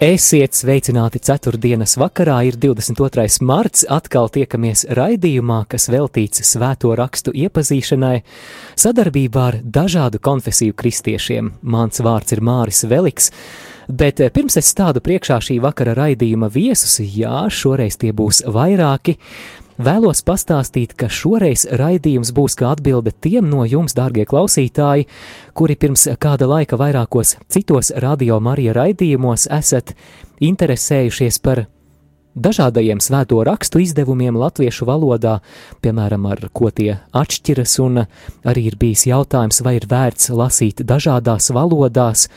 Esiet 0.00 0.56
sveicināti 0.56 1.20
ceturtdienas 1.20 1.98
vakarā, 2.00 2.38
ir 2.48 2.54
22. 2.56 3.26
marts, 3.44 3.82
atkal 3.84 4.30
tiekamies 4.32 4.86
raidījumā, 4.96 5.58
kas 5.68 5.90
veltīts 5.92 6.40
svēto 6.48 6.94
rakstu 6.96 7.34
iepazīšanai, 7.36 8.22
sadarbībā 8.80 9.42
ar 9.50 9.58
dažādu 9.60 10.16
konfesiju 10.24 10.72
kristiešiem. 10.80 11.50
Mans 11.60 12.00
vārds 12.00 12.32
ir 12.32 12.40
Māris 12.40 12.80
Veliks, 12.88 13.28
bet 13.92 14.24
pirms 14.32 14.56
es 14.56 14.72
stādu 14.72 15.04
priekšā 15.04 15.36
šī 15.50 15.58
vakara 15.60 15.92
raidījuma 15.98 16.48
viesus, 16.48 16.96
jā, 17.04 17.44
šoreiz 17.52 18.00
tie 18.00 18.14
būs 18.16 18.40
vairāki, 18.48 19.18
Vēlos 19.80 20.18
pastāstīt, 20.26 20.90
ka 20.92 21.06
šoreiz 21.08 21.62
raidījums 21.80 22.34
būs 22.36 22.52
kā 22.58 22.74
atbilde 22.74 23.14
tiem 23.24 23.46
no 23.48 23.62
jums, 23.64 23.94
dārgie 23.96 24.26
klausītāji, 24.28 25.06
kuri 25.56 25.76
pirms 25.80 26.04
kāda 26.20 26.44
laika 26.50 26.76
vairākos 26.76 27.38
citos 27.48 27.88
radio 28.04 28.36
Marija 28.44 28.74
raidījumos 28.76 29.46
esat 29.56 29.94
interesējušies 30.44 31.40
par 31.40 31.62
dažādajiem 32.36 33.00
svēto 33.00 33.40
rakstu 33.48 33.80
izdevumiem 33.80 34.36
latviešu 34.36 34.84
valodā, 34.90 35.38
piemēram, 35.80 36.28
ar 36.28 36.50
ko 36.52 36.68
tie 36.68 36.98
atšķiras, 37.16 37.78
un 37.80 38.02
arī 38.04 38.66
ir 38.68 38.76
bijis 38.76 39.06
jautājums, 39.08 39.62
vai 39.64 39.78
ir 39.78 39.88
vērts 39.88 40.28
lasīt 40.28 40.84
dažādās 40.84 41.48
valodās, 41.56 42.28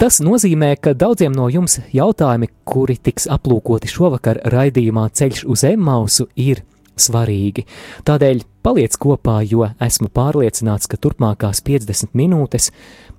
Tas 0.00 0.16
nozīmē, 0.24 0.78
ka 0.80 0.94
daudziem 0.96 1.34
no 1.36 1.50
jums 1.52 1.74
jautājumi, 1.92 2.46
kuri 2.64 2.94
tiks 2.96 3.26
aplūkoti 3.28 3.90
šovakar 3.92 4.38
raidījumā 4.48 5.02
Ceļš 5.12 5.42
uz 5.44 5.60
Emmausu, 5.68 6.24
ir 6.40 6.62
svarīgi. 6.96 7.66
Tādēļ 8.08 8.40
paliec 8.64 8.96
kopā, 8.96 9.34
jo 9.44 9.66
esmu 9.76 10.08
pārliecināts, 10.16 10.88
ka 10.88 10.96
turpmākās 10.96 11.60
50 11.66 12.16
minūtes 12.16 12.70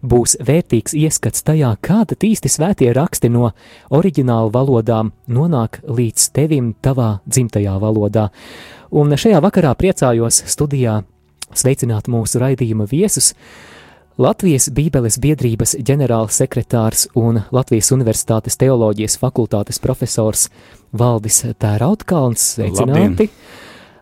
būs 0.01 0.39
vērtīgs 0.41 0.95
ieskats 0.97 1.45
tajā, 1.45 1.75
kāda 1.85 2.17
īsti 2.17 2.49
svētie 2.49 2.89
raksti 2.97 3.29
no 3.29 3.51
oriģināla 3.93 4.49
valodām 4.55 5.11
nonāk 5.29 5.83
līdz 5.85 6.31
tevim 6.33 6.73
tavā 6.81 7.19
dzimtajā 7.29 7.75
valodā. 7.77 8.31
Un 8.89 9.13
šajā 9.13 9.43
vakarā 9.45 9.75
priecājos 9.77 10.41
studijā 10.49 11.03
sveicināt 11.53 12.09
mūsu 12.09 12.41
raidījuma 12.41 12.89
viesus. 12.89 13.35
Latvijas 14.19 14.67
Bībeles 14.75 15.15
biedrības 15.23 15.77
ģenerālsekretārs 15.87 17.05
un 17.15 17.37
Latvijas 17.55 17.93
Universitātes 17.95 18.57
teoloģijas 18.59 19.15
fakultātes 19.21 19.79
profesors 19.79 20.49
Valdis 20.91 21.45
Tērautkalns, 21.55 22.43
sveicināti! 22.57 23.29
Labdien. 23.29 23.29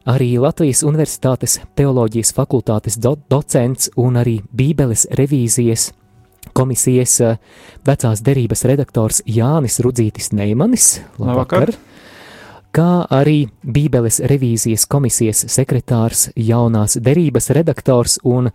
Arī 0.10 0.32
Latvijas 0.42 0.82
Universitātes 0.82 1.60
teoloģijas 1.78 2.34
fakultātes 2.34 2.98
do 2.98 3.14
docents 3.30 3.92
un 4.02 4.18
arī 4.18 4.40
Bībeles 4.50 5.06
revīzijas 5.14 5.92
komisijas 6.58 7.20
eh, 7.22 7.38
vecās 7.86 8.26
derības 8.26 8.66
redaktors 8.66 9.22
Jānis 9.30 9.78
Rudzītis 9.86 10.34
Neimanis. 10.34 10.96
Labvakar! 11.22 11.70
Labvakar 11.70 11.78
kā 12.76 13.06
arī 13.10 13.48
Bībeles 13.64 14.20
revīzijas 14.30 14.86
komisijas 14.90 15.46
sekretārs, 15.52 16.30
jaunās 16.36 16.98
derības 17.02 17.50
redaktors 17.56 18.20
un 18.24 18.52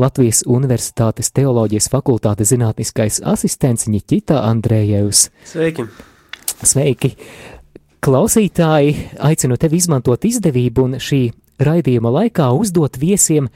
Latvijas 0.00 0.42
Universitātes 0.48 1.32
teoloģijas 1.36 1.90
fakultātes 1.92 2.52
zinātniskais 2.54 3.20
asistents 3.26 3.88
Ņķita 3.90 4.40
Andrējevs. 4.48 5.26
Sveiki! 5.52 5.86
Sveiki! 6.62 7.14
Klausītāji, 8.00 8.94
aicinu 9.20 9.58
tevi 9.60 9.76
izmantot 9.76 10.24
izdevību 10.24 10.86
un 10.86 10.96
šī 10.96 11.20
raidījuma 11.60 12.12
laikā 12.14 12.46
uzdot 12.56 12.96
viesiem 12.96 13.50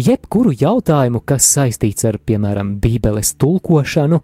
jebkuru 0.00 0.52
jautājumu, 0.56 1.20
kas 1.26 1.46
saistīts 1.54 2.06
ar, 2.08 2.18
piemēram, 2.26 2.76
Bībeles 2.82 3.34
tulkošanu, 3.40 4.20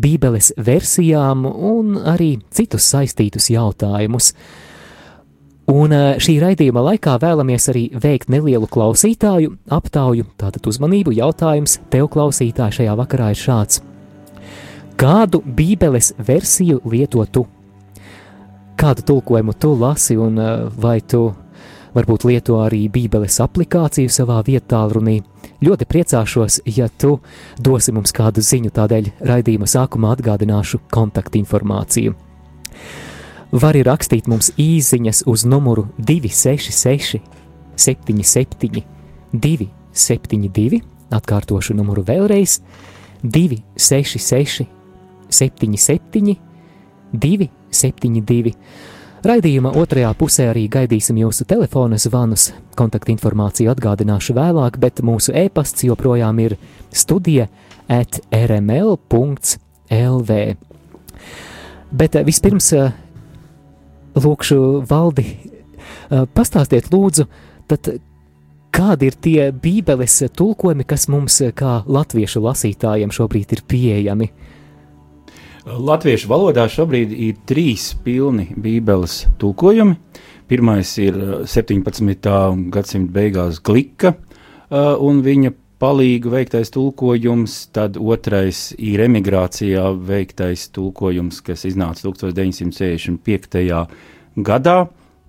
Bībeles 0.00 0.52
versijām 0.56 1.44
un 1.46 1.98
arī 2.08 2.36
citus 2.54 2.88
saistītus 2.92 3.50
jautājumus. 3.52 4.32
Un 5.70 5.92
eh, 5.94 6.16
šī 6.18 6.38
raidījuma 6.42 6.82
laikā 6.88 7.14
vēlamies 7.22 7.68
arī 7.70 7.84
veikt 7.94 8.30
nelielu 8.32 8.66
klausītāju 8.66 9.54
aptauju, 9.70 10.26
tātad 10.40 10.66
uzmanību 10.66 11.14
jautājums 11.14 11.78
tev 11.92 12.08
klausītāji 12.10 12.80
šajā 12.80 12.96
vakarā 12.98 13.30
ir 13.34 13.38
šāds. 13.38 13.82
Kādu 15.00 15.42
bībeles 15.44 16.12
versiju 16.18 16.80
lieto 16.90 17.22
tu? 17.30 17.44
Kādu 18.80 19.04
tulkojumu 19.06 19.54
tu 19.60 19.76
lasi 19.78 20.18
un 20.18 20.40
eh, 20.42 20.66
vai 20.80 20.98
tu 21.00 21.28
varbūt 21.96 22.26
lieto 22.30 22.60
arī 22.62 22.84
bībeles 22.92 23.40
aplikāciju 23.44 24.12
savā 24.12 24.40
vietā 24.46 24.82
runī? 24.92 25.20
Ļoti 25.60 25.86
priecāšos, 25.88 26.62
ja 26.76 26.88
tu 26.88 27.18
dosi 27.60 27.92
mums 27.92 28.14
kādu 28.16 28.40
ziņu, 28.44 28.72
tādēļ 28.76 29.12
raidījuma 29.28 29.68
sākumā 29.68 30.14
atgādināšu 30.16 30.80
kontaktinformāciju 30.92 32.16
vari 33.52 33.82
rakstīt 33.86 34.28
mums 34.30 34.50
īsiņas 34.58 35.24
uz 35.30 35.44
numuru 35.48 35.88
266, 35.98 37.20
77, 37.76 38.84
272, 39.32 40.80
atkārtošu 41.10 41.74
numuru 41.74 42.04
vēlreiz, 42.06 42.60
266, 43.22 44.66
77, 45.30 46.36
272. 47.12 48.54
Raidījuma 49.20 49.74
otrajā 49.76 50.14
pusē 50.16 50.46
arī 50.48 50.62
gaidīsim 50.72 51.18
jūsu 51.20 51.44
telefona 51.44 51.98
zvanus. 52.00 52.50
Kontaktinformāciju 52.78 53.68
atgādināšu 53.68 54.32
vēlāk, 54.38 54.78
bet 54.80 55.02
mūsu 55.04 55.34
e-pasts 55.36 55.84
joprojām 55.84 56.38
ir 56.40 56.54
studija 56.88 57.50
at 57.84 58.22
rml.lv. 58.32 58.96
Bet 61.90 62.16
eh, 62.16 62.24
vispirms 62.24 62.72
eh, 62.78 62.94
lūkšu 64.16 64.60
valdi, 64.88 65.26
pastāstiet 66.34 66.88
lūdzu, 66.90 67.26
tad 67.70 67.90
kādi 68.74 69.10
ir 69.10 69.18
tie 69.20 69.50
bībeles 69.52 70.16
tulkojumi, 70.36 70.86
kas 70.88 71.08
mums 71.12 71.42
kā 71.54 71.80
latviešu 71.86 72.42
lasītājiem 72.46 73.12
šobrīd 73.14 73.54
ir 73.54 73.62
pieejami? 73.68 74.30
Latviešu 75.66 76.30
valodā 76.30 76.64
šobrīd 76.72 77.10
ir 77.12 77.40
trīs 77.44 77.90
pilni 78.00 78.46
bībeles 78.56 79.26
tulkojumi. 79.40 79.98
Pirmais 80.48 80.92
ir 80.98 81.18
17. 81.44 82.30
gadsimta 82.72 83.12
beigās 83.12 83.60
Glika 83.60 84.14
un 84.70 85.20
viņa 85.26 85.52
palīgu 85.80 86.32
veiktais 86.32 86.72
tulkojums, 86.72 87.58
tad 87.76 88.00
otrais 88.00 88.70
ir 88.78 89.04
emigrācijā 89.04 89.84
veiktais 90.08 90.64
tulkojums, 90.72 91.42
kas 91.44 91.66
iznāca 91.68 92.08
1965. 92.08 93.84
gadā. 94.40 94.78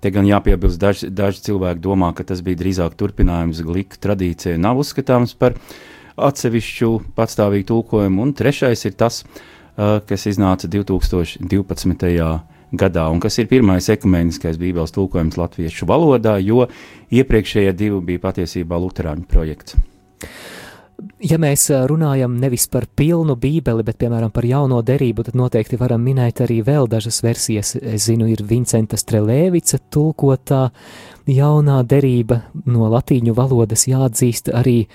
Te 0.01 0.09
gan 0.09 0.25
jāpiebilst, 0.25 0.79
daži, 0.81 1.11
daži 1.13 1.43
cilvēki 1.51 1.83
domā, 1.83 2.15
ka 2.15 2.23
tas 2.25 2.39
bija 2.41 2.63
drīzāk 2.63 2.95
turpinājums 2.97 3.61
glīka 3.67 3.99
tradīcijai, 4.01 4.57
nav 4.57 4.79
uzskatāms 4.81 5.35
par 5.37 5.59
atsevišķu 6.17 6.95
patstāvīgu 7.19 7.67
tulkojumu. 7.69 8.23
Un 8.25 8.33
trešais 8.33 8.81
ir 8.89 8.95
tas, 8.97 9.21
uh, 9.21 9.50
kas 9.77 10.25
iznāca 10.29 10.69
2012. 10.71 12.39
gadā, 12.71 13.05
un 13.11 13.19
kas 13.19 13.37
ir 13.41 13.49
pirmais 13.51 13.89
ekumeniskais 13.91 14.59
bībeles 14.59 14.93
tulkojums 14.95 15.37
latviešu 15.39 15.87
valodā, 15.89 16.37
jo 16.39 16.67
iepriekšējie 17.11 17.73
divi 17.75 18.01
bija 18.11 18.25
patiesībā 18.29 18.79
luterāņu 18.79 19.27
projekts. 19.31 19.75
Ja 21.21 21.37
mēs 21.41 21.67
runājam 21.89 22.33
nevis 22.41 22.67
par 22.71 22.87
pilnu 22.97 23.35
bībeli, 23.39 23.85
bet 23.85 23.99
piemēram 24.01 24.31
par 24.33 24.45
jauno 24.45 24.81
derību, 24.85 25.25
tad 25.27 25.37
noteikti 25.37 25.77
varam 25.77 26.01
minēt 26.01 26.41
arī 26.45 26.59
vēl 26.65 26.89
dažas 26.89 27.21
versijas. 27.25 27.75
Es 27.77 28.07
zinu, 28.09 28.27
ir 28.29 28.41
Vincenta 28.47 28.97
Strelēvica 28.97 29.79
tulkotā 29.93 30.67
jaunā 31.29 31.81
derība 31.87 32.41
no 32.65 32.89
latīņu 32.91 33.35
valodas 33.37 33.85
jāatzīst 33.89 34.49
arī 34.57 34.87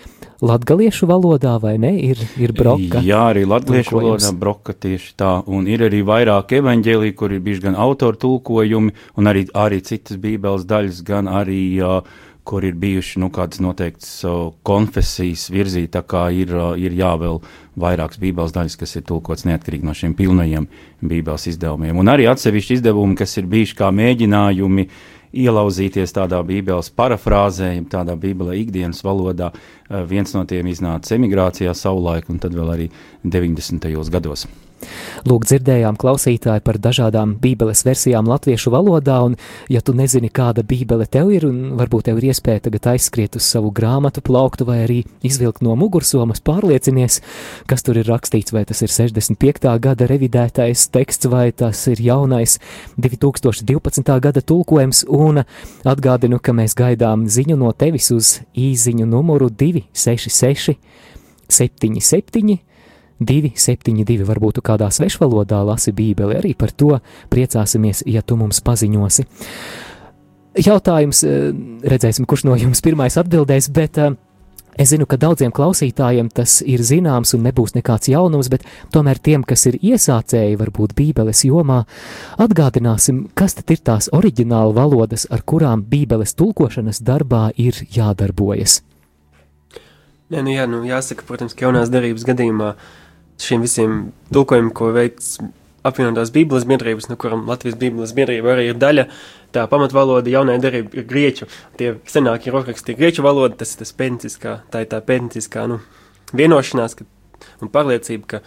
latgaliešu 0.43 1.09
valodā, 1.09 1.55
vai 1.63 1.77
ne? 1.81 1.95
Ir, 2.11 2.21
ir 2.43 2.53
broka. 2.57 3.01
Jā, 3.05 3.23
arī 3.31 3.47
latgaliešu 3.49 3.97
valodā 3.97 4.33
broka 4.37 4.75
tieši 4.75 5.15
tā, 5.19 5.33
un 5.47 5.71
ir 5.71 5.87
arī 5.87 6.03
vairāk 6.07 6.59
evaņģēlī, 6.59 7.13
kur 7.17 7.33
ir 7.33 7.43
bijuši 7.47 7.69
gan 7.69 7.79
autoru 7.87 8.21
tulkojumi, 8.27 8.95
un 9.17 9.31
arī, 9.31 9.47
arī 9.55 9.81
citas 9.87 10.21
bībeles 10.21 10.67
daļas, 10.69 11.03
gan 11.07 11.31
arī 11.31 11.63
uh, 11.81 12.03
kur 12.47 12.65
ir 12.65 12.77
bijuši 12.79 13.21
nu, 13.23 13.29
kādas 13.35 13.61
noteiktas 13.63 14.11
konfesijas 14.67 15.49
virzīta, 15.51 15.99
tā 15.99 16.03
kā 16.07 16.25
ir, 16.35 16.53
ir 16.79 16.95
jāvēl 16.95 17.41
vairākas 17.81 18.21
bībeles 18.23 18.55
daļas, 18.55 18.79
kas 18.81 18.97
ir 18.97 19.05
tulkots 19.09 19.47
neatkarīgi 19.49 19.87
no 19.87 19.95
šiem 19.97 20.15
pilnajiem 20.17 20.69
bībeles 21.03 21.49
izdevumiem. 21.53 21.99
Un 21.99 22.13
arī 22.13 22.29
atsevišķi 22.31 22.79
izdevumi, 22.79 23.19
kas 23.19 23.37
ir 23.41 23.51
bijuši 23.51 23.79
kā 23.79 23.91
mēģinājumi 23.95 24.87
ielauzīties 25.37 26.15
tādā 26.17 26.41
bībeles 26.47 26.93
parafrāzē, 26.97 27.73
tādā 27.93 28.17
bībelē 28.21 28.57
ikdienas 28.63 29.03
valodā. 29.05 29.51
Viens 30.09 30.33
no 30.37 30.47
tiem 30.49 30.71
iznāca 30.71 31.19
emigrācijā 31.19 31.75
savulaik, 31.77 32.31
un 32.33 32.41
tad 32.43 32.57
vēl 32.57 32.73
arī 32.77 32.89
90. 33.25 33.91
gados. 34.15 34.47
Lūk, 35.27 35.47
dzirdējām 35.49 35.97
klausītāji 35.99 36.63
par 36.63 36.79
dažādām 36.83 37.35
bībeles 37.43 37.83
versijām 37.87 38.29
latviešu 38.29 38.71
valodā, 38.75 39.17
un, 39.27 39.37
ja 39.73 39.81
tu 39.83 39.95
nezini, 39.97 40.29
kāda 40.31 40.63
bībele 40.67 41.07
tev 41.11 41.33
ir, 41.35 41.47
un 41.49 41.75
varbūt 41.79 42.07
tev 42.11 42.21
ir 42.21 42.29
iespēja 42.31 42.67
tagad 42.69 42.91
aizskriet 42.93 43.39
uz 43.39 43.49
savu 43.49 43.73
grāmatu 43.75 44.23
plauktu 44.25 44.67
vai 44.69 44.83
arī 44.85 44.99
izvilkt 45.27 45.65
no 45.67 45.75
mugursomas, 45.79 46.43
pārliecinies, 46.45 47.21
kas 47.71 47.87
tur 47.87 47.99
ir 47.99 48.11
rakstīts, 48.11 48.55
vai 48.55 48.67
tas 48.69 48.85
ir 48.85 48.93
65. 48.93 49.73
gada 49.83 50.11
revidētais 50.11 50.87
teksts, 50.95 51.31
vai 51.33 51.49
tas 51.57 51.81
ir 51.91 52.03
jaunais 52.05 52.59
2012. 53.01 54.21
gada 54.29 54.45
tulkojums, 54.45 55.07
un 55.09 55.43
atgādinu, 55.89 56.39
ka 56.39 56.55
mēs 56.57 56.77
gaidām 56.79 57.27
ziņu 57.33 57.59
no 57.65 57.73
tevis 57.73 58.13
uz 58.15 58.37
īziņu 58.55 59.09
numuru 59.09 59.51
266 59.51 60.77
77 61.49 62.66
272, 63.21 64.27
varbūt 64.29 64.61
kādā 64.65 64.91
svešvalodā 64.93 65.63
lasi 65.65 65.95
Bībeli, 65.97 66.37
arī 66.39 66.53
par 66.59 66.73
to 66.73 66.99
priecāsimies, 67.33 68.05
ja 68.07 68.23
tu 68.23 68.37
mums 68.37 68.61
paziņosi. 68.61 69.27
Jautājums, 70.67 71.23
eh, 71.25 71.51
redzēsim, 71.85 72.27
kurš 72.27 72.47
no 72.49 72.57
jums 72.57 72.81
pirmais 72.81 73.17
atbildēs, 73.17 73.69
bet 73.73 73.99
uh, 73.99 74.17
Es 74.77 74.91
zinu, 74.93 75.07
ka 75.09 75.17
daudziem 75.17 75.53
klausītājiem 75.57 76.27
tas 76.37 76.59
ir 76.61 76.83
zināms 76.85 77.33
un 77.33 77.47
nebūs 77.47 77.73
nekāds 77.73 78.11
jaunums, 78.13 78.51
bet 78.53 78.67
tomēr 78.93 79.17
tiem, 79.17 79.41
kas 79.41 79.65
ir 79.71 79.79
iesācēji, 79.81 80.59
varbūt 80.61 80.93
Bībeles 80.99 81.47
jomā, 81.49 81.79
atgādināsim, 82.37 83.23
kas 83.33 83.57
tad 83.57 83.73
ir 83.73 83.81
tās 83.81 84.11
oriģināla 84.13 84.77
valodas, 84.77 85.25
ar 85.33 85.41
kurām 85.49 85.81
Bībeles 85.81 86.37
tulkošanas 86.37 87.01
darbā 87.01 87.49
ir 87.57 87.81
jādarbojas. 87.89 88.83
Nē, 90.29 90.45
nu 90.45 90.53
jā, 90.53 90.69
nu 90.69 90.83
jāsaka, 90.85 91.25
protams, 91.25 91.57
ka 91.57 91.71
jaunās 91.71 91.89
darības 91.89 92.29
gadījumā 92.29 92.75
uh, 92.75 92.95
šiem 93.43 93.65
visiem 93.65 93.97
tulkojumiem, 94.33 94.73
ko 94.77 94.91
veids 94.97 95.37
apvienotās 95.87 96.33
Bībeles 96.35 96.67
biedrības, 96.69 97.09
no 97.11 97.17
kurām 97.21 97.47
Latvijas 97.49 97.79
Bībeles 97.81 98.15
biedrība 98.17 98.55
arī 98.55 98.69
ir 98.71 98.79
daļa. 98.81 99.07
Tā 99.55 99.67
pamatvaloda 99.71 100.31
jaunajā 100.33 100.63
derībā 100.65 100.99
ir 100.99 101.09
grieķu. 101.09 101.49
Tie 101.79 101.93
senākie 102.11 102.53
rokraksti 102.55 102.93
ir 102.93 103.01
grieķu 103.01 103.25
valoda, 103.27 103.57
tas 103.63 103.75
ir 103.75 103.85
tas 103.85 103.95
pētnieciskā, 103.97 104.55
tā 104.73 104.85
ir 104.85 104.91
tā 104.93 105.01
pētnieciskā, 105.07 105.67
nu, 105.71 105.81
vienošanās 106.37 106.99
ka, 106.99 107.07
un 107.63 107.73
pārliecība, 107.73 108.31
ka. 108.35 108.43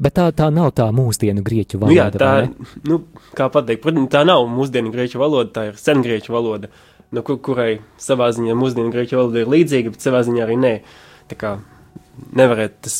Bet 0.00 0.16
tā, 0.16 0.30
tā 0.36 0.46
nav 0.54 0.70
tā 0.78 0.86
mūsdienu 0.96 1.44
grieķu 1.44 1.82
valoda. 1.82 1.92
Nu 1.92 1.98
jā, 1.98 2.06
tā, 2.14 2.70
nu, 2.88 3.02
kā 3.36 3.50
pateikt, 3.52 3.82
protams, 3.84 4.08
tā 4.12 4.22
nav 4.26 4.46
mūsdienu 4.48 4.92
grieķu 4.94 5.20
valoda, 5.20 5.50
tā 5.58 5.66
ir 5.70 5.80
sengrieķu 5.80 6.32
valoda, 6.32 6.70
no 7.12 7.24
kur, 7.26 7.40
kurai 7.44 7.74
savā 8.00 8.30
ziņā 8.34 8.56
mūsdienu 8.56 8.94
grieķu 8.94 9.20
valoda 9.20 9.42
ir 9.42 9.52
līdzīga, 9.52 9.92
bet 9.92 10.06
savā 10.06 10.22
ziņā 10.26 10.46
arī 10.46 10.56
nē. 10.62 10.72
Tā 11.30 11.36
kā 11.38 11.52
nevarētu 12.36 12.86
tas 12.86 12.96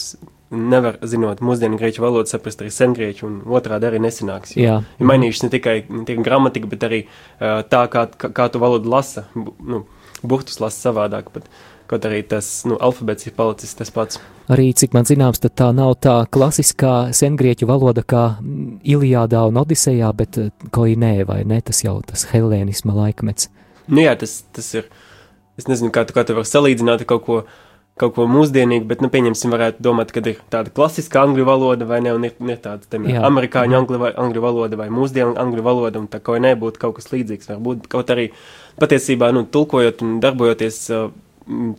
nevar, 0.50 0.99
zinot 1.06 1.41
mūsdienu 1.44 1.79
grieķu 1.79 2.02
valodu, 2.02 2.31
saprast 2.31 2.62
arī 2.62 2.73
sengrieķu, 2.75 3.26
un 3.29 3.56
otrādi 3.56 3.88
arī 3.88 4.00
nesanāks. 4.02 4.56
Jo, 4.58 4.81
ir 4.99 5.11
mainījušies 5.11 5.47
ne 5.47 5.50
tikai, 5.55 5.76
ne 5.88 6.05
tikai 6.08 6.26
gramatika, 6.26 6.70
bet 6.70 6.87
arī 6.87 7.02
uh, 7.06 7.61
tā, 7.70 7.85
kā, 7.93 8.06
kā, 8.19 8.32
kā 8.35 8.49
tu 8.50 8.62
valodu 8.62 8.91
lasa, 8.91 9.26
bu, 9.35 9.55
nu, 9.62 9.85
burtus 10.23 10.61
lasa 10.62 10.91
savādāk. 10.91 11.31
Bet, 11.35 11.50
Kaut 11.91 12.05
arī 12.06 12.20
tas 12.23 12.47
nu, 12.70 12.76
alfabēts 12.79 13.26
ir 13.26 13.32
palicis 13.35 13.73
tas 13.75 13.88
pats. 13.91 14.20
Arī, 14.55 14.69
cik 14.79 14.93
man 14.94 15.08
zināms, 15.08 15.41
tā 15.43 15.73
nav 15.75 15.97
tā 15.99 16.12
klasiskā 16.31 17.11
sengrieķu 17.19 17.67
valoda 17.67 18.05
kā 18.06 18.20
Ilijādā 18.87 19.41
un 19.50 19.58
Odisejā, 19.58 20.12
bet 20.14 20.38
koinē 20.70 21.25
vai 21.26 21.41
ne, 21.43 21.58
tas 21.67 21.82
jau 21.82 21.96
tas 22.06 22.29
helēnisma 22.31 22.94
laikmets. 22.94 23.50
Nu 23.91 24.05
jā, 24.05 24.14
tas, 24.23 24.37
tas 24.55 24.70
ir, 24.79 24.87
es 25.58 25.67
nezinu, 25.67 25.91
kā 25.91 26.06
tu, 26.06 26.14
kā 26.14 26.23
tu 26.23 26.38
vari 26.38 26.46
salīdzināt 26.46 27.03
kaut 27.11 27.26
ko, 27.26 27.41
uh, 27.43 27.69
kaut 28.00 28.14
ko 28.17 28.26
mūsdienīgu, 28.31 28.87
bet, 28.88 29.02
nu, 29.05 29.11
pieņemsim, 29.12 29.52
varētu 29.55 29.85
domāt, 29.85 30.12
ka 30.14 30.23
ir 30.25 30.41
tāda 30.52 30.73
klasiska 30.75 31.23
angļu 31.23 31.47
valoda 31.49 31.88
vai 31.88 32.00
ne, 32.05 32.14
un 32.17 32.26
ir, 32.29 32.35
ir 32.41 32.61
tāda, 32.62 32.87
piemēram, 32.91 33.26
amerikāņu 33.29 33.81
angļu, 33.81 34.00
vai, 34.00 34.12
angļu 34.25 34.44
valoda 34.44 34.81
vai 34.81 34.88
mūsdienu 34.94 35.37
angļu 35.41 35.64
valoda, 35.67 36.02
un 36.02 36.08
tā 36.11 36.23
kā 36.25 36.38
nebūtu 36.43 36.81
kaut 36.82 36.99
kas 36.99 37.11
līdzīgs, 37.12 37.50
varbūt 37.52 37.88
kaut 37.93 38.12
arī 38.14 38.31
patiesībā, 38.81 39.32
nu, 39.37 39.44
tulkojot 39.52 40.05
un 40.06 40.20
darbojoties, 40.25 40.85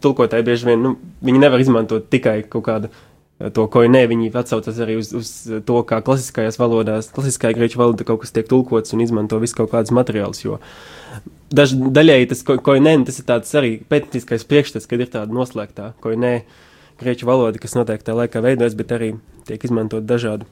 tulkotāji 0.04 0.48
bieži 0.48 0.72
vien, 0.72 0.84
nu, 0.84 0.96
viņi 1.26 1.42
nevar 1.42 1.64
izmantot 1.64 2.10
tikai 2.12 2.42
kaut 2.52 2.68
kādu 2.68 2.92
to, 3.56 3.66
ko 3.72 3.84
nē, 3.90 4.04
viņi 4.12 4.30
atsaucas 4.38 4.80
arī 4.84 4.98
uz, 5.00 5.12
uz 5.18 5.30
to, 5.66 5.82
kā 5.88 6.02
klasiskajās 6.06 6.60
valodās, 6.62 7.10
klasiskajā 7.16 7.58
grieķu 7.58 7.82
valodā 7.82 8.06
kaut 8.08 8.22
kas 8.24 8.36
tiek 8.36 8.50
tulkots 8.50 8.94
un 8.94 9.02
izmanto 9.06 9.40
visu 9.42 9.58
kaut 9.58 9.72
kādus 9.74 9.94
materiālus, 9.96 10.44
jo 10.46 10.60
daž, 11.56 11.76
daļēji 11.96 12.30
tas, 12.32 12.44
ko, 12.48 12.58
ko 12.64 12.78
nē, 12.82 12.98
tas 13.08 13.20
ir 13.22 13.28
tāds 13.28 13.56
arī 13.60 13.74
pētnieciskais 13.92 14.48
priekšstats, 14.50 14.90
kad 14.90 15.04
ir 15.04 15.12
tāda 15.14 15.36
noslēgtā, 15.36 15.92
ko 16.04 16.16
nē, 16.18 16.36
grieķu 17.02 17.28
valoda, 17.30 17.62
kas 17.62 17.76
noteiktā 17.78 18.16
laikā 18.18 18.44
veidojas, 18.44 18.78
bet 18.78 18.94
arī 18.96 19.16
tiek 19.48 19.64
izmantot 19.68 20.06
dažādu 20.08 20.48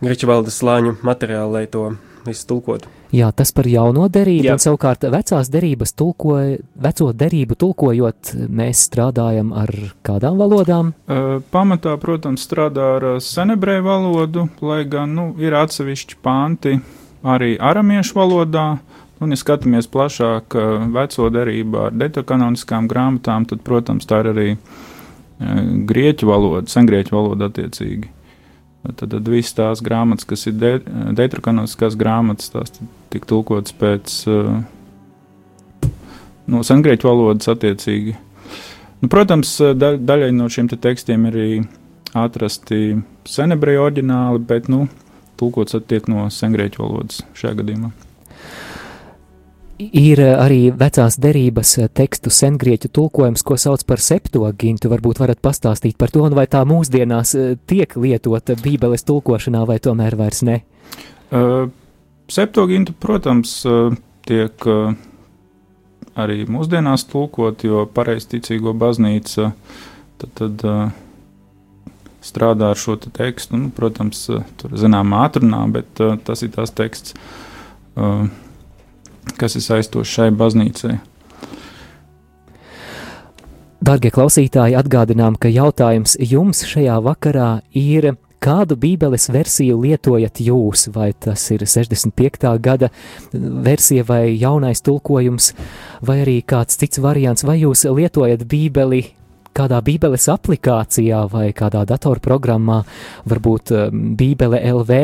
grieķu 0.00 0.30
valodas 0.30 0.56
slāņu 0.60 0.96
materiālu, 1.04 1.58
lai 1.58 1.66
to 1.70 1.90
visu 2.24 2.46
tulkotu. 2.48 2.88
Jā, 3.14 3.30
tas 3.34 3.50
par 3.50 3.66
jauno 3.66 4.06
derību, 4.12 4.46
Jā. 4.46 4.54
un 4.54 4.62
savukārt 4.62 5.06
vecās 5.10 5.48
derības 5.50 5.92
tulkoja, 5.98 6.60
veco 6.78 7.08
derību 7.16 7.56
tulkojot, 7.58 8.32
mēs 8.46 8.84
strādājam 8.86 9.50
ar 9.56 9.72
kādām 10.06 10.38
valodām? 10.38 10.92
Uh, 11.10 11.40
pamatā, 11.50 11.96
protams, 12.00 12.44
strādā 12.46 12.86
ar 13.00 13.08
senebreju 13.24 13.86
valodu, 13.88 14.46
lai 14.62 14.84
gan, 14.88 15.16
nu, 15.16 15.26
ir 15.42 15.56
atsevišķi 15.58 16.20
panti 16.22 16.76
arī 17.26 17.56
aramiešu 17.60 18.16
valodā, 18.16 18.66
Un, 19.20 19.34
ja 19.34 19.36
skatāmies 19.36 19.88
plašāk 19.92 20.54
veco 20.94 21.26
derību 21.32 21.82
ar 21.84 21.96
detakanoniskām 21.96 22.88
grāmatām, 22.88 23.44
tad, 23.50 23.60
protams, 23.66 24.08
tā 24.08 24.22
ir 24.22 24.30
arī 24.32 24.46
grieķu 25.90 26.28
valoda, 26.28 26.64
sengrieķu 26.72 27.12
valoda 27.12 27.50
attiecīgi. 27.50 28.08
Tad, 28.88 29.10
tad 29.12 29.28
visas 29.28 29.52
tās 29.58 29.84
grāmatas, 29.84 30.24
kas 30.28 30.46
ir 30.48 30.56
de, 30.56 30.72
detrakanoniskās 31.20 31.98
grāmatas, 32.00 32.48
tās 32.54 32.72
tika 33.12 33.28
tulkotas 33.28 33.76
pēc 33.76 34.16
no 36.50 36.64
sengrieķu 36.64 37.12
valodas 37.12 37.52
attiecīgi. 37.52 38.16
Nu, 39.04 39.12
protams, 39.12 39.52
da, 39.76 39.94
daļai 40.00 40.32
no 40.36 40.48
šiem 40.52 40.72
te 40.72 40.80
tekstiem 40.80 41.28
ir 41.28 41.36
arī 41.36 41.62
atrasti 42.16 42.96
senebreju 43.28 43.84
oriģināli, 43.84 44.46
bet, 44.48 44.72
nu, 44.72 44.86
tulkots 45.40 45.76
attiek 45.76 46.08
no 46.08 46.30
sengrieķu 46.32 46.88
valodas 46.88 47.20
šajā 47.36 47.60
gadījumā 47.60 47.92
ir 49.80 50.20
eh, 50.20 50.34
arī 50.38 50.60
vecās 50.76 51.16
derības 51.20 51.72
eh, 51.80 51.88
tekstu 51.92 52.32
sengrieķu 52.34 52.90
tulkojums, 52.92 53.44
ko 53.46 53.56
sauc 53.60 53.84
par 53.88 54.02
septogintu. 54.02 54.90
Varbūt 54.92 55.20
varat 55.22 55.40
pastāstīt 55.42 55.98
par 56.00 56.12
to, 56.12 56.24
vai 56.36 56.46
tā 56.50 56.62
mūsdienās 56.68 57.34
eh, 57.38 57.52
tiek 57.70 57.94
lietota 57.96 58.56
Bībeles 58.60 59.06
tulkošanā, 59.08 59.64
vai 59.68 59.80
tomēr 59.82 60.16
vairs 60.18 60.42
ne? 60.46 60.60
Uh, 61.30 61.70
septogintu, 62.30 62.92
protams, 62.98 63.60
tiek 64.26 64.66
uh, 64.66 64.96
arī 66.18 66.42
mūsdienās 66.50 67.06
tulkot, 67.10 67.62
jo 67.62 67.84
pareizticīgo 67.94 68.74
baznīca 68.74 69.52
tad, 70.18 70.32
tad 70.40 70.66
uh, 70.66 70.82
strādā 72.26 72.72
ar 72.74 72.82
šo 72.82 72.98
te 73.00 73.14
tekstu. 73.14 73.60
Nu, 73.62 73.70
protams, 73.74 74.26
tur 74.60 74.76
zināmā 74.76 75.24
atrunā, 75.30 75.62
bet 75.72 76.02
tas 76.26 76.42
ir 76.42 76.50
tās 76.56 76.74
teksts. 76.74 77.14
Uh, 77.94 78.26
kas 79.40 79.56
ir 79.56 79.64
saistošs 79.64 80.16
šai 80.18 80.30
baznīcai. 80.36 80.98
Darbie 83.80 84.10
klausītāji, 84.12 84.76
atgādinām, 84.76 85.38
ka 85.40 85.48
jautājums 85.48 86.18
jums 86.20 86.60
šajā 86.68 86.98
vakarā 87.00 87.62
ir, 87.72 88.12
kādu 88.40 88.76
Bībeles 88.80 89.30
versiju 89.32 89.78
lietojat 89.80 90.42
jūs? 90.44 90.88
Vai 90.92 91.10
tas 91.16 91.46
ir 91.54 91.64
65. 91.64 92.50
gada 92.60 92.90
versija, 93.32 94.04
vai 94.04 94.36
jaunais 94.36 94.84
tulkojums, 94.84 95.54
vai 96.04 96.20
arī 96.26 96.36
kāds 96.44 96.76
cits 96.80 97.00
variants, 97.00 97.44
vai 97.48 97.56
jūs 97.62 97.86
lietojat 97.88 98.44
Bībeli 98.48 99.02
kādā 99.56 99.80
Bībeles 99.84 100.28
aplikācijā 100.30 101.24
vai 101.32 101.50
kādā 101.56 101.82
datorprogrammā, 101.88 102.82
varbūt 103.28 103.72
um, 103.74 104.02
Bībele 104.16 104.60
LV 104.70 105.00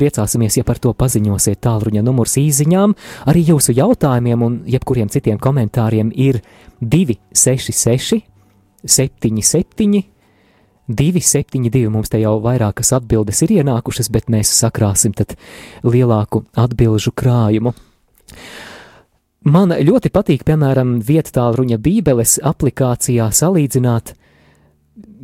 priecāsimies, 0.00 0.56
ja 0.58 0.64
par 0.66 0.80
to 0.82 0.94
paziņosiet 0.96 1.60
tālruņa 1.62 2.02
numurs 2.06 2.38
īsiņām. 2.40 2.96
Arī 3.30 3.44
jūsu 3.52 3.76
jautājumiem 3.76 4.46
un 4.46 4.60
jebkuriem 4.70 5.12
citiem 5.12 5.38
komentāriem 5.38 6.10
ir 6.16 6.40
266, 6.80 8.22
77, 8.84 10.02
272. 10.90 11.90
Mums 11.92 12.10
te 12.10 12.18
jau 12.22 12.38
vairākas 12.42 12.94
atbildes 12.96 13.44
ir 13.46 13.60
ienākušas, 13.60 14.10
bet 14.10 14.30
mēs 14.32 14.50
sakrāsim 14.56 15.14
tad 15.16 15.36
lielāku 15.86 16.44
atbilžu 16.58 17.14
krājumu. 17.14 17.74
Man 19.50 19.72
ļoti 19.72 20.10
patīk, 20.12 20.42
piemēram, 20.44 20.98
vietāluņa 21.00 21.78
Bībeles 21.80 22.36
aplikācijā 22.44 23.30
salīdzināt 23.32 24.12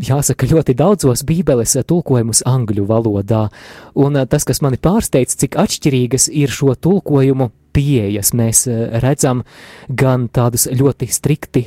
jāsaka, 0.02 0.48
ļoti 0.50 0.76
daudzos 0.78 1.24
bībeles 1.26 1.76
tulkojumus 1.86 2.42
angļu 2.46 2.86
valodā, 2.88 3.46
un 3.94 4.16
eh, 4.16 4.26
tas, 4.30 4.46
kas 4.48 4.62
mani 4.64 4.80
pārsteidz, 4.80 5.36
cik 5.42 5.58
atšķirīgas 5.62 6.30
ir 6.32 6.52
šo 6.52 6.74
tulkojumu 6.74 7.50
pieejas. 7.76 8.32
Mēs 8.36 8.64
redzam 9.04 9.44
gan 9.88 10.30
tādus 10.32 10.64
ļoti 10.72 11.10
strikti 11.12 11.66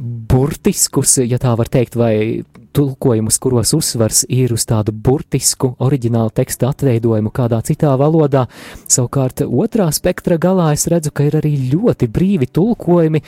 burtiskus, 0.00 1.18
ja 1.20 1.36
tā 1.40 1.52
var 1.58 1.68
teikt, 1.68 1.96
vai 1.98 2.42
tulkojumus, 2.72 3.38
kuros 3.42 3.74
uzsvars 3.76 4.22
ir 4.32 4.54
uz 4.54 4.64
tādu 4.68 4.94
burtisku 4.94 5.74
oriģinālu 5.82 6.32
tekstu 6.34 6.68
atveidojumu 6.70 7.32
kādā 7.34 7.60
citā 7.66 7.92
valodā. 8.00 8.46
Savukārt 8.88 9.42
otrā 9.44 9.90
spektra 9.92 10.38
galā 10.40 10.70
es 10.76 10.86
redzu, 10.90 11.12
ka 11.12 11.26
ir 11.28 11.36
arī 11.40 11.52
ļoti 11.74 12.08
brīvi 12.08 12.48
tulkojumi 12.48 13.22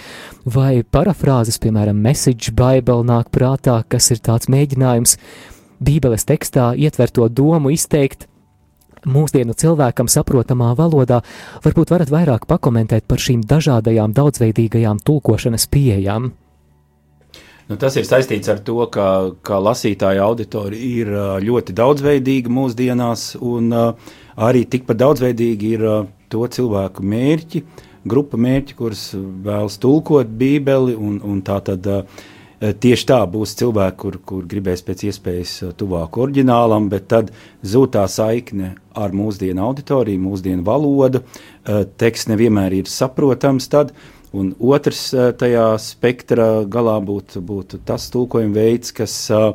vai 0.54 0.82
parafrāzes, 0.82 1.60
piemēram, 1.62 1.98
Message 1.98 2.54
Bible 2.56 3.02
nāk 3.08 3.32
prātā, 3.34 3.82
kas 3.88 4.10
ir 4.14 4.22
tāds 4.24 4.50
mēģinājums 4.52 5.18
Bībeles 5.82 6.24
tekstā 6.28 6.72
ietvert 6.78 7.16
to 7.18 7.26
domu 7.28 7.72
izteikt 7.74 8.28
mūsdienu 9.02 9.56
cilvēkam 9.58 10.06
saprotamā 10.06 10.76
valodā, 10.78 11.22
varbūt 11.64 11.90
varat 11.90 12.12
vairāk 12.12 12.46
pakomentēt 12.46 13.08
par 13.10 13.18
šīm 13.18 13.42
dažādajām 13.50 14.14
daudzveidīgajām 14.14 15.02
tulkošanas 15.02 15.66
pieejām. 15.72 16.30
Nu, 17.71 17.78
tas 17.78 17.95
ir 17.97 18.07
saistīts 18.09 18.50
ar 18.50 18.59
to, 18.66 18.81
ka, 18.92 19.07
ka 19.47 19.61
lasītāja 19.62 20.25
auditorija 20.26 20.83
ir 20.83 21.12
ļoti 21.47 21.76
daudzveidīga 21.78 22.50
mūsdienās, 22.52 23.37
un 23.38 23.71
arī 23.73 24.64
tikpat 24.69 24.99
daudzveidīgi 25.04 25.73
ir 25.76 25.87
to 26.33 26.49
cilvēku 26.57 27.04
mērķi, 27.07 27.62
grupa 28.09 28.40
mērķi, 28.40 28.76
kurus 28.76 29.09
vēlas 29.14 29.78
tulkot 29.83 30.31
Bībeli. 30.40 30.97
Un, 30.99 31.21
un 31.23 31.42
tā 31.47 31.61
tad 31.64 31.87
tieši 32.83 33.07
tā 33.11 33.21
būs 33.31 33.54
cilvēki, 33.59 33.99
kur, 33.99 34.19
kur 34.26 34.47
gribēs 34.49 34.85
pēc 34.87 35.07
iespējas 35.11 35.54
tuvāk 35.78 36.19
oriģinālam, 36.25 36.88
bet 36.92 37.09
tad 37.11 37.31
zūd 37.66 37.95
tā 37.97 38.04
saikne 38.11 38.75
ar 38.99 39.14
mūsdienu 39.16 39.62
auditoriju, 39.69 40.23
mūsdienu 40.23 40.66
valodu. 40.66 41.23
Teksts 42.02 42.31
nevienmēr 42.31 42.83
ir 42.83 42.90
saprotams. 42.90 43.71
Tad, 43.73 43.95
Un 44.32 44.54
otrs 44.56 45.10
eh, 45.12 45.30
tajā 45.36 45.66
spektra 45.82 46.64
galā 46.64 46.96
būtu, 47.04 47.42
būtu 47.44 47.82
tas 47.84 48.08
tulkojuma 48.12 48.56
veids, 48.56 48.92
kas 48.96 49.14
uh, 49.34 49.52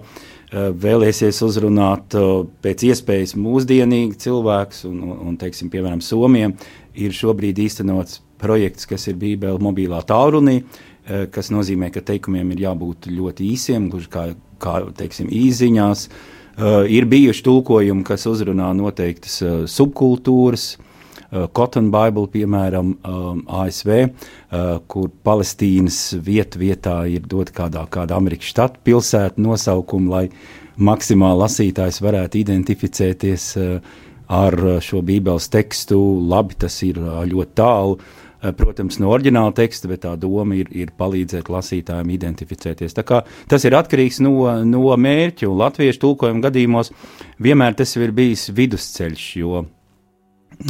vēlēsies 0.54 1.42
uzrunāt 1.46 2.14
uh, 2.18 2.44
pēc 2.62 2.86
iespējas 2.92 3.34
mūsdienīgi 3.42 4.20
cilvēks, 4.28 4.84
un, 4.90 5.02
un, 5.18 5.40
teiksim, 5.42 5.72
piemēram, 5.74 6.04
Somijam 6.06 6.54
ir 6.94 7.16
šobrīd 7.18 7.58
īstenots 7.66 8.22
projekts, 8.38 8.86
kas 8.86 9.10
ir 9.10 9.18
Bībele 9.18 9.58
mobilā 9.66 10.04
tālrunī, 10.06 10.60
uh, 10.62 11.26
kas 11.34 11.50
nozīmē, 11.50 11.90
ka 11.96 12.06
teikumiem 12.06 12.54
ir 12.54 12.68
jābūt 12.68 13.10
ļoti 13.10 13.50
īsiem, 13.58 13.90
gluži 13.90 14.14
kā, 14.14 14.28
kā 14.62 14.82
teiksim, 14.98 15.34
īziņās. 15.34 16.10
Ir 16.90 17.06
bijuši 17.06 17.44
tulkojumi, 17.46 18.02
kas 18.02 18.24
uzrunā 18.26 18.72
noteiktas 18.74 19.36
subkultūras, 19.70 20.72
Uh, 20.78 20.87
Cotton 21.54 21.92
Bible, 21.94 22.28
piemēram, 22.32 22.94
um, 23.04 23.42
ASV, 23.60 23.94
uh, 24.08 24.78
kur 24.88 25.10
Palestīnas 25.28 26.00
vieta 26.24 26.62
vietā 26.62 26.98
ir 27.12 27.26
dot 27.28 27.52
kādā, 27.56 27.84
kāda 27.92 28.18
Amerikas 28.18 28.54
štata 28.54 28.84
pilsēta 28.88 29.42
nosaukuma, 29.42 30.12
lai 30.14 30.26
maksimāli 30.78 31.42
lasītājs 31.44 32.00
varētu 32.06 32.42
identificēties 32.44 33.50
uh, 33.60 33.98
ar 34.28 34.58
šo 34.84 35.02
bībeles 35.08 35.50
tekstu. 35.52 36.00
Labi, 36.28 36.58
tas 36.60 36.82
ir 36.86 37.00
ļoti 37.00 37.54
tālu. 37.58 38.00
Protams, 38.38 39.00
no 39.02 39.10
oriģināla 39.16 39.50
teksta, 39.58 39.90
bet 39.90 40.04
tā 40.04 40.12
doma 40.22 40.60
ir, 40.60 40.68
ir 40.70 40.92
palīdzēt 41.00 41.48
lasītājiem 41.50 42.12
identificēties. 42.14 42.94
Tas 42.94 43.66
ir 43.66 43.76
atkarīgs 43.76 44.20
no, 44.22 44.36
no 44.62 44.94
mērķa, 44.94 45.48
un 45.50 45.58
latviešu 45.64 46.04
tulkojuma 46.04 46.46
gadījumos 46.46 46.94
vienmēr 47.42 47.80
tas 47.80 47.96
ir 47.98 48.14
bijis 48.14 48.46
vidusceļš, 48.54 49.26
jo 49.42 49.64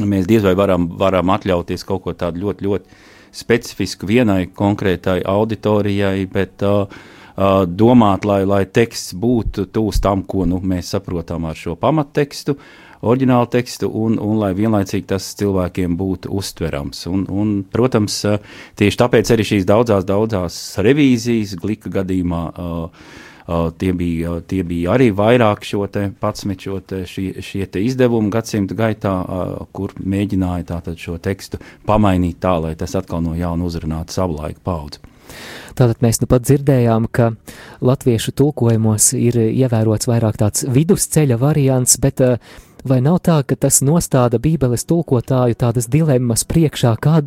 mēs 0.03 0.27
diez 0.27 0.44
vai 0.46 0.56
varam, 0.58 0.89
varam 1.00 1.32
atļauties 1.36 1.86
kaut 1.88 2.03
ko 2.06 2.15
tādu 2.17 2.46
ļoti, 2.46 2.67
ļoti 2.67 3.06
specifisku 3.38 4.08
vienai 4.10 4.48
konkrētai 4.56 5.22
auditorijai, 5.27 6.25
bet 6.32 6.63
uh, 6.65 6.88
uh, 7.38 7.62
domāt, 7.67 8.25
lai, 8.25 8.41
lai 8.50 8.65
teksts 8.65 9.15
būtu 9.17 9.67
tūs 9.74 10.01
tam, 10.03 10.24
ko 10.27 10.48
nu, 10.50 10.60
mēs 10.63 10.94
saprotam 10.96 11.48
ar 11.48 11.58
šo 11.58 11.77
pamattekstu, 11.79 12.58
oriģinālu 13.08 13.50
tekstu, 13.53 13.89
un, 13.94 14.17
un 14.17 14.39
lai 14.41 14.53
vienlaicīgi 14.58 15.06
tas 15.12 15.29
cilvēkiem 15.38 15.98
būtu 16.00 16.32
uztverams. 16.34 17.06
Un, 17.12 17.27
un, 17.29 17.53
protams, 17.72 18.20
uh, 18.27 18.41
tieši 18.79 19.01
tāpēc 19.03 19.34
arī 19.36 19.48
šīs 19.53 19.70
daudzās, 19.70 20.08
daudzās 20.08 20.60
revīzijas, 20.84 21.56
glika 21.62 21.94
gadījumā, 22.00 22.44
uh, 22.58 23.24
tie, 23.77 23.93
bija, 23.95 24.37
uh, 24.37 24.43
tie 24.43 24.63
bija 24.67 24.95
arī 24.97 25.09
vairāk 25.15 25.65
šo 25.67 25.85
te 25.91 26.07
patsmit 26.19 26.65
šo 26.67 26.79
te, 26.83 27.03
šie, 27.07 27.29
šie 27.43 27.65
te 27.71 27.83
izdevumi 27.83 28.31
gadsimta 28.33 28.75
gaitā, 28.77 29.13
uh, 29.23 29.53
kur 29.71 29.95
mēģināja 29.99 30.67
tātad 30.73 30.99
šo 30.99 31.17
tekstu 31.23 31.61
pamainīt 31.87 32.41
tā, 32.43 32.57
lai 32.63 32.75
tas 32.79 32.95
atkal 32.99 33.23
no 33.23 33.35
jauna 33.37 33.67
uzrunātu 33.67 34.17
savu 34.17 34.39
laiku 34.41 34.63
paudzi. 34.67 35.03
Tātad 35.77 35.99
mēs 36.01 36.21
nu 36.23 36.27
pat 36.31 36.45
dzirdējām, 36.47 37.09
ka 37.11 37.33
latviešu 37.85 38.33
tulkojumos 38.39 39.11
ir 39.19 39.37
ievērots 39.45 40.07
vairāk 40.09 40.39
tāds 40.39 40.63
vidusceļa 40.73 41.37
variants, 41.41 41.99
bet 42.01 42.23
uh, 42.23 42.37
Vai 42.86 43.00
nav 43.01 43.17
tā, 43.25 43.39
ka 43.48 43.55
tas 43.57 43.79
nostāda 43.86 44.38
Bībeles 44.41 44.86
tulkotāju 44.88 45.57
tādas 45.57 45.88
dilemmas 45.89 46.43
priekšā, 46.48 46.93
kā, 47.01 47.22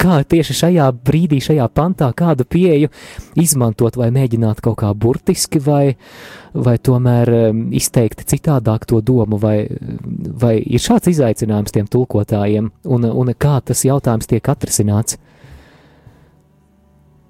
kā 0.00 0.18
tieši 0.26 0.56
šajā 0.60 0.88
brīdī, 1.06 1.38
šajā 1.44 1.68
pantā, 1.70 2.10
kādu 2.16 2.46
pieeju 2.48 2.90
izmantot, 3.38 3.96
vai 3.96 4.10
mēģināt 4.14 4.62
kaut 4.64 4.80
kā 4.82 4.90
burtiski, 4.94 5.62
vai, 5.62 5.96
vai 6.52 6.76
tomēr 6.78 7.32
um, 7.36 7.62
izteikt 7.76 8.26
citādāk 8.26 8.88
to 8.90 9.00
domu, 9.00 9.38
vai, 9.38 9.68
vai 10.42 10.56
ir 10.58 10.82
šāds 10.82 11.12
izaicinājums 11.14 11.76
tiem 11.76 11.86
tulkotājiem, 11.90 12.72
un, 12.84 13.06
un 13.06 13.32
kā 13.38 13.60
tas 13.64 13.86
jautājums 13.86 14.28
tiek 14.30 14.52
atrisināts? 14.52 15.20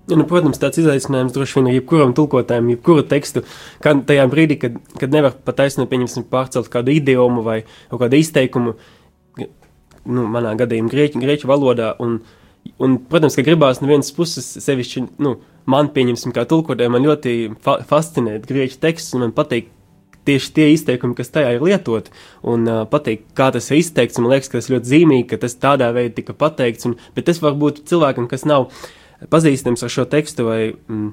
Nu, 0.06 0.22
protams, 0.28 0.60
tāds 0.62 0.78
izaicinājums 0.78 1.34
droši 1.34 1.56
vien 1.58 1.68
ir 1.70 1.80
jebkuram 1.80 2.12
tulkotājam, 2.14 2.68
jebkuru 2.70 3.02
tekstu, 3.10 3.42
kad 3.82 4.04
tajā 4.06 4.26
brīdī, 4.30 4.54
kad, 4.62 4.76
kad 5.00 5.14
nevar 5.14 5.34
pat 5.42 5.56
taisnība 5.58 5.90
pieņemsim 5.90 6.28
pārcelt 6.30 6.68
kādu 6.70 6.92
idiomu 6.94 7.42
vai 7.42 7.56
kādu 7.90 8.20
izteikumu, 8.20 8.76
nu, 9.40 10.26
manā 10.30 10.52
gadījumā 10.60 10.92
grieķu, 10.92 11.22
grieķu 11.25 11.50
valodā, 11.50 11.88
un, 12.02 12.20
un, 12.78 12.94
protams, 13.10 13.34
ka 13.34 13.42
gribās 13.48 13.82
no 13.82 13.90
vienas 13.90 14.12
puses 14.14 14.46
sevišķi, 14.62 15.02
nu, 15.26 15.40
man 15.66 15.90
pieņemsim 15.96 16.34
kā 16.36 16.44
tulkotājiem, 16.46 16.94
man 16.94 17.08
ļoti 17.08 17.32
fa 17.64 17.80
fascinē 17.88 18.36
grieķu 18.44 18.78
teksts, 18.84 19.16
un 19.16 19.26
man 19.26 19.34
patīk 19.34 19.72
tieši 20.26 20.52
tie 20.54 20.68
izteikumi, 20.75 21.16
kas 21.18 21.34
tajā 21.34 21.50
ir 21.56 21.64
lietoti, 21.66 22.14
un 22.46 22.62
uh, 22.70 22.84
patīk, 22.90 23.26
kā 23.38 23.48
tas 23.54 23.66
ir 23.72 23.82
izteikts, 23.82 24.22
man 24.22 24.30
liekas, 24.30 24.52
ka 24.52 24.60
tas 24.60 24.70
ļoti 24.70 24.90
zīmīgi, 24.92 25.26
ka 25.32 25.40
tas 25.42 25.58
tādā 25.58 25.90
veidā 25.94 26.14
tika 26.20 26.34
pateikts, 26.34 26.86
un, 26.86 26.94
bet 27.18 27.26
tas 27.26 27.42
var 27.42 27.58
būt 27.58 27.84
cilvēkam, 27.90 28.26
kas 28.30 28.46
nav, 28.46 28.66
uh, 28.70 28.95
pazīstams 29.32 29.85
ar 29.87 29.92
šo 29.92 30.04
tekstu, 30.11 30.46
vai 30.49 30.61
mm, 30.73 31.08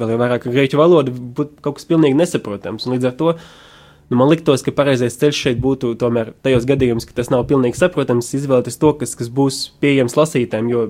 vēl 0.00 0.12
jau 0.12 0.18
vairāk 0.20 0.46
ar 0.46 0.56
grieķu 0.56 0.80
valodu, 0.80 1.14
būtu 1.14 1.62
kaut 1.64 1.78
kas 1.78 1.88
pilnīgi 1.88 2.18
nesaprotams. 2.18 2.86
Un 2.86 2.96
līdz 2.96 3.10
ar 3.10 3.16
to 3.18 3.32
nu, 3.34 4.18
man 4.18 4.30
liktos, 4.30 4.64
ka 4.66 4.74
pareizais 4.74 5.18
ceļš 5.20 5.42
šeit 5.48 5.60
būtu 5.62 5.94
tomēr 6.00 6.32
tajos 6.46 6.68
gadījumos, 6.68 7.08
ka 7.08 7.16
tas 7.16 7.32
nav 7.32 7.46
pilnīgi 7.50 7.78
saprotams, 7.78 8.32
izvēlēties 8.38 8.80
to, 8.82 8.94
kas, 9.00 9.16
kas 9.18 9.30
būs 9.32 9.62
pieejams 9.82 10.18
lasītājiem. 10.18 10.72
Jo 10.72 10.88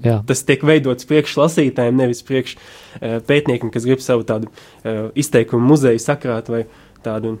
Jā. 0.00 0.22
Tas 0.24 0.40
tiek 0.48 0.62
veidots 0.64 1.04
priekš 1.04 1.34
lasītājiem, 1.36 1.98
nevis 2.00 2.22
priekš 2.24 2.54
uh, 2.56 3.18
pētniekiem, 3.28 3.68
kas 3.74 3.84
grib 3.84 4.00
savu 4.00 4.24
tādu 4.24 4.48
uh, 4.48 5.10
izteikumu 5.18 5.74
muzeju 5.74 6.00
sakrāt 6.00 6.48
vai 6.48 6.62
tādu 7.04 7.34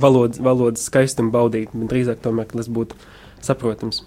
valodas, 0.00 0.40
valodas 0.40 0.86
skaistumu 0.88 1.32
baudīt. 1.34 1.74
Drīzāk 1.74 2.22
tomēr 2.24 2.48
tas 2.54 2.70
būtu 2.72 2.96
saprotams. 3.46 4.02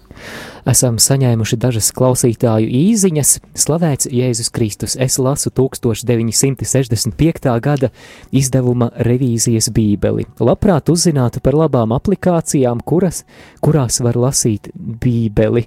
Esam 0.68 0.98
saņēmuši 1.02 1.56
dažas 1.60 1.92
klausītāju 1.96 2.66
īziņas. 2.66 3.40
Slavēts 3.56 4.08
Jēzus 4.12 4.50
Kristus. 4.54 4.96
Es 4.98 5.18
lasu 5.22 5.50
1965. 5.54 7.60
gada 7.62 7.90
izdevuma 8.32 8.90
revīzijas 8.96 9.70
bībeli. 9.76 10.26
Labprāt 10.40 10.90
uzzinātu 10.92 11.40
par 11.44 11.54
labām 11.58 11.92
aplikācijām, 11.96 12.80
kuras, 12.84 13.24
kurās 13.64 14.00
var 14.04 14.14
lasīt 14.26 14.62
bībeli. 14.74 15.66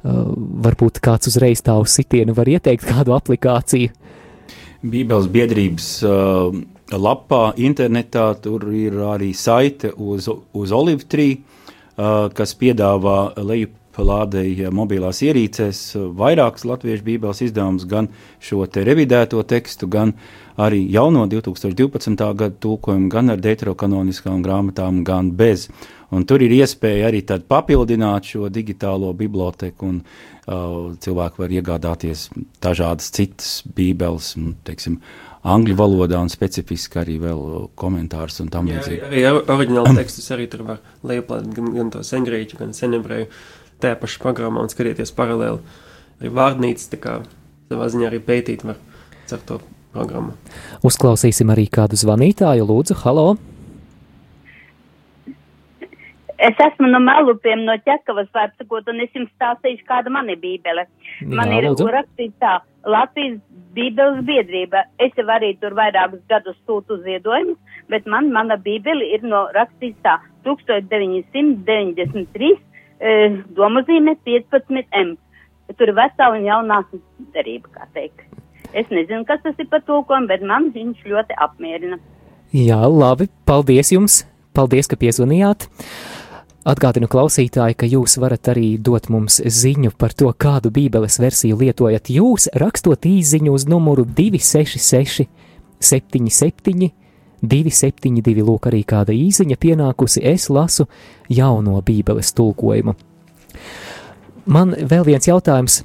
Uh, 0.00 0.32
varbūt 0.64 0.96
kāds 1.04 1.28
uzreiz 1.28 1.60
tā 1.60 1.74
uz 1.76 1.92
sitienu 1.92 2.32
var 2.32 2.48
ieteikt 2.48 2.88
kādu 2.88 3.12
aplikāciju. 3.12 3.92
Bībeles 4.80 5.28
biedrības 5.28 5.88
uh, 6.08 6.48
lapā 6.96 7.52
internetā 7.60 8.30
tur 8.40 8.64
ir 8.72 8.96
arī 9.10 9.34
saite 9.36 9.92
uz, 9.92 10.24
uz 10.56 10.72
Olive 10.72 11.04
kas 12.36 12.54
piedāvā 12.56 13.16
lejupelādēji 13.36 14.70
mobilās 14.74 15.20
ierīcēs 15.26 15.82
vairākas 16.16 16.64
latviešu 16.68 17.06
bībeles 17.06 17.42
izdevumus, 17.46 17.86
gan 17.90 18.08
šo 18.40 18.64
te 18.70 18.84
revidēto 18.86 19.42
tekstu, 19.42 19.88
gan 19.90 20.14
arī 20.60 20.82
jauno 20.92 21.26
2012. 21.30 22.16
gada 22.34 22.54
tulkojumu, 22.60 23.08
gan 23.12 23.34
ar 23.34 23.40
deuterokanoniskām 23.40 24.42
grāmatām, 24.44 25.02
gan 25.04 25.32
bez. 25.36 25.68
Un 26.10 26.24
tur 26.26 26.42
ir 26.42 26.50
iespēja 26.50 27.06
arī 27.06 27.22
papildināt 27.22 28.32
šo 28.32 28.48
digitālo 28.50 29.12
biblioteku, 29.14 29.86
un 29.86 30.00
uh, 30.02 30.90
cilvēki 30.98 31.38
var 31.38 31.54
iegādāties 31.54 32.28
dažādas 32.62 33.12
citas 33.14 33.60
bībeles, 33.76 34.34
teiksim, 34.66 34.98
angļu 35.48 35.76
valodā 35.78 36.20
un 36.20 36.28
specifiski 36.32 37.00
arī 37.00 37.16
vēl 37.22 37.70
komentārus 37.80 38.42
un 38.44 38.50
tam 38.52 38.68
līdzīgi. 38.68 39.00
Arī, 39.08 39.24
arī 39.24 39.54
oriģināli 39.56 39.96
tekstus 40.00 40.30
arī 40.36 40.48
tur 40.52 40.66
var 40.68 40.80
lejuplādēt 41.06 41.56
gan, 41.56 41.72
gan 41.76 41.92
to 41.94 42.04
sengrieķu, 42.06 42.60
gan 42.60 42.74
senebreju 42.76 43.30
tajā 43.80 43.96
pašā 44.02 44.20
programmā 44.20 44.64
un 44.66 44.72
skatīties 44.72 45.14
paralēli. 45.16 45.62
Arī 46.20 46.32
vārdnīca, 46.36 46.90
tā 46.92 47.00
kā 47.00 47.18
savā 47.70 47.88
ziņā 47.92 48.10
arī 48.10 48.20
pētīt 48.24 48.66
var 48.68 48.76
ar 49.30 49.44
to 49.46 49.60
programmu. 49.94 50.34
Uzklausīsim 50.86 51.52
arī 51.54 51.68
kādu 51.72 51.98
zvanītāju, 52.00 52.66
lūdzu, 52.66 52.98
halo! 53.04 53.30
Es 56.40 56.56
esmu 56.64 56.88
no 56.88 57.02
Melupiem, 57.04 57.66
no 57.66 57.74
Ķekavas, 57.84 58.30
vārdsakot, 58.32 58.86
un 58.88 59.02
es 59.04 59.12
jums 59.16 59.28
stāstīšu, 59.34 59.84
kāda 59.88 60.12
man 60.12 60.30
ir 60.32 60.38
bībele. 60.40 60.86
Man 61.28 61.52
Jā, 61.52 61.58
ir 61.58 61.66
lūdzu. 61.68 61.88
rakstīts 61.92 62.38
tā, 62.40 62.54
Latvijas 62.86 63.40
bībeles 63.76 64.24
biedrība. 64.26 64.84
Es 64.98 65.12
jau 65.18 65.26
arī 65.30 65.58
tur 65.60 65.74
vairākus 65.78 66.20
gadus 66.30 66.56
sūtu 66.66 67.02
ziedojumus, 67.04 67.58
bet 67.92 68.06
man, 68.06 68.32
mana 68.32 68.56
bībele 68.56 69.04
ir 69.14 69.22
no 69.26 69.48
rakstīts 69.56 70.00
tā, 70.04 70.14
1993, 70.46 72.50
eh, 73.00 73.30
domazīme 73.56 74.16
15M. 74.26 75.16
Tur 75.76 75.88
ir 75.88 75.94
vecā 75.94 76.24
un 76.34 76.42
jaunā 76.48 76.78
darība, 77.34 77.66
kā 77.76 77.84
teikt. 77.94 78.20
Es 78.74 78.86
nezinu, 78.90 79.26
kas 79.26 79.40
tas 79.42 79.54
ir 79.58 79.66
par 79.70 79.80
tulkojumu, 79.86 80.26
bet 80.30 80.42
man 80.42 80.72
viņš 80.74 80.98
ļoti 81.06 81.34
apmierina. 81.38 81.98
Jā, 82.54 82.86
labi, 82.86 83.28
paldies 83.46 83.92
jums! 83.94 84.24
Paldies, 84.54 84.86
ka 84.90 84.96
piezvanījāt! 84.98 85.68
Atgādinu 86.60 87.08
klausītāji, 87.08 87.72
ka 87.80 87.86
jūs 87.88 88.18
varat 88.20 88.50
arī 88.52 88.74
dot 88.76 89.06
mums 89.08 89.38
ziņu 89.40 89.94
par 89.96 90.12
to, 90.12 90.28
kādu 90.36 90.68
Bībeles 90.68 91.16
versiju 91.16 91.56
lietojat 91.56 92.10
jūs, 92.12 92.50
rakstot 92.52 93.06
īsiņu 93.08 93.54
uz 93.56 93.64
numuru 93.64 94.04
266, 94.04 95.24
77, 95.80 96.90
272. 97.40 98.44
Lūk, 98.44 98.68
arī 98.68 98.82
kāda 98.84 99.16
īsiņa 99.16 99.56
pienākusi, 99.56 100.20
es 100.20 100.50
lasu 100.52 100.84
jauno 101.32 101.80
Bībeles 101.80 102.34
tulkojumu. 102.36 102.92
Man 104.44 104.76
vēl 104.76 105.08
viens 105.08 105.30
jautājums. 105.32 105.80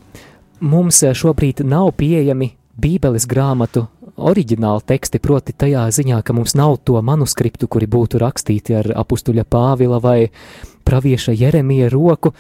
Mums 0.59 0.99
šobrīd 1.15 1.63
nav 1.63 1.93
pieejami 1.95 2.51
Bībeles 2.75 3.23
grāmatu 3.31 3.87
oriģināli 4.15 4.85
teksti, 4.87 5.19
proti 5.23 5.53
tajā 5.57 5.85
ziņā, 5.91 6.21
ka 6.23 6.35
mums 6.35 6.55
nav 6.55 6.77
to 6.87 7.01
manuskriptu, 7.03 7.67
kuri 7.71 7.87
būtu 7.91 8.21
rakstīti 8.21 8.77
ar 8.79 8.91
apustuļa 9.03 9.45
Pāvila 9.49 9.99
vai 10.03 10.29
pravieša 10.87 11.35
Jeremija 11.35 11.89
roku. 11.93 12.31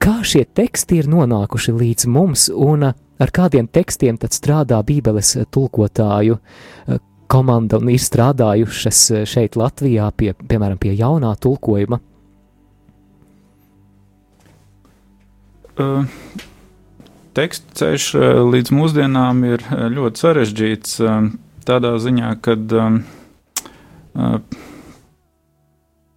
Kā 0.00 0.16
šie 0.26 0.46
teksti 0.46 1.02
ir 1.02 1.10
nonākuši 1.12 1.74
līdz 1.76 2.08
mums 2.10 2.48
un 2.50 2.90
ar 2.90 3.32
kādiem 3.36 3.68
tekstiem 3.68 4.18
tad 4.18 4.34
strādā 4.34 4.80
Bībeles 4.86 5.36
tulkotāju 5.52 6.40
komanda 7.30 7.78
un 7.78 7.92
ir 7.92 8.02
strādājušas 8.02 9.02
šeit 9.30 9.58
Latvijā 9.60 10.08
pie, 10.16 10.32
piemēram, 10.34 10.80
pie 10.80 10.96
jaunā 10.98 11.34
tulkojuma? 11.38 12.00
Uh, 15.80 16.08
teksta 17.36 17.74
ceļš 17.80 18.06
eh, 18.18 18.38
līdz 18.54 18.72
mūsdienām 18.74 19.44
ir 19.48 19.64
eh, 19.68 19.86
ļoti 19.92 20.24
sarežģīts 20.24 20.96
eh, 21.04 21.28
tādā 21.68 21.92
ziņā, 22.02 22.32
ka, 22.42 22.56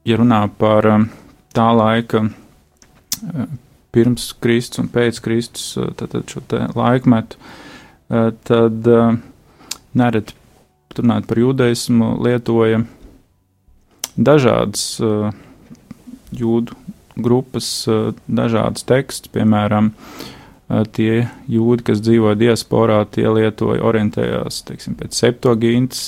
ja 0.08 0.18
runā 0.18 0.40
par 0.58 0.88
tā 1.54 1.66
laika 1.78 2.24
pirms 3.94 4.32
Kristus 4.42 4.82
un 4.82 4.88
pēc 4.90 5.20
Kristus, 5.22 5.76
tad 6.00 6.16
šo 6.32 6.42
laikmetu, 6.74 7.38
tad 8.48 8.90
nereti 9.94 10.34
runāt 10.98 11.28
par 11.30 11.44
jūdaismu 11.44 12.10
lietoja 12.24 12.82
dažādas 14.18 14.88
jūdu 16.34 16.80
grupas, 17.20 17.70
dažādas 18.26 18.88
tekstus, 18.90 19.30
piemēram, 19.36 19.92
uh, 19.92 20.34
tie 20.96 21.28
jūdi, 21.52 21.86
kas 21.90 22.02
dzīvoja 22.04 22.40
diasporā, 22.40 23.02
tie 23.12 23.28
lietoja, 23.30 23.84
orientējās 23.84 24.64
teiksim, 24.68 24.96
pēc 25.00 25.18
septogintas, 25.18 26.06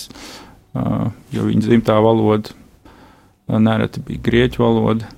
jo 1.32 1.48
viņas 1.48 1.68
dzimtā 1.70 1.98
valoda 2.04 2.56
nereti 3.48 4.02
bija 4.06 4.24
grieķu 4.26 4.63
valoda. 4.63 5.10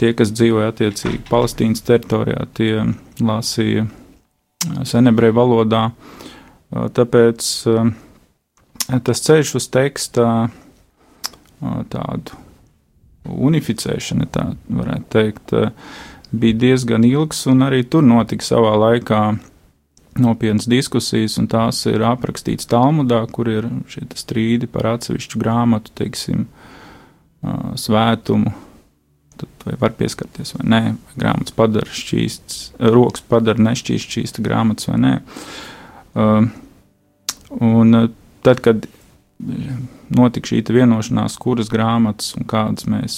Tie, 0.00 0.10
kas 0.18 0.32
dzīvoja 0.34 0.72
attiecīgi 0.72 1.22
Palestīnas 1.28 1.84
teritorijā, 1.86 2.46
tie 2.58 2.72
lasīja 3.22 3.86
senebreju 4.88 5.36
valodā. 5.36 5.82
Tāpēc 6.70 7.50
tas 9.06 9.22
ceļš 9.26 9.54
uz 9.60 9.68
teksta 9.72 10.26
tādu 11.92 12.40
unificēšanu, 13.30 14.26
tā 14.32 14.48
varētu 14.66 15.08
teikt, 15.12 15.54
bija 16.32 16.58
diezgan 16.64 17.04
ilgs, 17.06 17.44
un 17.50 17.66
arī 17.66 17.82
tur 17.88 18.04
notika 18.06 18.44
savā 18.46 18.74
laikā 18.78 19.22
nopietnas 20.20 20.68
diskusijas, 20.70 21.38
un 21.40 21.48
tās 21.50 21.82
ir 21.90 22.02
aprakstīts 22.06 22.68
Talmudā, 22.70 23.22
kur 23.32 23.48
ir 23.50 23.68
šie 23.90 24.06
strīdi 24.18 24.68
par 24.70 24.88
atsevišķu 24.94 25.40
grāmatu, 25.40 25.94
teiksim, 25.98 26.46
svētumu. 27.80 28.52
Tad 29.40 29.64
vai 29.64 29.76
var 29.80 29.94
pieskarties 29.96 30.52
vai 30.58 30.66
nē, 30.68 30.80
vai 30.92 31.20
grāmatas 31.22 31.54
padara 31.56 31.88
šķīsts, 31.96 32.58
rokas 32.92 33.24
padara 33.30 33.70
nešķīst 33.70 34.10
šķīsta 34.10 34.44
grāmatas 34.44 34.90
vai 34.90 34.98
nē. 35.00 35.14
Un 37.60 38.00
tad, 38.44 38.60
kad 38.60 38.84
notika 40.12 40.50
šī 40.50 40.60
vienošanās, 40.76 41.38
kuras 41.40 41.70
grāmatas 41.72 42.34
un 42.36 42.44
kādas 42.50 42.84
mēs 42.90 43.16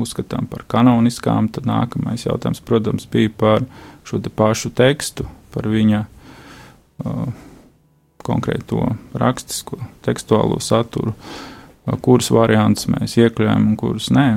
uzskatām 0.00 0.48
par 0.50 0.64
kanoniskām, 0.70 1.48
tad 1.52 1.68
nākamais 1.68 2.26
jautājums, 2.26 2.62
protams, 2.66 3.06
bija 3.10 3.30
par 3.38 3.66
šo 4.06 4.20
te 4.22 4.30
pašu 4.30 4.72
tekstu, 4.74 5.26
par 5.54 5.68
viņa 5.70 6.04
uh, 6.04 7.26
konkrēto 8.24 8.88
rakstisko, 9.14 9.78
tekstuālo 10.06 10.58
saturu, 10.62 11.14
uh, 11.14 11.98
kuras 12.02 12.32
variants 12.34 12.88
mēs 12.90 13.18
iekļājam 13.20 13.68
un 13.70 13.76
kuras 13.78 14.10
nē. 14.14 14.28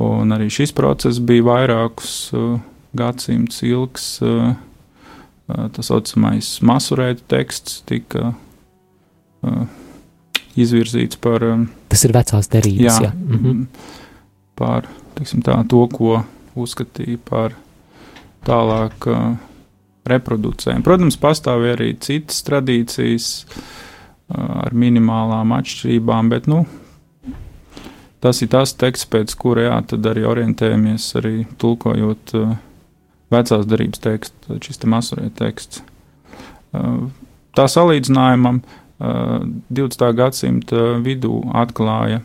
Un 0.00 0.34
arī 0.34 0.48
šis 0.50 0.72
process 0.74 1.20
bija 1.22 1.44
vairākus 1.46 2.14
uh, 2.34 2.56
gadsimtus 2.96 3.60
ilgs. 3.66 4.06
Uh, 4.24 4.54
uh, 5.50 5.66
tā 5.76 5.84
saucamais 5.84 6.56
masurētu 6.64 7.28
teksts 7.30 7.82
tika 7.86 8.32
uh, 8.32 9.68
izvirzīts 10.56 11.20
par. 11.20 11.44
Um, 11.52 11.68
Tas 11.92 12.02
ir 12.08 12.16
vecās 12.16 12.48
derības, 12.48 12.88
jā. 12.88 13.10
jā. 13.10 13.12
Mhm 13.12 13.68
par 14.58 14.88
tā, 15.14 15.56
to, 15.68 15.86
ko 15.92 16.20
uzskatīja 16.58 17.18
par 17.26 17.56
tālāk 18.46 19.08
uh, 19.10 19.34
reproducējiem. 20.08 20.84
Protams, 20.84 21.18
pastāv 21.20 21.64
arī 21.72 21.94
citas 22.04 22.44
tradīcijas 22.46 23.28
uh, 23.44 24.66
ar 24.66 24.76
minimālām 24.76 25.54
atšķirībām, 25.56 26.30
bet 26.32 26.48
nu, 26.50 26.64
tas 28.24 28.42
ir 28.44 28.52
tas 28.52 28.76
teksts, 28.80 29.08
pēc 29.10 29.34
kura 29.40 29.68
jā, 29.68 29.80
arī 30.12 30.26
orientējamies, 30.28 31.08
arī 31.20 31.34
tulkojot 31.60 32.36
uh, 32.38 32.54
vecās 33.34 33.66
darības 33.68 34.04
tekstu, 34.04 34.60
šis 34.62 34.82
te 34.82 34.90
masurē 34.90 35.30
teksts. 35.38 35.82
Uh, 36.74 37.08
tā 37.56 37.66
salīdzinājumam 37.70 38.60
uh, 38.60 39.42
20. 39.72 40.06
gadsimta 40.20 40.94
vidū 41.02 41.40
atklāja 41.56 42.22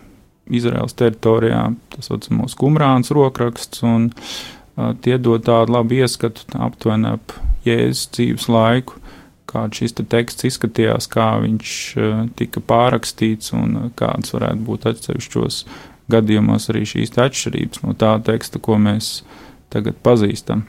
Izraels 0.50 0.96
teritorijā, 0.98 1.70
tas 1.94 2.10
saucamais 2.10 2.56
kumrāns 2.58 3.14
rokraksts, 3.16 3.84
un 3.86 4.10
uh, 4.12 4.94
tie 5.04 5.18
dod 5.22 5.46
tādu 5.48 5.76
labu 5.78 6.02
ieskatu 6.02 6.48
aptuveni 6.60 7.14
ap 7.16 7.36
Jēzus 7.68 8.08
dzīves 8.16 8.48
laiku, 8.50 8.98
kāds 9.50 9.82
šis 9.82 9.98
te 9.98 10.06
teksts 10.08 10.48
izskatījās, 10.48 11.10
kā 11.12 11.30
viņš 11.44 11.76
uh, 12.00 12.26
tika 12.40 12.64
pārakstīts 12.64 13.54
un 13.58 13.78
uh, 13.78 13.92
kādas 14.00 14.34
varētu 14.36 14.66
būt 14.68 14.90
atsevišķos 14.94 15.62
gadījumos 16.10 16.70
arī 16.72 16.86
šīs 16.90 17.14
atšķirības 17.20 17.84
no 17.86 17.94
tā 18.00 18.16
teksta, 18.26 18.62
ko 18.62 18.80
mēs 18.82 19.20
tagad 19.74 20.00
pazīstam. 20.06 20.66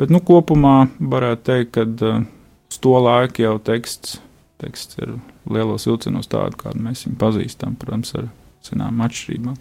Bet, 0.00 0.10
nu, 0.12 0.20
kopumā 0.24 0.88
varētu 0.98 1.46
teikt, 1.48 1.72
ka 1.76 1.86
uh, 1.86 2.24
uz 2.72 2.80
to 2.82 2.94
laiku 3.04 3.44
jau 3.44 3.56
teksts, 3.62 4.18
teksts 4.62 4.98
ir 5.00 5.16
lielos 5.50 5.86
vilcienos 5.88 6.30
tādu, 6.32 6.58
kādu 6.60 6.82
mēs 6.82 7.06
viņu 7.06 7.18
pazīstam, 7.20 7.76
protams, 7.78 8.14
ar 8.18 8.28
zinām 8.66 9.02
atšķirībām. 9.06 9.56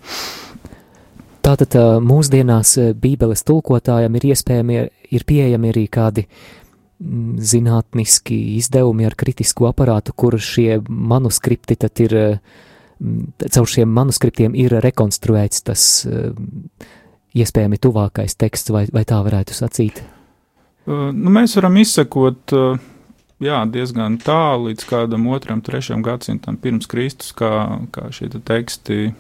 Tātad 1.42 1.76
mūsdienās 2.06 2.76
Bībeles 3.02 3.42
tulkotājiem 3.48 4.18
ir 4.20 4.28
iespējami, 4.32 4.82
ir 5.12 5.26
pieejami 5.26 5.72
arī 5.74 5.88
kādi 5.90 6.28
mm, 6.28 7.42
zinātniski 7.52 8.38
izdevumi 8.60 9.10
ar 9.10 9.18
kritisku 9.18 9.66
aparātu, 9.72 10.14
kur 10.14 10.38
šie 10.38 10.78
manuskripti 10.86 11.80
tad 11.82 12.04
ir, 12.06 12.18
mm, 13.02 13.48
caur 13.48 13.70
šiem 13.74 13.90
manuskriptiem 13.98 14.58
ir 14.58 14.78
rekonstruēts 14.86 15.66
tas 15.66 15.88
iespējami 17.32 17.80
tuvākais 17.82 18.36
teksts, 18.38 18.74
vai, 18.76 18.86
vai 18.94 19.06
tā 19.08 19.20
varētu 19.24 19.56
sacīt? 19.56 20.04
Nu, 20.90 21.30
mēs 21.30 21.56
varam 21.58 21.78
izsekot 21.78 22.54
jā, 23.44 23.60
diezgan 23.72 24.18
tālu 24.22 24.70
līdz 24.70 24.88
kādam 24.90 25.28
otram, 25.34 25.64
trešam 25.66 26.06
gadsimtam 26.06 26.60
pirms 26.62 26.90
Kristus, 26.92 27.34
kā, 27.38 27.52
kā 27.94 28.10
šie 28.14 28.30
te 28.34 28.42
teksti 28.46 29.12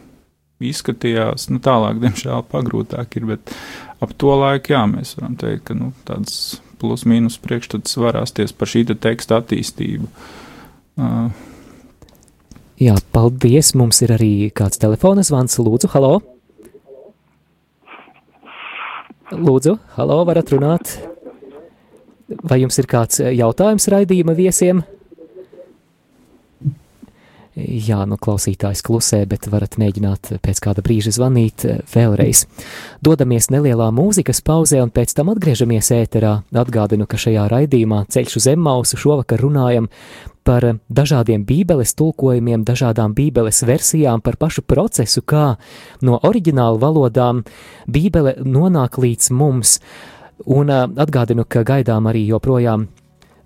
izskatījās. 0.62 1.50
Nu, 1.52 1.62
tālāk, 1.64 2.02
diemžēl, 2.04 2.44
pagrūtāk 2.52 3.18
ir, 3.20 3.30
bet 3.34 3.54
ap 4.02 4.14
to 4.18 4.36
laiku, 4.38 4.76
jā, 4.76 4.86
mēs 4.90 5.16
varam 5.20 5.38
teikt, 5.42 5.66
ka 5.70 5.78
nu, 5.78 5.92
tāds 6.08 6.62
plus-mínus 6.82 7.38
priekšstats 7.42 7.98
var 8.02 8.18
rasties 8.18 8.54
par 8.58 8.70
šī 8.70 8.88
te 8.90 8.98
teksta 8.98 9.42
attīstību. 9.42 10.10
Uh, 11.02 11.30
Jā, 12.82 12.96
paldies. 13.14 13.76
Mums 13.78 14.02
ir 14.02 14.16
arī 14.16 14.50
kāds 14.58 14.82
telefona 14.82 15.22
zvans. 15.22 15.60
Lūdzu, 15.62 15.92
halo! 15.94 16.16
Lūdzu, 19.32 19.78
halo, 20.00 20.18
varat 20.26 20.50
runāt? 20.50 20.96
Vai 22.44 22.62
jums 22.64 22.80
ir 22.80 22.90
kāds 22.92 23.22
jautājums 23.22 23.90
raidījuma 23.92 24.36
viesiem? 24.38 24.84
Jā, 27.52 28.06
nu 28.08 28.16
klausītājs 28.16 28.80
klusē, 28.88 29.26
bet 29.28 29.50
varat 29.52 29.74
mēģināt 29.76 30.30
pēc 30.40 30.62
kāda 30.64 30.80
brīža 30.86 31.12
zvanīt 31.18 31.66
eh, 31.68 31.82
vēlreiz. 31.92 32.46
Dodamies 33.04 33.50
nelielā 33.52 33.90
mūzikas 33.92 34.40
pauzē 34.48 34.80
un 34.80 34.94
pēc 34.94 35.12
tam 35.18 35.34
atgriežamies 35.34 35.92
ēterā. 35.98 36.38
Atgādinu, 36.56 37.10
ka 37.12 37.20
šajā 37.20 37.50
raidījumā 37.52 38.06
Ceļš 38.08 38.38
uz 38.40 38.48
Emmausu 38.54 39.00
šovakar 39.02 39.44
runājam 39.44 39.90
par 40.48 40.64
dažādiem 40.88 41.44
bībeles 41.46 41.92
tulkojumiem, 42.00 42.64
dažādām 42.66 43.12
bībeles 43.20 43.62
versijām, 43.68 44.24
par 44.24 44.40
pašu 44.40 44.64
procesu, 44.64 45.20
kā 45.22 45.58
no 46.02 46.22
oriģināla 46.24 46.80
valodām 46.80 47.44
bībele 47.84 48.38
nonāk 48.48 48.96
līdz 48.96 49.28
mums. 49.36 49.76
Un 50.46 50.72
atgādinu, 50.72 51.46
ka 51.46 51.64
gaidām 51.68 52.08
arī 52.10 52.26
joprojām 52.30 52.88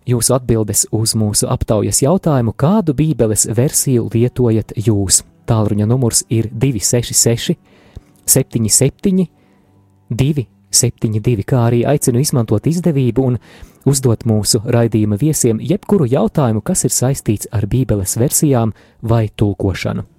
jūsu 0.07 0.35
atbildes 0.37 0.85
uz 0.95 1.15
mūsu 1.17 1.49
aptaujas 1.51 2.01
jautājumu, 2.03 2.53
kādu 2.53 2.95
Bībeles 2.97 3.47
versiju 3.57 4.09
lietojat 4.13 4.75
jūs. 4.77 5.23
Tālruņa 5.45 5.85
numurs 5.89 6.23
ir 6.29 6.49
266, 6.53 7.57
77, 8.25 9.27
272, 10.09 11.45
kā 11.45 11.67
arī 11.67 11.83
aicinu 11.85 12.23
izmantot 12.23 12.65
izdevību 12.69 13.27
un 13.29 13.37
uzdot 13.85 14.25
mūsu 14.25 14.63
raidījuma 14.65 15.19
viesiem 15.21 15.61
jebkuru 15.61 16.09
jautājumu, 16.09 16.65
kas 16.65 16.87
ir 16.87 16.95
saistīts 16.95 17.51
ar 17.53 17.69
Bībeles 17.69 18.17
versijām 18.17 18.73
vai 19.01 19.27
tulkošanu. 19.29 20.14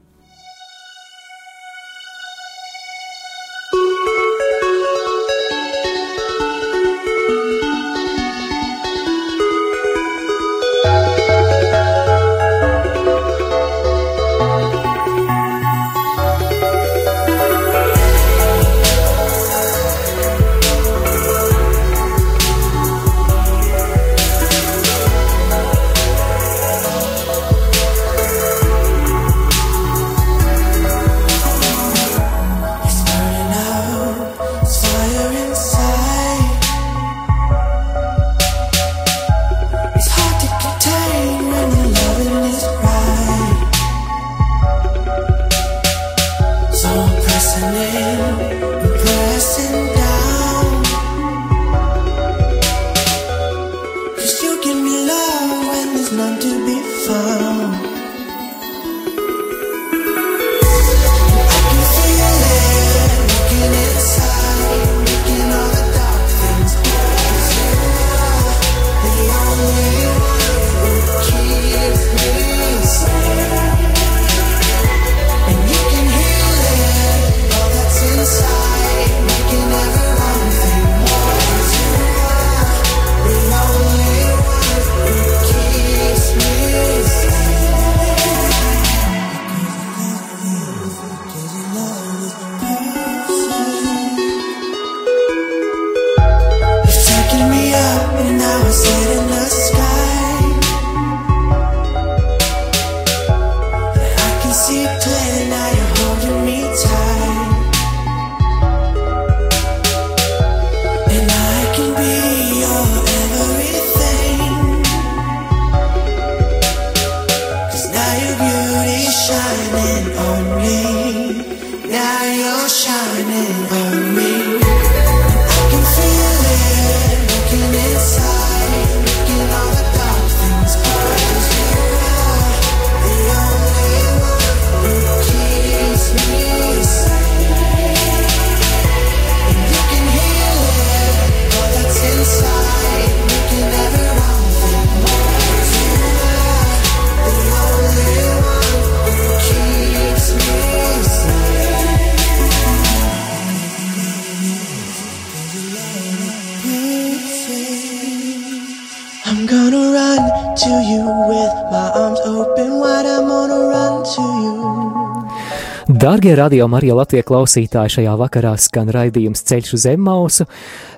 Dārgie 166.26 166.42
radio 166.42 166.64
Marija 166.66 166.94
Latvijas 166.98 167.26
klausītāji, 167.28 167.92
šajā 167.94 168.12
vakarā 168.18 168.56
skan 168.58 168.88
raidījums 168.90 169.44
Ceļš 169.46 169.68
uz 169.76 169.84
Emmausu. 169.92 170.46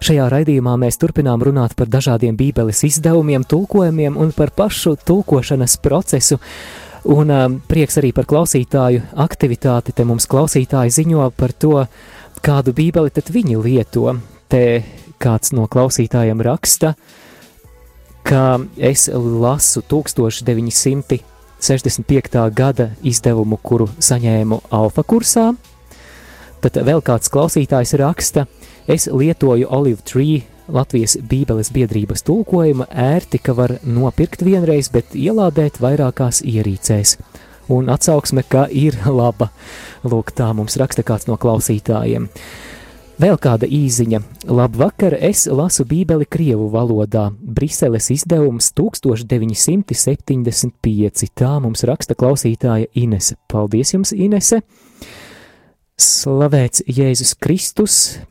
Šajā 0.00 0.24
raidījumā 0.32 0.72
mēs 0.80 0.96
turpinām 0.96 1.44
runāt 1.44 1.74
par 1.76 1.90
dažādiem 1.92 2.32
bībeles 2.32 2.80
izdevumiem, 2.88 3.44
tulkojumiem 3.44 4.16
un 4.16 4.32
par 4.32 4.54
pašu 4.56 4.94
tulkošanas 5.04 5.76
procesu. 5.84 6.40
Un 7.12 7.28
um, 7.28 7.60
prieks 7.60 8.00
arī 8.00 8.14
par 8.16 8.24
klausītāju 8.24 9.04
aktivitāti. 9.20 9.92
Te 9.92 10.08
mums 10.08 10.24
klausītāji 10.32 10.96
ziņo 10.96 11.28
par 11.36 11.52
to, 11.52 11.84
kādu 12.40 12.72
bībeli 12.72 13.12
tad 13.12 13.28
viņi 13.28 13.60
lieto. 13.60 14.16
Te 14.48 14.64
kāds 15.20 15.52
no 15.52 15.68
klausītājiem 15.68 16.40
raksta, 16.40 16.96
ka 18.24 18.46
es 18.80 19.10
lasu 19.12 19.84
1900. 19.92 21.20
65. 21.60 22.38
gada 22.54 22.90
izdevumu, 23.02 23.58
kuru 23.62 23.88
saņēmu 23.98 24.60
alfa 24.70 25.02
kursā. 25.02 25.50
Tad 26.62 26.78
vēl 26.82 27.02
kāds 27.06 27.30
klausītājs 27.30 27.94
raksta, 27.98 28.46
es 28.90 29.06
lietoju 29.06 29.68
Olive 29.70 30.02
Tree 30.06 30.42
Latvijas 30.68 31.16
Bībeles 31.24 31.70
biedrības 31.72 32.22
tulkojumu 32.26 32.88
ērti, 32.90 33.40
ka 33.40 33.54
var 33.56 33.78
nopirkt 33.82 34.42
vienreiz, 34.44 34.90
bet 34.92 35.14
ielādēt 35.16 35.80
vairākās 35.80 36.42
ierīcēs. 36.44 37.16
Un 37.72 37.88
atsauksme, 37.92 38.44
ka 38.48 38.66
ir 38.70 38.96
laba. 39.06 39.50
Lūk, 40.04 40.32
tā 40.36 40.50
mums 40.56 40.76
raksta 40.80 41.04
kāds 41.04 41.28
no 41.28 41.36
klausītājiem. 41.40 42.28
Vēl 43.18 43.34
kāda 43.42 43.66
īziņa. 43.66 44.20
Labvakar, 44.46 45.10
es 45.18 45.50
lasu 45.50 45.82
Bībeli 45.90 46.22
Krievu 46.30 46.70
valodā. 46.70 47.34
Briseles 47.42 48.14
izdevums 48.14 48.70
1975. 48.78 51.26
Tā 51.34 51.58
mums 51.58 51.82
raksta 51.82 52.14
klausītāja 52.14 52.86
Inese. 52.94 53.34
Paldies 53.50 53.90
jums, 53.96 54.14
Inese! 54.14 54.62
Slavēts 55.98 56.86
Jēzus 56.86 57.34
Kristus, 57.42 58.22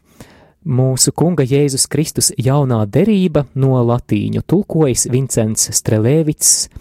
mūsu 0.63 1.11
kunga 1.11 1.43
Jēzus 1.43 1.83
Kristus 1.91 2.31
jaunā 2.39 2.87
derība 2.87 3.43
no 3.59 3.83
latīņu 3.89 4.39
tulkojas 4.47 5.11
Vincents 5.11 5.67
Strelēvits 5.81 6.71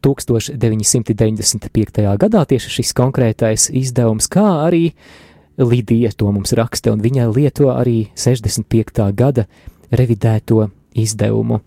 1995. 0.00 2.16
gadā 2.16 2.48
tieši 2.48 2.68
šis 2.78 2.96
konkrētais 2.96 3.68
izdevums, 3.76 4.24
kā 4.32 4.64
arī 4.64 4.96
Lidija 5.64 6.12
to 6.16 6.30
mums 6.32 6.54
raksta, 6.58 6.92
un 6.92 7.02
viņa 7.02 7.28
lieto 7.32 7.70
arī 7.72 8.08
65. 8.14 9.04
gada 9.16 9.46
revidēto 9.92 10.68
izdevumu. 10.94 11.60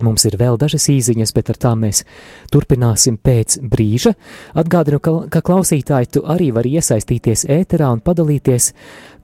Mums 0.00 0.24
ir 0.24 0.38
vēl 0.40 0.56
dažas 0.56 0.86
īsiņas, 0.88 1.32
bet 1.36 1.50
ar 1.52 1.58
tām 1.60 1.82
mēs 1.84 2.04
turpināsim 2.52 3.18
pēc 3.20 3.58
brīža. 3.60 4.14
Atgādinu, 4.56 5.00
ka, 5.02 5.12
ka 5.28 5.42
klausītāji 5.44 6.12
tu 6.16 6.22
arī 6.24 6.48
vari 6.56 6.72
iesaistīties 6.80 7.44
ēterā 7.52 7.90
un 7.92 8.00
padalīties, 8.04 8.70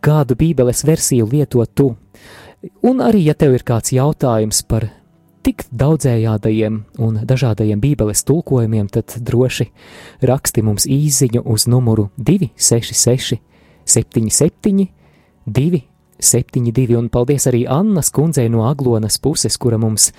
kādu 0.04 0.36
Bībeles 0.36 0.84
versiju 0.84 1.28
lieto 1.32 1.64
tu. 1.72 1.94
Un 2.84 3.00
arī, 3.04 3.24
ja 3.30 3.34
tev 3.38 3.56
ir 3.56 3.64
kāds 3.64 3.94
jautājums 3.96 4.62
par 4.68 4.90
tik 5.46 5.62
daudzējādajiem 5.70 6.78
un 7.06 7.20
dažādajiem 7.24 7.80
Bībeles 7.80 8.24
tulkojumiem, 8.26 8.88
tad 8.90 9.14
droši 9.22 9.68
raksti 10.26 10.64
mums 10.66 10.88
īsiņu 10.90 11.44
uz 11.46 11.68
numuru 11.70 12.08
266, 12.18 13.38
77, 13.86 14.88
272. 15.46 16.98
Un 16.98 17.08
paldies 17.12 17.46
arī 17.46 17.66
Annas 17.70 18.10
kundzei 18.10 18.48
no 18.52 18.66
Aglonas 18.68 19.18
puses, 19.22 19.56
kura 19.56 19.78
mums 19.78 20.12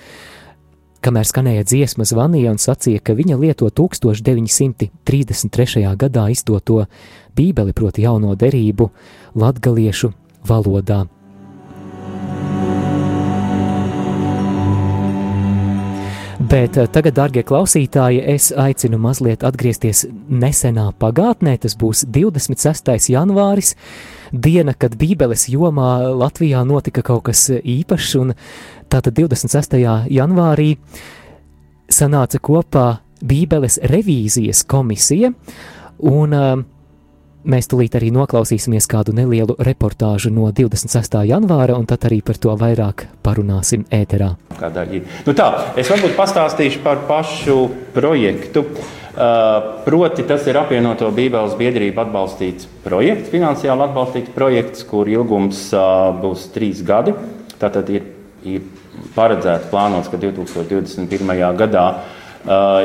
Kamēr 0.98 1.22
skanēja 1.30 1.62
dziesma, 1.62 2.02
zvanīja 2.10 2.50
un 2.50 2.58
sacīja, 2.58 2.98
ka 2.98 3.14
viņa 3.14 3.38
lieto 3.38 3.70
1933. 3.70 5.94
gadā 5.94 6.26
izdoto 6.34 6.90
Bībeli, 7.38 7.70
proti 7.70 8.02
jauno 8.02 8.34
derību, 8.34 8.90
latgaliešu 9.38 10.10
valodā. 10.48 11.17
Bet 16.48 16.78
eh, 16.80 16.86
tagad, 16.88 17.12
darbie 17.18 17.42
klausītāji, 17.44 18.22
es 18.34 18.48
aicinu 18.56 18.96
mazliet 19.00 19.44
atgriezties 19.44 20.06
nesenā 20.32 20.86
pagātnē. 20.96 21.58
Tas 21.60 21.76
būs 21.76 22.06
26. 22.08 23.10
janvāris, 23.12 23.74
diena, 24.32 24.72
kad 24.72 24.96
Bībeles 24.96 25.48
jomā 25.52 25.98
Latvijā 26.08 26.64
notika 26.64 27.04
kaut 27.04 27.26
kas 27.28 27.50
īpašs, 27.52 28.14
un 28.22 28.34
Tātad 28.88 29.18
26. 29.18 29.76
janvārī 30.08 30.70
sanāca 31.92 32.40
kopā 32.40 32.86
Bībeles 33.20 33.76
revīzijas 33.90 34.62
komisija, 34.68 35.32
un 36.08 36.36
uh, 36.36 36.62
mēs 37.48 37.68
tulīt 37.70 37.96
arī 37.98 38.10
noklausīsimies 38.14 38.88
kādu 38.90 39.14
nelielu 39.16 39.56
reportāžu 39.64 40.30
no 40.34 40.50
26. 40.54 41.18
janvāra, 41.28 41.78
un 41.78 41.88
tad 41.88 42.06
arī 42.08 42.20
par 42.24 42.38
to 42.40 42.54
vairāk 42.58 43.06
parunāsim 43.24 43.86
ēterā. 43.94 44.34
Nu 45.26 45.34
tā, 45.36 45.48
es 45.78 45.90
varbūt 45.90 46.16
pastāstīšu 46.18 46.84
par 46.84 47.04
pašu 47.08 47.60
projektu. 47.96 48.66
Uh, 49.18 49.80
proti, 49.82 50.22
tas 50.22 50.44
ir 50.46 50.54
apvienoto 50.60 51.08
Bībeles 51.10 51.56
biedrību 51.58 52.04
atbalstīts 52.04 52.68
projekts, 52.84 53.32
finansiāli 53.32 53.82
atbalstīts 53.88 54.30
projekts, 54.30 54.84
kur 54.86 55.10
ilgums 55.10 55.64
uh, 55.74 56.12
būs 56.14 56.44
trīs 56.54 56.84
gadi. 56.86 57.16
Tātad 57.58 57.90
ir, 57.90 58.04
ir 58.46 58.68
paredzēts, 59.16 59.72
plānots, 59.72 60.12
ka 60.12 60.20
2021. 60.22 61.34
gadā 61.58 61.88
uh, 61.96 62.17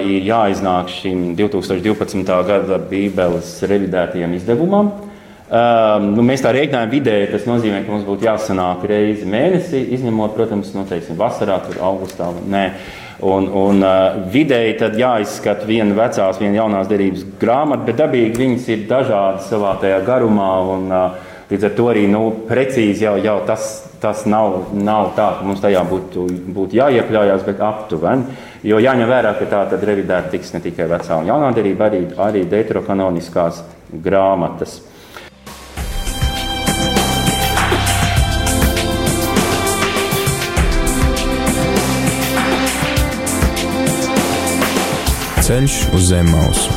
ir 0.04 0.28
jāiznāk 0.28 0.92
šim 0.92 1.34
2012. 1.40 2.36
gada 2.48 2.80
Bībeles 2.90 3.56
revidētajam 3.70 4.36
izdevumam. 4.36 4.92
Um, 5.54 6.08
nu, 6.16 6.24
mēs 6.26 6.42
tā 6.42 6.50
rēķinājām 6.56 6.90
vidēji, 6.90 7.30
tas 7.30 7.44
nozīmē, 7.46 7.84
ka 7.84 7.92
mums 7.94 8.06
būtu 8.08 8.26
jāsanāk 8.26 8.88
reizi 8.90 9.28
mēnesī, 9.30 9.84
izņemot, 9.94 10.34
protams, 10.34 10.72
nu, 10.74 10.86
teiksim, 10.90 11.18
vasarā, 11.20 11.60
tur 11.68 11.78
augustā. 11.86 12.32
Nē. 12.50 12.64
Un, 13.24 13.46
un 13.56 13.84
uh, 13.86 14.16
vidēji 14.34 14.80
tad 14.80 14.98
jāizskata 15.00 15.68
viena 15.70 15.94
vecās, 15.96 16.40
viena 16.42 16.58
jaunās 16.58 16.90
derības 16.90 17.28
grāmata, 17.40 17.86
bet 17.86 18.00
dabīgi 18.02 18.42
viņas 18.42 18.66
ir 18.74 18.88
dažādas 18.90 19.52
savā 19.52 19.76
tajā 19.84 20.02
garumā. 20.08 20.50
Un, 20.74 20.90
uh, 20.90 21.30
līdz 21.52 21.70
ar 21.70 21.74
to 21.78 21.90
arī 21.92 22.06
nu, 22.12 22.28
precīzi 22.48 23.08
jau, 23.08 23.18
jau 23.24 23.40
tas 23.48 23.72
tas 24.04 24.26
nav, 24.28 24.58
nav 24.76 25.14
tā, 25.16 25.30
ka 25.38 25.46
mums 25.48 25.62
tajā 25.64 25.84
būtu, 25.88 26.26
būtu 26.56 26.76
jāiekļaujas, 26.76 27.46
bet 27.48 27.62
aptuveni. 27.64 28.36
Jo 28.68 28.80
jāņem 28.84 29.08
vērā, 29.08 29.32
ka 29.40 29.48
tā 29.48 29.62
tad 29.72 29.84
revidēta 29.88 30.34
tiks 30.34 30.52
ne 30.56 30.60
tikai 30.64 30.90
vecā 30.92 31.22
un 31.22 31.32
jaunā 31.32 31.54
derība, 31.56 31.88
arī, 31.88 32.04
arī 32.20 32.44
deuterokanoniskās 32.52 33.64
grāmatas. 34.04 34.82
Ceļš 45.44 45.82
uz 45.96 46.08
zem 46.12 46.32
mausu 46.32 46.72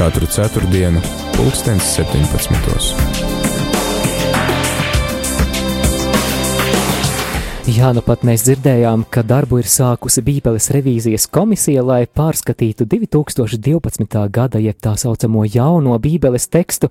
katru 0.00 0.28
ceturtdienu, 0.32 1.00
pulkstens 1.36 1.96
17. 1.96 3.19
Jā, 7.70 7.92
nu 7.94 8.00
pat 8.02 8.24
mēs 8.26 8.42
dzirdējām, 8.48 9.04
ka 9.14 9.22
darbu 9.22 9.60
ir 9.60 9.68
sākusi 9.70 10.24
Bībeles 10.26 10.64
revīzijas 10.74 11.28
komisija, 11.30 11.84
lai 11.86 12.00
pārskatītu 12.18 12.82
2012. 12.88 14.16
gada, 14.34 14.58
jeb 14.58 14.78
tā 14.82 14.96
saucamo 14.98 15.44
jauno 15.46 15.94
Bībeles 16.02 16.48
tekstu. 16.50 16.88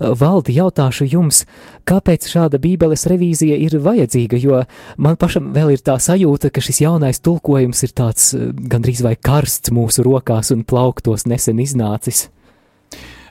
Valdi, 0.00 0.54
jautāšu 0.56 1.10
jums, 1.12 1.42
kāpēc 1.84 2.28
šāda 2.30 2.60
Bībeles 2.62 3.04
revīzija 3.10 3.58
ir 3.66 3.76
vajadzīga, 3.84 4.40
jo 4.40 4.62
man 4.96 5.20
pašam 5.20 5.50
vēl 5.52 5.74
ir 5.74 5.84
tā 5.84 5.98
sajūta, 6.00 6.48
ka 6.54 6.64
šis 6.64 6.80
jaunais 6.86 7.20
tulkojums 7.20 7.84
ir 7.84 7.92
tāds 7.92 8.30
eh, 8.32 8.48
gandrīz 8.54 9.04
vai 9.04 9.18
karsts 9.20 9.74
mūsu 9.76 10.06
rokās 10.08 10.54
un 10.56 10.64
plauktos 10.64 11.28
nesen 11.28 11.60
iznācis. 11.60 12.30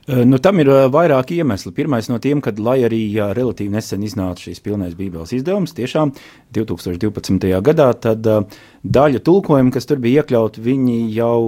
Nu, 0.04 0.36
tam 0.44 0.60
ir 0.60 0.68
vairāki 0.92 1.38
iemesli. 1.40 1.72
Pirmais 1.72 2.10
no 2.12 2.18
tiem, 2.20 2.42
kad, 2.44 2.58
lai 2.60 2.82
arī 2.84 3.06
relatīvi 3.38 3.72
nesen 3.72 4.04
iznāca 4.04 4.50
šīs 4.50 4.60
pilnais 4.64 4.98
Bībeles 5.00 5.32
izdevums, 5.38 5.72
tiešām 5.78 6.12
2012. 6.56 7.48
gadā, 7.64 7.88
tad 7.96 8.28
uh, 8.28 8.44
daļa 8.84 9.20
tulkojumu, 9.24 9.72
kas 9.72 9.88
tur 9.88 10.00
bija 10.04 10.22
iekļauti, 10.22 10.62
viņi 10.64 10.98
jau 11.16 11.40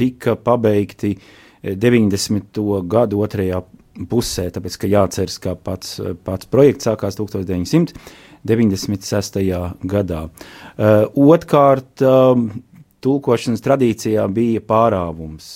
tika 0.00 0.36
pabeigti 0.40 1.18
90. 1.64 2.60
gadu 2.88 3.20
otrajā 3.24 3.62
pusē, 4.10 4.50
tāpēc, 4.54 4.76
ka 4.80 4.86
jāceras, 4.90 5.38
ka 5.40 5.54
pats, 5.54 6.00
pats 6.24 6.46
projekts 6.50 6.84
sākās 6.88 7.16
1996. 7.20 9.38
gadā. 9.92 10.22
Otkārt, 11.12 12.02
tulkošanas 13.04 13.60
tradīcijā 13.64 14.22
bija 14.32 14.60
pārāvums. 14.64 15.46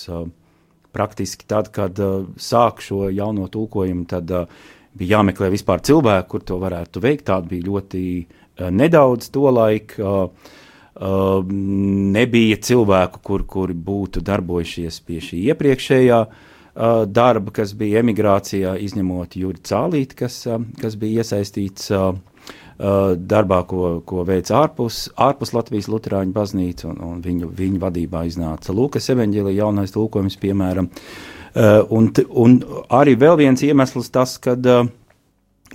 Praktiski 0.95 1.45
tad, 1.49 1.71
kad 1.75 1.99
uh, 2.01 2.27
sāku 2.39 2.85
šo 2.85 3.01
jauno 3.13 3.47
tulkojumu, 3.51 4.07
tad 4.09 4.31
uh, 4.33 4.61
bija 4.97 5.17
jāmeklē 5.17 5.51
vispār 5.53 5.83
cilvēku, 5.85 6.29
kur 6.31 6.45
to 6.45 6.57
varētu 6.61 7.03
veikt. 7.03 7.27
Tāda 7.29 7.49
bija 7.51 7.67
ļoti 7.67 8.03
uh, 8.23 8.69
nedaudz 8.73 9.29
to 9.33 9.45
laiku. 9.53 10.01
Uh, 10.01 10.55
uh, 10.99 11.53
nebija 12.15 12.57
cilvēku, 12.69 13.21
kur, 13.23 13.45
kuri 13.49 13.77
būtu 13.77 14.23
darbojušies 14.25 15.01
pie 15.05 15.21
šī 15.23 15.43
iepriekšējā 15.53 16.19
uh, 16.25 17.03
darba, 17.05 17.53
kas 17.61 17.75
bija 17.77 18.01
emigrācijā, 18.03 18.73
izņemot 18.89 19.37
Juri 19.39 19.61
Cālīti, 19.69 20.23
kas, 20.25 20.41
uh, 20.49 20.63
kas 20.81 20.97
bija 20.99 21.23
iesaistīts 21.23 21.93
Uh, 21.93 22.15
darbā, 22.79 23.63
ko, 23.67 23.99
ko 24.07 24.23
veica 24.27 24.61
ārpus, 24.61 25.09
ārpus 25.19 25.51
Latvijas 25.51 25.89
Lutāņu 25.91 26.31
baznīca, 26.35 26.87
un, 26.93 27.01
un 27.03 27.17
viņu, 27.23 27.49
viņu 27.55 27.81
vadībā 27.81 28.23
iznāca 28.29 28.75
Lūkas 28.75 29.11
evanģēlija 29.11 29.65
jaunais 29.65 29.91
tulkojums, 29.95 30.39
piemēram. 30.39 30.87
Uh, 31.49 31.81
un, 31.97 32.07
un 32.29 32.55
arī 32.93 33.17
vēl 33.19 33.35
viens 33.41 33.63
iemesls 33.65 34.11
tas, 34.13 34.37
kad, 34.39 34.63
uh, 34.69 34.87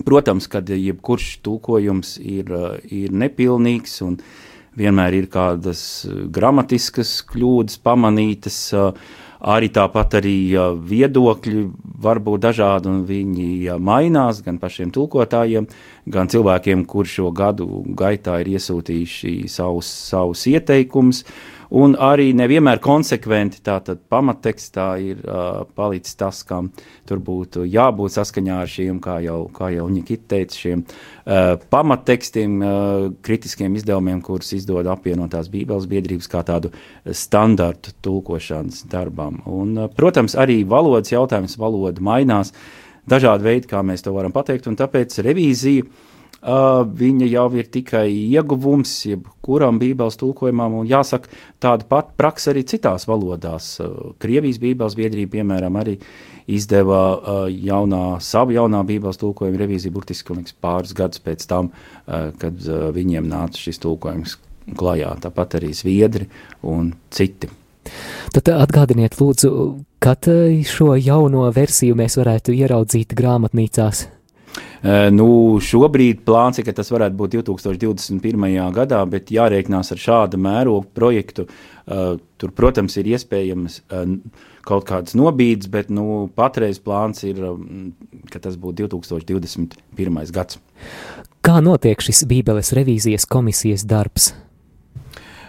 protams, 0.07 0.47
kad 0.49 0.69
jebkurš 0.71 1.35
tulkojums 1.45 2.15
ir, 2.23 2.49
ir 2.89 3.13
nepilnīgs 3.13 3.99
un 4.05 4.17
vienmēr 4.75 5.19
ir 5.19 5.29
kādas 5.31 5.83
gramatiskas 6.33 7.19
kļūdas 7.29 7.77
pamanītas, 7.85 8.57
arī 9.39 9.69
tāpat 9.73 10.19
arī 10.21 10.37
viedokļi 10.89 11.65
var 12.05 12.19
būt 12.23 12.45
dažādi 12.45 12.91
un 12.91 13.03
viņi 13.07 13.75
mainās 13.79 14.41
gan 14.45 14.59
pašiem 14.61 14.93
tulkotājiem, 14.95 15.67
gan 16.11 16.29
cilvēkiem, 16.31 16.85
kur 16.85 17.09
šo 17.09 17.31
gadu 17.35 17.83
gaitā 17.97 18.39
ir 18.43 18.55
iesūtījuši 18.55 19.35
savus, 19.51 19.89
savus 20.11 20.45
ieteikumus. 20.51 21.23
Un 21.73 21.95
arī 21.97 22.29
nevienmēr 22.37 22.79
konsekventi 22.83 23.61
tātad 23.65 24.03
pamattekstā 24.11 24.85
ir 25.01 25.23
uh, 25.23 25.63
palicis 25.77 26.17
tas, 26.19 26.43
kam 26.45 26.69
tur 27.09 27.21
būtu 27.25 27.65
jābūt 27.65 28.15
saskaņā 28.17 28.59
ar 28.61 28.69
šiem, 28.69 28.99
kā 29.01 29.17
jau, 29.25 29.39
kā 29.55 29.71
jau 29.73 29.87
Nikita 29.89 30.35
teica, 30.35 30.59
šiem 30.61 30.85
uh, 30.85 31.55
pamattekstiem, 31.73 32.55
uh, 32.61 33.09
kritiskiem 33.25 33.75
izdevumiem, 33.79 34.21
kurus 34.25 34.53
izdod 34.57 34.87
apvienotās 34.93 35.49
Bībeles 35.53 35.89
biedrības 35.89 36.29
kā 36.29 36.45
tādu 36.45 36.73
standartu 37.09 37.95
tulkošanas 38.05 38.85
darbam. 38.91 39.41
Un, 39.49 39.77
uh, 39.77 39.91
protams, 39.91 40.37
arī 40.37 40.61
valodas 40.69 41.13
jautājums, 41.13 41.57
valoda 41.61 42.01
mainās. 42.01 42.53
dažādi 43.09 43.45
veidi, 43.45 43.67
kā 43.69 43.83
mēs 43.85 44.01
to 44.01 44.13
varam 44.13 44.33
pateikt, 44.33 44.67
un 44.67 44.77
tāpēc 44.77 45.19
revīzija 45.21 45.85
viņa 46.45 47.25
jau 47.25 47.47
ir 47.57 47.69
tikai 47.73 48.05
ieguvums 48.11 48.91
jebkuram 49.09 49.79
bībeles 49.81 50.17
tulkojumam, 50.21 50.79
un 50.81 50.87
jāsaka, 50.89 51.29
tāda 51.61 51.87
pati 51.89 52.13
praksa 52.17 52.51
arī 52.53 52.65
citās 52.69 53.07
valodās. 53.09 53.79
Uh, 53.81 54.13
Krievijas 54.21 54.59
bībeles 54.61 54.97
biedrība, 54.97 55.39
piemēram, 55.39 55.79
arī 55.81 55.97
izdeva 56.45 57.01
uh, 57.15 57.43
jaunā, 57.49 58.19
savu 58.21 58.53
jaunā 58.53 58.83
bībeles 58.85 59.17
tulkojumu 59.21 59.57
revīziju 59.57 59.95
burtiski 59.95 60.37
liekas, 60.37 60.53
pāris 60.61 60.93
gadus 60.93 61.23
pēc 61.25 61.45
tam, 61.49 61.71
uh, 61.71 62.31
kad 62.37 62.61
uh, 62.69 62.89
viņiem 62.93 63.25
nāca 63.29 63.57
šis 63.57 63.81
tulkojums 63.81 64.37
klajā. 64.77 65.15
Tāpat 65.25 65.57
arī 65.59 65.73
Zviedri 65.73 66.29
un 66.65 66.93
citi. 67.13 67.49
Tad 68.33 68.49
atgādiniet, 68.49 69.17
lūdzu, 69.21 69.49
kad 70.01 70.25
šo 70.65 70.95
jauno 70.97 71.45
versiju 71.53 71.97
mēs 71.97 72.17
varētu 72.17 72.53
ieraudzīt 72.57 73.13
grāmatnīcās? 73.17 74.07
Nu, 74.85 75.27
šobrīd 75.63 76.21
plāns 76.27 76.59
ir, 76.59 76.65
ka 76.67 76.75
tas 76.77 76.91
varētu 76.93 77.17
būt 77.17 77.37
2021. 77.39 78.57
gadā, 78.75 78.99
bet 79.09 79.31
jārēķinās 79.33 79.91
ar 79.95 80.01
šādu 80.01 80.39
mērogu 80.41 80.85
projektu. 80.93 81.47
Tur, 81.85 82.53
protams, 82.53 82.97
ir 83.01 83.09
iespējams 83.15 83.79
kaut 84.65 84.85
kādas 84.89 85.17
nobīdes, 85.17 85.69
bet 85.73 85.89
nu, 85.93 86.27
patreiz 86.37 86.79
plāns 86.81 87.25
ir, 87.25 87.41
ka 88.29 88.41
tas 88.41 88.57
būtu 88.61 88.89
2021. 88.93 90.23
gads. 90.33 90.61
Kā 91.45 91.59
notiek 91.61 92.01
šis 92.01 92.23
Bībeles 92.29 92.73
revīzijas 92.73 93.27
komisijas 93.29 93.85
darbs? 93.85 94.33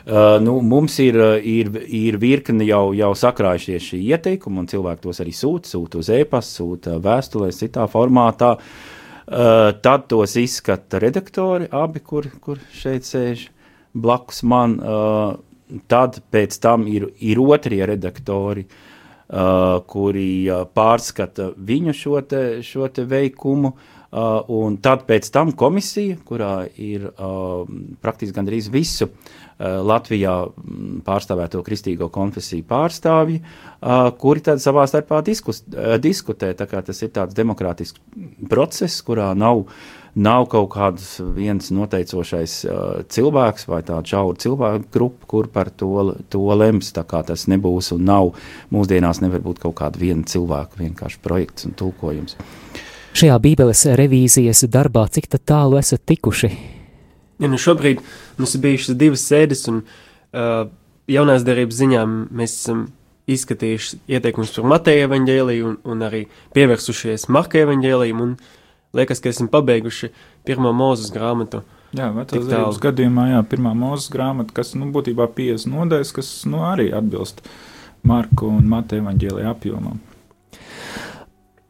Uh, 0.06 0.36
nu, 0.38 0.60
mums 0.62 1.00
ir, 1.02 1.16
ir, 1.42 1.72
ir 1.90 2.16
virkni 2.22 2.68
jau, 2.68 2.92
jau 2.94 3.08
sakrājušies 3.18 3.88
šī 3.90 3.98
ieteikuma, 4.12 4.62
un 4.62 4.68
cilvēki 4.70 5.02
tos 5.02 5.18
arī 5.24 5.32
sūta, 5.34 5.72
sūta 5.72 5.98
uz 5.98 6.10
e-pasta, 6.14 6.60
sūta 6.60 7.00
vēstulēs, 7.02 7.58
citā 7.64 7.88
formātā. 7.90 8.52
Uh, 8.54 8.95
tad 9.26 10.06
tos 10.10 10.36
izskata 10.38 11.00
redaktori, 11.02 11.66
abi, 11.74 12.02
kur, 12.04 12.28
kur 12.40 12.60
šeit 12.74 13.08
sēž 13.08 13.48
blakus 13.96 14.44
man. 14.46 14.78
Uh, 14.78 15.34
tad 15.90 16.20
pēc 16.30 16.60
tam 16.62 16.84
ir, 16.86 17.08
ir 17.18 17.40
otrie 17.42 17.80
redaktori, 17.90 18.62
uh, 18.68 19.80
kuri 19.90 20.46
pārskata 20.76 21.50
viņu 21.58 21.94
šo, 21.96 22.20
te, 22.22 22.42
šo 22.62 22.86
te 22.86 23.06
veikumu. 23.08 23.74
Uh, 24.16 24.38
un 24.54 24.76
tad 24.80 25.02
pēc 25.08 25.26
tam 25.34 25.50
komisija, 25.58 26.14
kurā 26.24 26.68
ir 26.78 27.08
uh, 27.10 27.66
praktiski 28.00 28.36
gandrīz 28.38 28.70
visu 28.72 29.10
uh, 29.10 29.34
Eh, 29.45 29.45
Latvijā 29.58 30.34
mm, 30.44 30.98
pārstāvēto 31.06 31.62
kristīgo 31.64 32.10
konfesiju 32.12 32.66
pārstāvji, 32.68 33.40
eh, 33.40 34.08
kuri 34.20 34.44
tad 34.44 34.60
savā 34.60 34.84
starpā 34.88 35.22
diskus, 35.24 35.62
eh, 35.72 35.96
diskutē. 35.96 36.52
Tas 36.56 37.02
ir 37.02 37.08
tāds 37.14 37.36
demokrātisks 37.36 37.96
process, 38.50 39.00
kurā 39.00 39.30
nav, 39.36 39.64
nav 40.14 40.46
kaut 40.52 40.68
kāds 40.76 41.16
viens 41.34 41.70
noteicošais 41.72 42.58
cilvēks 43.08 43.66
vai 43.68 43.80
tāda 43.82 44.04
šaura 44.04 44.36
cilvēku 44.36 44.92
grupa, 44.92 45.26
kur 45.26 45.48
par 45.48 45.70
to, 45.70 46.16
to 46.28 46.44
lems. 46.52 46.92
Tas 46.92 47.48
nebūs 47.48 47.92
un 47.96 48.04
nav. 48.04 48.32
Mūsdienās 48.72 49.22
nevar 49.24 49.40
būt 49.40 49.60
kaut 49.64 49.76
kāda 49.80 50.00
viena 50.00 50.24
cilvēka 50.24 50.84
vienkārši 50.84 51.20
projekts 51.24 51.64
un 51.64 51.72
tulkojums. 51.72 52.36
Šajā 53.16 53.36
Bībeles 53.40 53.86
revīzijas 53.96 54.66
darbā 54.68 55.08
cik 55.08 55.32
tālu 55.40 55.78
esat 55.80 56.04
tikuši? 56.04 56.75
Ja, 57.42 57.50
nu 57.52 57.60
šobrīd 57.60 58.00
mums 58.38 58.54
ir 58.56 58.62
bijušas 58.64 58.96
divas 58.96 59.24
sēdes, 59.28 59.66
un 59.68 59.82
uh, 59.82 60.68
jaunās 61.10 61.44
derības 61.46 61.80
ziņā 61.82 62.04
mēs 62.08 62.54
esam 62.62 62.86
izskatījuši 63.30 64.00
ieteikumus 64.16 64.54
par 64.54 64.68
Mateja 64.70 65.08
evaņģēliju 65.08 65.68
un, 65.68 65.78
un 65.84 66.04
arī 66.06 66.26
pievērsušies 66.54 67.26
Marka 67.34 67.60
evaņģēlijam, 67.64 68.22
un 68.22 68.36
liekas, 68.96 69.20
ka 69.22 69.32
esam 69.32 69.50
pabeiguši 69.52 70.12
pirmo 70.46 70.72
mūzes 70.76 71.10
grāmatu. 71.14 71.64
Jā, 71.96 72.10
vecās 72.14 72.46
derības 72.48 72.80
gadījumā, 72.82 73.30
jā, 73.34 73.40
pirmā 73.50 73.72
mūzes 73.78 74.10
grāmata, 74.12 74.54
kas, 74.56 74.74
nu, 74.78 74.88
būtībā 74.94 75.28
50 75.36 75.72
nodaļas, 75.72 76.12
kas, 76.16 76.32
nu, 76.50 76.62
arī 76.66 76.90
atbilst 76.94 77.42
Marku 78.06 78.50
un 78.52 78.68
Mateja 78.70 79.04
evaņģēlija 79.04 79.52
apjomam. 79.52 80.00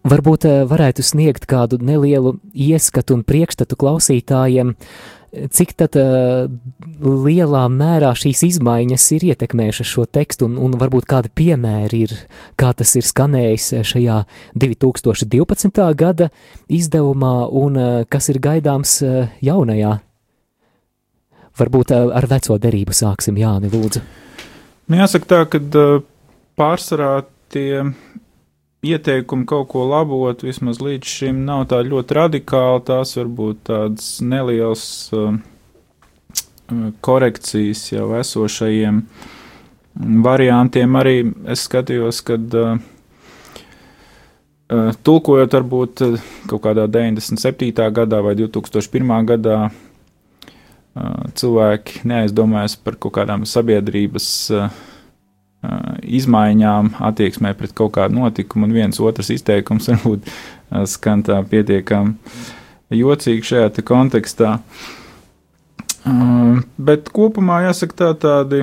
Varbūt 0.07 0.47
varētu 0.71 1.03
sniegt 1.03 1.49
kādu 1.51 1.81
nelielu 1.83 2.37
ieskatu 2.53 3.16
un 3.16 3.25
priekšstatu 3.27 3.79
klausītājiem, 3.81 4.75
cik 5.53 5.73
tad 5.77 5.97
uh, 5.99 6.47
lielā 7.03 7.64
mērā 7.73 8.12
šīs 8.16 8.45
izmaiņas 8.47 9.07
ir 9.16 9.27
ietekmējušas 9.33 9.90
šo 9.90 10.07
tekstu, 10.07 10.49
un, 10.49 10.57
un 10.62 10.77
varbūt 10.81 11.09
kādi 11.11 11.33
piemēri 11.35 12.03
ir, 12.07 12.14
kā 12.61 12.71
tas 12.77 12.95
ir 12.97 13.07
skanējis 13.07 13.69
šajā 13.90 14.23
2012. 14.57 15.83
gada 15.99 16.31
izdevumā, 16.73 17.35
un 17.51 17.81
uh, 17.81 17.97
kas 18.09 18.31
ir 18.33 18.40
gaidāms 18.42 18.99
uh, 19.05 19.27
jaunajā? 19.45 19.99
Varbūt 21.57 21.92
ar 21.97 22.27
veco 22.29 22.59
derību 22.61 22.92
sāksim, 22.92 23.38
Jāni, 23.40 23.71
lūdzu. 23.73 24.03
Nu, 24.87 24.99
jāsaka 25.01 25.29
tā, 25.31 25.38
ka 25.49 25.61
pārsvarā 26.61 27.25
tie 27.53 27.81
ieteikumi 28.92 29.46
kaut 29.49 29.68
ko 29.72 29.85
labot, 29.90 30.42
vismaz 30.46 30.81
līdz 30.83 31.12
šim 31.18 31.44
nav 31.46 31.66
tā 31.70 31.83
ļoti 31.87 32.16
radikāli, 32.18 32.83
tās 32.88 33.14
varbūt 33.18 33.62
tādas 33.68 34.09
nelielas 34.25 34.85
uh, 35.16 35.37
korekcijas 37.05 37.85
jau 37.92 38.11
esošajiem 38.18 39.01
variantiem. 40.27 40.99
Arī 41.01 41.16
es 41.53 41.64
skatījos, 41.68 42.20
kad 42.27 42.57
uh, 42.59 42.77
uh, 44.70 44.90
tulkojot 45.07 45.57
varbūt 45.59 46.05
uh, 46.07 46.29
kaut 46.51 46.64
kādā 46.66 46.88
97. 46.90 47.70
gadā 48.01 48.22
vai 48.25 48.35
2001. 48.38 49.14
gadā, 49.31 49.61
uh, 49.70 51.22
cilvēki 51.38 52.05
neaizdomājas 52.09 52.77
par 52.83 52.99
kaut 53.01 53.16
kādām 53.20 53.46
sabiedrības 53.49 54.29
uh, 54.55 54.85
izmaiņām, 56.02 56.92
attieksmē 57.09 57.55
pret 57.59 57.74
kaut 57.76 57.94
kādu 57.96 58.20
notikumu, 58.20 58.68
un 58.68 58.76
viens 58.76 59.00
otrs 59.02 59.33
izteikums 59.35 59.88
varbūt 59.92 60.31
skan 60.90 61.24
tā 61.26 61.40
pietiekami 61.48 62.14
jocīgi 62.94 63.46
šajā 63.50 63.85
kontekstā. 63.87 64.57
Bet 66.79 67.11
kopumā 67.14 67.64
jāsaka 67.66 67.98
tā 67.98 68.11
tādi 68.22 68.62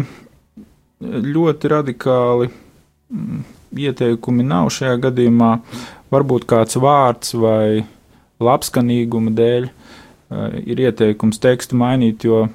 ļoti 1.04 1.72
radikāli 1.74 2.48
mm, 2.48 3.42
ieteikumi 3.84 4.46
nav 4.48 4.70
šajā 4.72 4.96
gadījumā. 5.10 5.58
Varbūt 6.14 6.46
kāds 6.48 6.78
vārds 6.80 7.34
vai 7.36 7.84
labskanīguma 8.44 9.34
dēļ 9.36 9.68
ir 10.64 10.84
ieteikums 10.88 11.42
tekstu 11.42 11.78
mainīt, 11.78 12.24
jo 12.24 12.46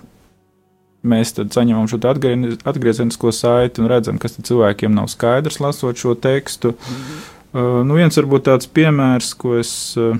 mēs 1.02 1.34
tad 1.37 1.52
saņemam 1.54 1.88
šo 1.90 1.98
atgriezenisko 2.08 3.32
saiti 3.32 3.82
un 3.82 3.90
redzam, 3.90 4.18
kas 4.18 4.38
cilvēkiem 4.42 4.94
nav 4.94 5.11
skaidrs, 5.12 5.61
lasot 5.61 5.96
šo 5.96 6.14
tekstu. 6.14 6.72
-hmm. 6.72 7.20
uh, 7.52 7.87
nu 7.87 7.94
viens 7.94 8.18
varbūt 8.18 8.48
tāds 8.48 8.66
piemērs, 8.66 9.34
ko 9.34 9.56
es 9.58 9.96
uh, 9.96 10.16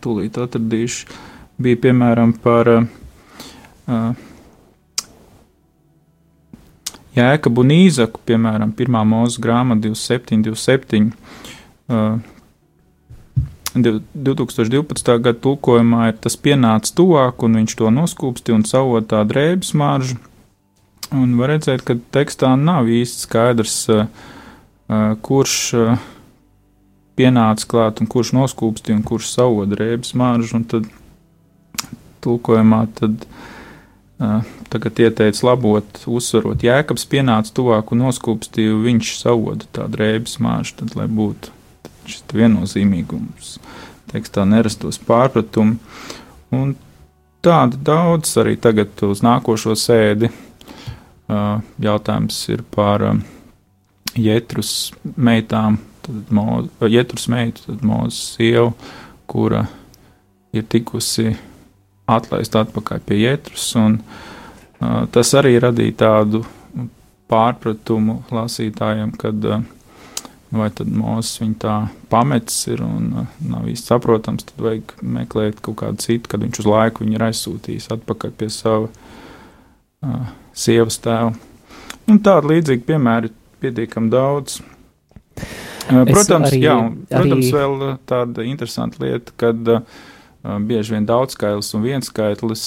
tūlīt 0.00 0.38
atradīšu, 0.38 1.06
bija 1.58 1.76
piemēram 1.76 2.32
par 2.42 2.68
uh, 2.68 2.86
uh, 3.86 4.14
Jēkabu 7.14 7.62
un 7.62 7.70
Īzaku, 7.70 8.20
piemēram, 8.26 8.72
pirmā 8.74 9.04
mūzes 9.06 9.38
grāmata 9.38 9.86
27, 9.86 10.42
27. 10.42 11.12
Uh, 11.88 12.18
2012. 13.74 15.18
gada 15.18 15.38
tulkojumā 15.42 16.12
ir 16.12 16.18
tas 16.22 16.36
pienācis 16.38 16.94
tuvāk, 16.94 17.42
un 17.42 17.58
viņš 17.58 17.74
to 17.80 17.90
noskūpsti 17.90 18.54
un 18.54 18.62
savot 18.68 19.06
tā 19.10 19.24
drēbes 19.26 19.74
maržu. 19.74 20.20
Un 21.14 21.34
var 21.38 21.52
redzēt, 21.54 21.82
ka 21.86 21.96
tekstā 22.14 22.54
nav 22.58 22.86
īsti 22.90 23.26
skaidrs, 23.26 23.76
uh, 23.92 24.06
uh, 24.88 25.14
kurš 25.26 25.56
uh, 25.78 26.04
pienāca 27.18 27.66
klāt 27.70 28.02
un 28.02 28.10
kurš 28.10 28.32
noskūpsti 28.38 28.94
un 28.94 29.02
kurš 29.06 29.32
savot 29.34 29.70
drēbes 29.70 30.14
maržu. 30.18 30.60
Un 30.60 30.68
tad 30.70 30.86
tulkojumā 32.24 32.86
tad, 32.96 33.26
tagad 34.72 35.02
ieteica 35.02 35.44
labot, 35.44 35.98
uzsverot, 36.08 36.62
jēkabs 36.64 37.04
pienāca 37.10 37.52
tuvāk 37.52 37.92
un 37.92 38.06
noskūpstīja, 38.06 38.78
viņš 38.86 39.10
savoda 39.18 39.68
tā 39.76 39.90
drēbes 39.92 40.38
maržu, 40.40 40.78
tad 40.80 40.96
lai 40.96 41.10
būtu 41.10 41.52
šis 42.10 42.24
viennozīmīgums, 42.34 43.58
tekstā 44.12 44.46
nerastos 44.48 45.00
pārpratumi. 45.06 45.78
Un 46.54 46.74
tāda 47.44 47.80
daudz 47.90 48.36
arī 48.40 48.56
tagad 48.60 49.00
uz 49.06 49.22
nākošo 49.24 49.76
sēdi. 49.78 50.30
Jautājums 51.80 52.36
ir 52.52 52.62
par 52.74 53.06
Jētrus 54.14 54.92
meitām, 55.16 55.80
tad 56.04 56.30
mo, 56.34 56.62
Jētrus 56.84 57.26
meitu, 57.32 57.64
tad 57.66 57.82
mūsu 57.86 58.36
sievu, 58.36 58.74
kura 59.26 59.64
ir 60.54 60.66
tikusi 60.70 61.32
atlaista 62.06 62.62
atpakaļ 62.64 63.00
pie 63.06 63.22
Jētrus, 63.22 63.64
un 63.80 63.96
uh, 63.98 65.04
tas 65.12 65.32
arī 65.38 65.56
radīja 65.62 65.96
tādu 66.04 66.44
pārpratumu 67.32 68.20
lasītājiem, 68.34 69.14
kad 69.18 69.48
uh, 69.48 69.64
vai 70.54 70.68
tad 70.74 70.90
mūzis 70.90 71.40
viņu 71.42 71.56
tā 71.62 71.74
pametis 72.12 72.56
ir 72.70 72.82
un 72.84 73.10
uh, 73.22 73.34
nav 73.48 73.66
īsti 73.70 73.92
saprotams, 73.92 74.46
tad 74.48 74.62
vajag 74.64 74.94
meklēt 75.16 75.60
kaut 75.64 75.80
kādu 75.82 76.04
citu, 76.04 76.30
kad 76.30 76.44
viņš 76.44 76.62
uz 76.62 76.70
laiku 76.70 77.04
viņu 77.04 77.18
ir 77.18 77.26
aizsūtījis 77.28 77.90
atpakaļ 77.96 78.34
pie 78.38 78.50
sava 78.52 78.88
uh, 78.88 80.32
sievas 80.56 81.00
tēva. 81.04 81.34
Un 82.10 82.20
tādu 82.24 82.52
līdzīgu 82.52 82.86
piemēru 82.88 83.30
ir 83.30 83.36
pietiekami 83.64 84.12
daudz. 84.12 84.60
Uh, 85.84 86.02
protams, 86.08 86.50
arī, 86.50 86.64
jā, 86.64 86.76
protams 87.10 87.48
arī... 87.48 87.54
vēl 87.56 87.78
uh, 87.80 87.94
tāda 88.08 88.44
interesanta 88.48 89.02
lieta, 89.04 89.34
kad 89.40 89.72
uh, 89.78 90.02
bieži 90.44 90.92
vien 90.92 91.08
daudzskaitlis 91.08 91.70
un 91.72 91.84
vienskaitlis, 91.86 92.64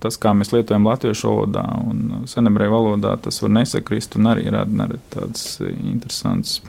tas, 0.00 0.16
kā 0.16 0.30
mēs 0.32 0.48
lietojam 0.54 0.86
latviešu 0.88 1.28
valodā 1.28 1.64
un 1.84 2.22
senebreju 2.30 2.72
valodā, 2.72 3.10
tas 3.20 3.42
var 3.44 3.52
nesakrist 3.58 4.16
un 4.16 4.30
arī 4.32 4.46
rada 4.48 4.86
tādas 5.12 5.58
interesantas 5.60 6.62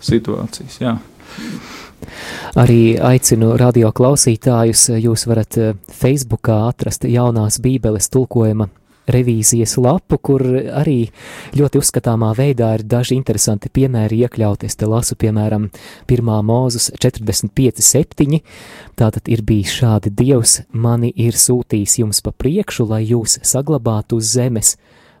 situācijas. 0.00 0.80
Jā. 0.82 0.96
Arī 2.58 2.96
aicinu 3.04 3.52
radio 3.60 3.90
klausītājus, 3.94 4.88
jūs 4.96 5.26
varat 5.28 5.58
Facebookā 6.00 6.62
atrast 6.70 7.04
jaunās 7.08 7.60
Bībeles 7.62 8.08
tulkojuma 8.14 8.68
revīzijas 9.08 9.76
lapu, 9.80 10.18
kur 10.20 10.42
arī 10.44 11.08
ļoti 11.56 11.80
uzskatāmā 11.80 12.32
veidā 12.36 12.74
ir 12.76 12.84
daži 12.88 13.16
interesanti 13.16 13.70
piemēri 13.72 14.22
iekļauti. 14.24 14.68
Es 14.68 14.76
te 14.78 14.88
lasu, 14.88 15.16
piemēram, 15.18 15.68
1. 16.08 16.32
mūzus 16.50 16.90
45, 17.00 17.82
7. 17.84 18.40
Tātad 18.98 19.32
ir 19.32 19.44
bijis 19.48 19.74
šādi: 19.80 20.12
Dievs 20.12 20.60
mani 20.72 21.12
ir 21.16 21.38
sūtījis 21.38 22.00
jums 22.02 22.22
pa 22.24 22.34
priekšu, 22.36 22.88
lai 22.92 23.04
jūs 23.08 23.38
saglabātu 23.46 24.20
uz 24.20 24.34
zemes, 24.36 24.76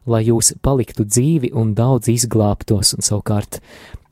lai 0.06 0.22
jūs 0.28 0.52
paliktu 0.62 1.06
dzīvi 1.08 1.50
un 1.56 1.72
daudz 1.78 2.10
izglābtos, 2.12 2.94
un 2.94 3.06
savukārt 3.06 3.58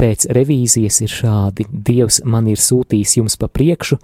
pēc 0.01 0.27
revīzijas 0.37 1.03
ir 1.05 1.13
šādi: 1.13 1.69
Dievs 1.71 2.23
man 2.25 2.49
ir 2.51 2.59
sūtījis 2.61 3.19
jums 3.21 3.39
pa 3.39 3.49
priekšu, 3.49 4.01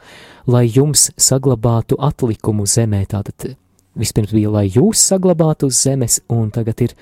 lai 0.47 0.69
jums 0.69 1.11
saglabātu 1.17 1.99
atlikumu 1.99 2.69
zemē. 2.69 3.05
Tātad 3.11 3.57
Vispirms 3.93 4.33
bija, 4.33 4.49
lai 4.49 4.71
jūs 4.73 5.03
saglabātu 5.05 5.69
uz 5.69 5.77
zemes, 5.85 6.23
un 6.33 6.49
tagad 6.53 6.81
ir, 6.81 6.95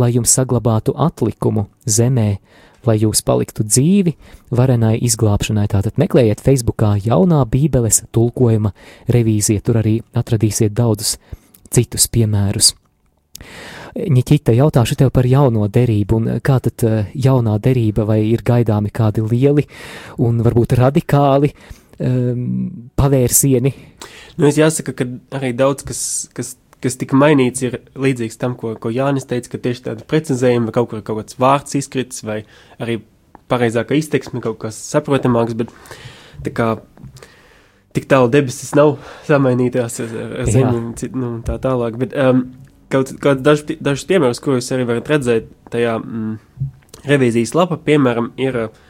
lai 0.00 0.08
jums 0.14 0.32
saglabātu 0.32 0.94
atlikumu 0.96 1.66
zemē, 1.84 2.38
lai 2.88 2.96
jūs 3.02 3.20
paliktu 3.26 3.66
dzīvi 3.68 4.14
varenai 4.56 4.94
izglābšanai. 5.04 5.66
Tātad 5.68 6.00
meklējiet 6.00 6.40
Facebookā 6.44 6.94
jaunā 7.04 7.42
bībeles 7.52 8.04
tulkojuma 8.16 8.72
revīzija, 9.12 9.64
tur 9.64 9.82
arī 9.82 9.98
atradīsiet 10.16 10.72
daudzus 10.72 11.18
citus 11.68 12.08
piemērus. 12.08 12.72
Ņķita, 13.98 14.54
jautāšu 14.54 14.94
tev 15.00 15.10
par 15.14 15.26
jauno 15.26 15.66
derību, 15.72 16.18
un 16.20 16.38
kā 16.44 16.60
tad 16.62 16.84
eh, 16.86 17.10
jaunā 17.18 17.56
derība, 17.62 18.04
vai 18.06 18.20
ir 18.28 18.44
gaidāmi 18.46 18.92
kādi 18.94 19.24
lieli 19.26 19.64
un 20.22 20.38
varbūt 20.44 20.76
radikāli 20.78 21.50
um, 21.50 22.44
pavērsieni? 22.98 23.72
Nu, 24.38 24.46
es 24.46 24.58
jāsaka, 24.60 24.94
ka 24.94 25.06
arī 25.34 25.50
daudz 25.58 25.82
kas, 25.88 26.02
kas, 26.36 26.54
kas 26.84 26.98
tika 27.00 27.18
mainīts, 27.18 27.64
ir 27.66 27.80
līdzīgs 27.98 28.38
tam, 28.38 28.54
ko, 28.60 28.76
ko 28.78 28.92
Jānis 28.94 29.26
teica, 29.26 29.56
ka 29.56 29.62
tieši 29.66 29.88
tāda 29.88 30.06
precizējuma 30.06 30.70
vai 30.70 30.76
kaut 30.78 30.92
kur 30.92 31.02
kaut 31.02 31.24
kāds 31.24 31.40
vārds 31.42 31.78
izkrits 31.80 32.22
vai 32.26 32.44
arī 32.78 33.00
pareizāka 33.50 33.98
izteiksme 33.98 34.44
kaut 34.44 34.60
kas 34.62 34.78
saprotamāks, 34.92 35.58
bet 35.58 35.74
tā 36.46 36.54
kā 36.54 36.70
tik 37.96 38.06
tālu 38.06 38.30
debesis 38.30 38.76
nav 38.78 38.96
samainītās 39.26 39.98
ar, 40.04 40.16
ar 40.44 40.54
zemi 40.54 40.76
un 40.78 40.90
nu, 41.18 41.34
tā 41.46 41.58
tālāk, 41.62 41.98
bet 41.98 42.14
um, 42.14 42.46
kaut, 42.92 43.14
kaut 43.22 43.44
daž, 43.44 43.64
dažus 43.78 44.08
piemērus, 44.08 44.42
kurus 44.44 44.72
arī 44.74 44.88
varat 44.88 45.08
redzēt 45.14 45.48
tajā 45.72 45.96
mm, 46.00 46.36
revīzijas 47.08 47.54
lapa, 47.56 47.78
piemēram, 47.80 48.32
ir 48.40 48.62
uh, 48.66 48.84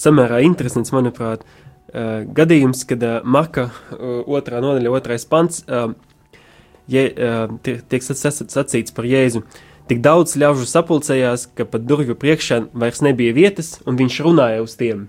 samērā 0.00 0.42
interesants, 0.46 0.94
manuprāt, 0.94 1.44
uh, 1.44 1.60
uh, 1.94 2.24
gadījums, 2.36 2.84
kad 2.88 3.02
uh, 3.04 3.20
Maka 3.24 3.68
uh, 3.68 4.22
otrā 4.26 4.60
nodaļa, 4.64 4.92
otrais 4.94 5.26
pants, 5.28 5.62
uh, 5.68 5.92
je, 6.90 7.06
uh, 7.10 7.54
tiek 7.62 8.04
sacīts 8.04 8.94
par 8.94 9.08
Jēzu. 9.08 9.44
Tik 9.88 10.00
daudz 10.04 10.38
ļaužu 10.40 10.64
sapulcējās, 10.68 11.50
ka 11.56 11.66
pat 11.68 11.84
durvju 11.84 12.16
priekšā 12.16 12.62
vairs 12.72 13.02
nebija 13.04 13.34
vietas, 13.36 13.76
un 13.84 13.98
viņš 14.00 14.22
runāja 14.24 14.62
uz 14.64 14.78
tiem. 14.80 15.08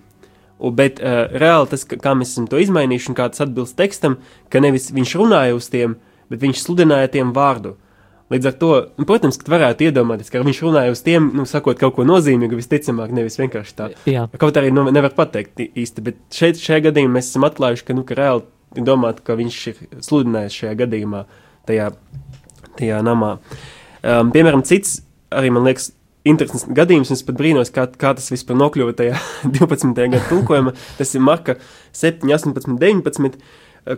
U, 0.59 0.71
bet 0.71 0.99
uh, 1.03 1.25
reāli 1.31 1.71
tas, 1.71 1.83
kā 1.87 2.15
mēs 2.15 2.35
esam 2.35 2.49
to 2.51 2.59
izmainījuši, 2.63 3.11
un 3.11 3.17
kā 3.17 3.29
tas 3.31 3.43
atbilst 3.43 3.77
tekstam, 3.79 4.19
ka 4.51 4.61
nevis 4.63 4.91
viņš 4.95 5.15
runāja 5.19 5.55
uz 5.55 5.71
tiem, 5.71 5.97
bet 6.31 6.43
viņš 6.43 6.63
sludināja 6.63 7.11
tiem 7.15 7.33
vārdu. 7.35 7.75
Līdz 8.33 8.47
ar 8.49 8.55
to, 8.57 8.69
nu, 8.97 9.05
protams, 9.05 9.37
ka 9.37 9.51
varētu 9.53 9.85
iedomāties, 9.85 10.31
ka 10.33 10.41
viņš 10.41 10.61
runāja 10.65 10.93
uz 10.95 11.03
tiem, 11.05 11.27
nu, 11.37 11.43
sakot 11.45 11.77
kaut 11.77 11.93
ko 11.93 12.05
nozīmīgu, 12.09 12.57
visticamāk, 12.57 13.13
nevis 13.13 13.37
vienkārši 13.37 13.75
tā. 13.77 13.89
Jā. 14.09 14.25
Kaut 14.41 14.57
arī 14.57 14.71
nu, 14.73 14.87
nevar 14.89 15.13
pateikt 15.13 15.61
īsti, 15.67 16.05
bet 16.07 16.17
šeit, 16.33 16.57
šajā 16.57 16.87
gadījumā 16.87 17.19
mēs 17.19 17.29
esam 17.29 17.45
atklājuši, 17.45 17.85
ka, 17.85 17.97
nu, 17.97 18.05
ka 18.07 18.17
reāli 18.17 18.81
domāt, 18.87 19.21
ka 19.25 19.37
viņš 19.37 19.59
ir 19.69 19.83
sludinājis 20.07 20.57
šajā 20.57 20.73
gadījumā, 20.81 21.21
tajā, 21.69 21.91
tajā 22.79 23.03
namā. 23.05 23.35
Um, 24.01 24.33
piemēram, 24.33 24.65
cits 24.65 25.03
arī 25.29 25.53
man 25.53 25.69
liekas 25.69 25.91
interesants 26.25 26.65
gadījums, 26.75 27.13
es 27.13 27.21
pat 27.25 27.37
brīnos, 27.37 27.69
kā, 27.73 27.85
kā 27.93 28.15
tas 28.17 28.31
vispār 28.33 28.57
nokļuva 28.57 28.97
tajā 28.97 29.19
12. 29.59 29.93
gada 29.93 30.23
tulkojumā. 30.31 30.73
Tas 30.97 31.13
ir 31.13 31.23
Marka 31.25 31.59
7, 31.93 32.25
18, 32.33 32.79
19, 32.81 33.37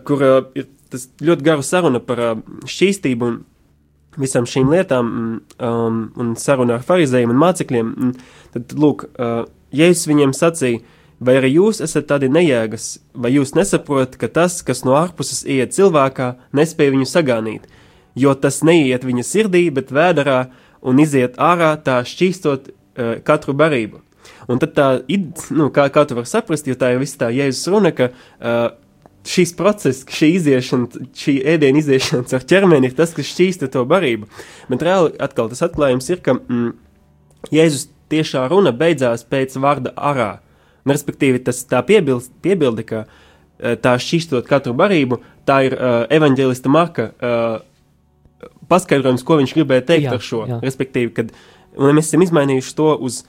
kur 0.04 0.24
uh, 0.24 0.40
ir 0.58 0.68
tas 0.92 1.08
ļoti 1.24 1.48
garu 1.48 1.64
saruna 1.64 2.00
par 2.04 2.24
uh, 2.24 2.34
šķīstību 2.68 3.32
un 3.32 3.40
visām 4.20 4.46
šīm 4.48 4.70
lietām 4.72 5.08
mm, 5.08 5.40
um, 5.64 6.00
un 6.20 6.34
sarunā 6.40 6.78
ar 6.78 6.86
farizējiem 6.86 7.32
un 7.34 7.40
mācekļiem, 7.42 7.90
mm, 7.94 8.30
tad, 8.56 8.74
lūk, 8.78 9.08
uh, 9.16 9.42
Jēzus 9.74 10.08
viņiem 10.08 10.32
sacīja, 10.36 10.80
vai 11.20 11.34
arī 11.40 11.52
jūs 11.56 11.82
esat 11.84 12.08
tādi 12.08 12.30
nejēgas, 12.32 12.86
vai 13.12 13.34
jūs 13.34 13.52
nesaprotat, 13.58 14.16
ka 14.20 14.30
tas, 14.32 14.60
kas 14.64 14.84
no 14.86 14.96
ārpuses 14.96 15.42
iet 15.44 15.74
cilvēkā, 15.76 16.32
nespēja 16.56 16.94
viņu 16.94 17.08
sagānīt, 17.10 17.68
jo 18.18 18.34
tas 18.34 18.62
neiet 18.66 19.04
viņa 19.04 19.26
sirdī, 19.26 19.66
bet 19.74 19.92
vēdarā 19.94 20.46
un 20.88 21.00
iziet 21.02 21.38
ārā 21.42 21.74
tā 21.84 22.00
šķīstot 22.06 22.70
uh, 22.70 23.16
katru 23.26 23.56
barību. 23.58 24.02
Un 24.48 24.60
tad 24.60 24.72
tā, 24.76 24.88
nu, 25.52 25.68
kā, 25.74 25.88
kā 25.92 26.04
tu 26.08 26.16
vari 26.16 26.28
saprast, 26.28 26.68
jo 26.68 26.76
tā 26.78 26.94
ir 26.94 27.02
viss 27.02 27.18
tā 27.20 27.28
Jēzus 27.34 27.68
runa, 27.72 27.92
ka 27.96 28.10
uh, 28.10 28.70
šīs 29.28 29.54
process, 29.58 30.06
šī 30.08 30.32
iziešana, 30.38 31.04
šī 31.18 31.36
ēdienu 31.54 31.82
iziešana 31.82 32.28
caur 32.30 32.44
ķermeni 32.48 32.90
ir 32.90 32.96
tas, 32.98 33.12
kas 33.16 33.28
šķīsta 33.28 33.70
to 33.74 33.84
barību. 33.88 34.28
Bet 34.70 34.84
reāli 34.86 35.14
atkal 35.22 35.50
tas 35.52 35.64
atklājums 35.66 36.08
ir, 36.12 36.22
ka 36.24 36.38
mm, 36.38 36.74
Jēzus 37.54 37.88
tiešā 38.12 38.46
runa 38.50 38.72
beidzās 38.74 39.24
pēc 39.28 39.56
vārda 39.60 39.92
arā. 39.94 40.38
Un, 40.84 40.94
respektīvi, 40.94 41.42
tas 41.44 41.60
tā 41.68 41.82
piebilst, 41.86 42.32
piebilde, 42.44 42.84
ka 42.88 43.04
eh, 43.04 43.76
tā 43.80 43.96
šķīstot 44.00 44.48
katru 44.48 44.74
barību, 44.78 45.20
tā 45.48 45.62
ir 45.64 45.74
uh, 45.76 46.02
evaņģēlista 46.12 46.68
Marka 46.68 47.08
uh, 47.08 48.48
paskaidrojums, 48.68 49.24
ko 49.24 49.38
viņš 49.40 49.54
gribēja 49.56 49.86
teikt 49.88 50.08
jā, 50.08 50.16
ar 50.16 50.24
šo. 50.24 50.42
Jā. 50.48 50.58
Respektīvi, 50.64 51.12
kad 51.16 51.32
mēs 51.78 52.10
esam 52.10 52.24
izmainījuši 52.26 52.74
to 52.76 52.90
uz 53.08 53.22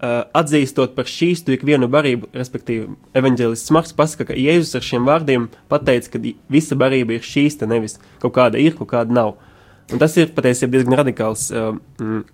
atzīstot 0.00 0.94
par 0.96 1.08
šķīstu 1.08 1.54
ikvienu 1.56 1.88
barību, 1.92 2.28
respektīvi, 2.36 2.88
evanģēlists 3.16 3.72
Marks 3.72 3.94
pasaka, 3.96 4.28
ka 4.30 4.38
Jēzus 4.38 4.76
ar 4.76 4.84
šiem 4.84 5.06
vārdiem 5.08 5.48
pateica, 5.72 6.12
ka 6.12 6.22
visa 6.52 6.76
barība 6.78 7.16
ir 7.16 7.24
šķīsta, 7.24 7.68
nevis 7.70 7.96
kaut 8.22 8.34
kāda 8.36 8.60
ir, 8.60 8.76
kaut 8.76 8.90
kāda 8.92 9.16
nav. 9.16 9.36
Un 9.92 10.02
tas 10.02 10.16
ir 10.18 10.34
patiesībā 10.36 10.74
diezgan 10.74 10.98
radikāls, 11.00 11.46
uh, 11.54 11.78
mm, 12.02 12.24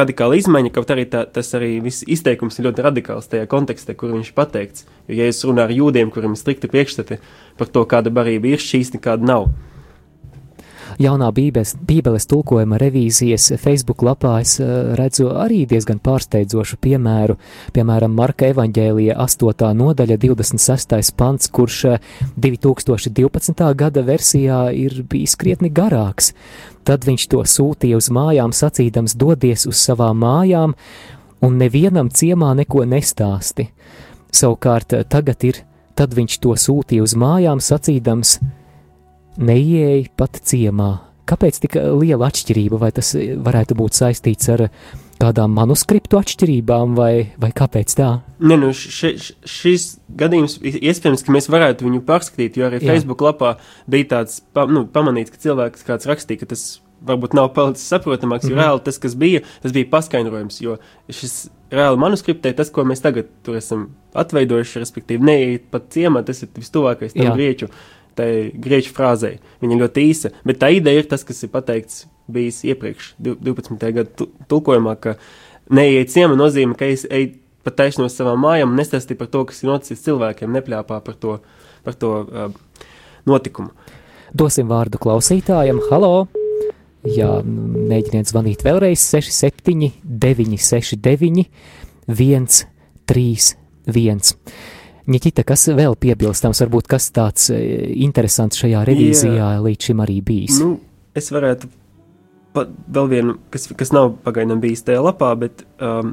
radikāla 0.00 0.38
izmaiņa, 0.40 0.72
kaut 0.74 0.90
arī 0.94 1.06
tā, 1.10 1.22
tas 1.30 1.52
arī 1.54 1.76
viss 1.84 2.06
izteikums 2.08 2.58
ir 2.58 2.68
ļoti 2.68 2.86
radikāls 2.88 3.30
tajā 3.30 3.46
kontekstē, 3.50 3.94
kur 3.98 4.16
viņš 4.16 4.34
pateikts. 4.36 4.88
Jo 5.06 5.20
Jēzus 5.20 5.50
runā 5.50 5.68
ar 5.68 5.74
jūdiem, 5.74 6.10
kuriem 6.14 6.34
ir 6.34 6.40
strikti 6.40 6.70
priekšstati 6.72 7.20
par 7.60 7.70
to, 7.70 7.84
kāda 7.88 8.10
barība 8.14 8.54
ir 8.54 8.64
šķīsta, 8.64 9.02
kāda 9.04 9.28
nav 9.28 9.50
jaunā 11.02 11.28
bībeles, 11.34 11.74
bībeles 11.86 12.26
tulkojuma 12.30 12.78
revīzijas 12.80 13.52
Facebook 13.62 14.02
lapā 14.06 14.38
es 14.42 14.58
eh, 14.60 14.68
redzu 14.98 15.30
arī 15.32 15.62
diezgan 15.70 16.00
pārsteidzošu 16.04 16.78
piemēru, 16.82 17.38
piemēram, 17.74 18.14
Marka 18.18 18.48
evaņģēlija 18.52 19.18
8. 19.22 19.68
nodaļa 19.78 20.18
26. 20.24 21.12
pants, 21.18 21.50
kurš 21.54 21.84
2012. 22.36 23.54
Eh, 23.54 23.76
gada 23.78 24.04
versijā 24.06 24.64
ir 24.74 25.02
bijis 25.08 25.36
krietni 25.38 25.70
garāks. 25.70 26.32
Tad 26.88 27.04
viņš 27.04 27.28
to 27.30 27.44
sūtīja 27.44 27.98
uz 28.00 28.10
mājām, 28.14 28.54
sacīdams, 28.56 29.16
dodies 29.18 29.66
uz 29.68 29.76
savām 29.76 30.22
mājām, 30.24 30.74
un 31.44 31.58
nevienam 31.60 32.08
ciemā 32.10 32.54
neko 32.58 32.86
nestāsti. 32.88 33.68
Savukārt 34.34 34.96
eh, 34.96 35.04
tagad 35.04 35.44
ir, 35.46 35.62
tad 35.98 36.14
viņš 36.14 36.40
to 36.42 36.54
sūtīja 36.58 37.04
uz 37.04 37.14
mājām, 37.18 37.62
sacīdams, 37.62 38.38
neieeja 39.38 40.08
pat 40.18 40.40
ciemā. 40.44 40.94
Kāpēc 41.28 41.60
tik 41.60 41.76
liela 42.00 42.30
atšķirība, 42.30 42.78
vai 42.80 42.90
tas 42.96 43.12
varētu 43.14 43.76
būt 43.76 43.98
saistīts 43.98 44.48
ar 44.54 44.68
kādām 45.18 45.52
manuskriptu 45.58 46.18
atšķirībām, 46.20 46.94
vai, 46.96 47.12
vai 47.40 47.50
kāpēc 47.56 47.94
tā? 47.98 48.10
Nē, 48.38 48.58
nu, 48.62 48.70
še, 48.72 49.12
šis 49.18 49.88
gadījums 50.20 50.58
iespējams, 50.62 51.24
ka 51.26 51.34
mēs 51.34 51.50
varētu 51.52 51.88
viņu 51.88 52.04
pārskatīt, 52.08 52.58
jo 52.58 52.68
arī 52.68 52.80
Jā. 52.80 52.94
Facebook 52.94 53.24
lapā 53.26 53.56
bija 53.90 54.12
tāds, 54.14 54.40
pa, 54.54 54.68
nu, 54.70 54.86
pamanīts, 54.92 55.34
ka 55.34 55.42
cilvēks 55.42 55.84
kāds 55.88 56.08
rakstīja, 56.08 56.44
ka 56.44 56.52
tas 56.54 56.68
varbūt 57.04 57.34
nav 57.36 57.52
palicis 57.54 57.86
saprotamāks, 57.90 58.48
jo 58.48 58.54
mm 58.54 58.58
-hmm. 58.58 58.64
reāli 58.64 58.84
tas, 58.84 58.98
kas 58.98 59.14
bija, 59.14 59.42
tas 59.62 59.74
bija 59.74 59.90
paskaidrojums, 59.90 60.60
jo 60.62 60.78
šis 61.08 61.48
reāli 61.70 62.00
manuskriptē, 62.00 62.54
tas, 62.56 62.70
ko 62.70 62.84
mēs 62.84 63.02
tagad 63.04 63.28
tur 63.46 63.56
esam 63.56 63.88
atveidojuši, 64.14 64.80
respektīvi, 64.82 65.24
neiet 65.24 65.70
pat 65.70 65.90
ciemā, 65.94 66.24
tas 66.26 66.42
ir 66.42 66.48
vistuvākais 66.56 67.14
tam 67.14 67.30
Jā. 67.30 67.34
grieķu, 67.34 67.68
tai 68.18 68.30
grieķu 68.54 68.94
frāzei. 68.96 69.38
Viņa 69.62 69.80
ļoti 69.82 70.06
īsa, 70.10 70.32
bet 70.46 70.60
tā 70.62 70.72
ideja 70.74 71.02
ir 71.02 71.10
tas, 71.10 71.24
kas 71.26 71.44
ir 71.46 71.52
pateikts 71.54 72.06
bijis 72.28 72.62
iepriekš, 72.68 73.12
12. 73.22 73.78
gada 73.96 74.26
tulkojumā, 74.50 74.96
ka 75.00 75.16
neiet 75.72 76.12
ciemā 76.12 76.36
nozīmē, 76.36 76.76
ka 76.78 76.88
es 76.90 77.06
eju 77.08 77.36
pa 77.66 77.72
taisno 77.74 78.06
uz 78.08 78.16
savām 78.16 78.40
mājām 78.40 78.76
nestāstīju 78.78 79.20
par 79.20 79.30
to, 79.32 79.44
kas 79.48 79.62
ir 79.62 79.72
noticis 79.72 80.04
cilvēkiem, 80.06 80.52
nepļāpā 80.56 81.00
par 81.04 81.16
to, 81.20 81.38
par 81.84 81.96
to 82.00 82.12
uh, 82.24 82.84
notikumu. 83.28 83.74
Dosim 84.36 84.68
vārdu 84.70 85.00
klausītājam. 85.00 85.80
Halo! 85.90 86.28
Jā, 87.08 87.38
mēģiniet 87.44 88.28
zvanīt 88.28 88.64
vēlreiz 88.66 89.04
67, 89.04 89.92
969, 90.04 91.46
131. 92.08 94.34
Nikita, 95.08 95.44
kas 95.46 95.64
vēl 95.72 95.96
piebilstams, 95.96 96.60
varbūt 96.66 96.88
kas 96.90 97.08
tāds 97.16 97.48
e, 97.54 97.58
interesants 98.04 98.60
šajā 98.60 98.82
revīzijā 98.88 99.52
jā. 99.54 99.60
līdz 99.64 99.88
šim 99.88 100.02
arī 100.04 100.18
bijis? 100.24 100.58
Nu, 100.60 100.74
es 101.16 101.30
varētu 101.32 101.70
pat 102.56 102.72
vēl 102.92 103.08
vienu, 103.12 103.36
kas, 103.52 103.68
kas 103.78 103.92
nav 103.94 104.12
pagaidām 104.24 104.60
bijis 104.60 104.84
tajā 104.84 105.00
lapā, 105.04 105.30
bet 105.40 105.64
um, 105.84 106.12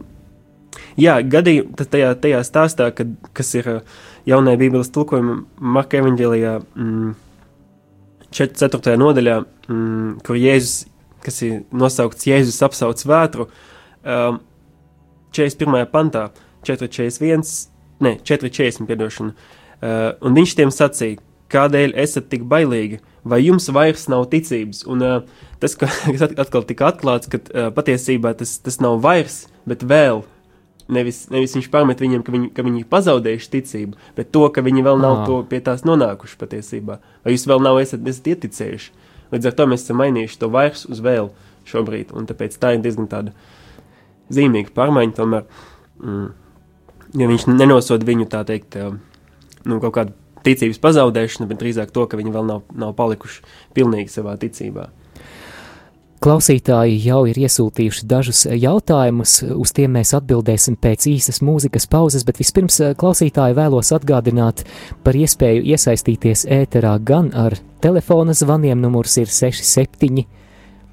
jā, 0.99 1.17
gadījumā 1.19 1.87
tajā, 1.91 2.13
tajā 2.23 2.41
stāstā, 2.47 2.89
kad, 2.95 3.11
kas 3.35 3.51
ir 3.59 3.69
uh, 3.71 3.99
jaunajā 4.29 4.61
Bībeles 4.63 4.91
tulkojumā 4.95 5.37
Marka 5.75 5.99
evaņģēlijā. 6.01 6.57
Mm, 6.79 7.13
4. 8.35 8.97
nodaļā, 8.99 9.37
mm, 9.69 10.09
kur 10.25 10.39
Jēzus, 10.39 10.89
kas 11.23 11.39
ir 11.45 11.61
nosaukts 11.71 12.27
Jēzus 12.27 12.59
apsauc 12.67 13.03
vētru, 13.07 13.47
um, 14.03 14.41
41. 15.35 15.87
pantā, 15.91 16.29
441, 16.67 17.43
ne, 18.03 18.17
440, 18.23 18.87
piedošana, 18.89 19.33
uh, 19.35 20.11
un 20.25 20.37
viņš 20.37 20.55
tiem 20.59 20.73
sacīja, 20.73 21.21
kādēļ 21.53 21.95
esat 22.01 22.29
tik 22.31 22.45
bailīgi, 22.49 22.99
vai 23.25 23.41
jums 23.43 23.67
vairs 23.73 24.07
nav 24.11 24.27
ticības, 24.31 24.83
un 24.89 25.03
uh, 25.05 25.17
tas, 25.61 25.77
kas 25.79 26.05
atkal 26.43 26.65
tika 26.67 26.89
atklāts, 26.91 27.29
ka 27.31 27.41
uh, 27.41 27.69
patiesībā 27.75 28.35
tas, 28.37 28.57
tas 28.63 28.81
nav 28.83 29.01
vairs, 29.05 29.45
bet 29.69 29.85
vēl. 29.85 30.25
Nevis, 30.85 31.23
nevis 31.33 31.55
viņš 31.57 31.71
pamet 31.73 32.01
viņiem, 32.03 32.21
ka 32.21 32.29
viņi, 32.29 32.47
ka 32.53 32.61
viņi 32.61 32.83
ir 32.83 32.89
pazaudējuši 32.91 33.47
ticību, 33.55 33.95
bet 34.13 34.27
to, 34.29 34.43
ka 34.53 34.61
viņi 34.61 34.83
vēl 34.85 34.99
nav 35.01 35.23
to 35.25 35.39
pie 35.49 35.57
tās 35.65 35.81
nonākuši 35.81 36.37
patiesībā. 36.37 36.99
Vai 37.25 37.33
jūs 37.33 37.47
vēl 37.49 37.63
nav 37.65 37.79
esat, 37.81 38.05
esat 38.05 38.29
ieticējuši? 38.35 38.91
Līdz 39.33 39.49
ar 39.49 39.55
to 39.57 39.65
mēs 39.71 39.81
esam 39.81 39.97
mainījuši 40.03 40.37
to 40.43 40.51
vairs 40.53 40.85
uz 40.85 41.01
vēl 41.01 41.31
šobrīd, 41.65 42.13
un 42.13 42.29
tāpēc 42.29 42.59
tā 42.61 42.75
ir 42.75 42.83
diezgan 42.85 43.09
tāda 43.09 43.33
zīmīga 44.33 44.75
pārmaiņa 44.77 45.17
tomēr. 45.17 45.47
Mm, 46.03 46.29
ja 47.15 47.29
viņš 47.31 47.47
nenosod 47.51 48.03
viņu 48.05 48.27
tā 48.31 48.43
teikt, 48.47 48.77
nu, 49.65 49.79
kaut 49.79 49.95
kādu 49.95 50.15
ticības 50.45 50.81
pazaudēšanu, 50.83 51.49
bet 51.49 51.61
drīzāk 51.61 51.93
to, 51.95 52.05
ka 52.09 52.19
viņi 52.19 52.35
vēl 52.35 52.45
nav, 52.47 52.61
nav 52.75 52.93
palikuši 52.97 53.41
pilnīgi 53.77 54.13
savā 54.13 54.37
ticībā. 54.41 54.89
Klausītāji 56.25 56.95
jau 57.03 57.19
ir 57.29 57.37
iesūtījuši 57.37 58.05
dažus 58.09 58.45
jautājumus, 58.49 59.33
uz 59.45 59.73
tiem 59.75 59.97
mēs 59.97 60.13
atbildēsim 60.17 60.77
pēc 60.81 61.05
īsas 61.11 61.41
mūzikas 61.45 61.85
pauzes, 61.91 62.23
bet 62.25 62.39
vispirms 62.41 62.79
eh, 62.81 62.93
klausītāji 62.97 63.57
vēlos 63.57 63.91
atgādināt 63.93 64.63
par 65.05 65.17
iespēju 65.19 65.65
iesaistīties 65.75 66.47
ēterā 66.49 66.95
gan 67.05 67.29
ar 67.37 67.57
telefona 67.83 68.33
zvaniem, 68.33 68.79
numurs 68.81 69.19
ir 69.21 69.29
67 69.29 70.25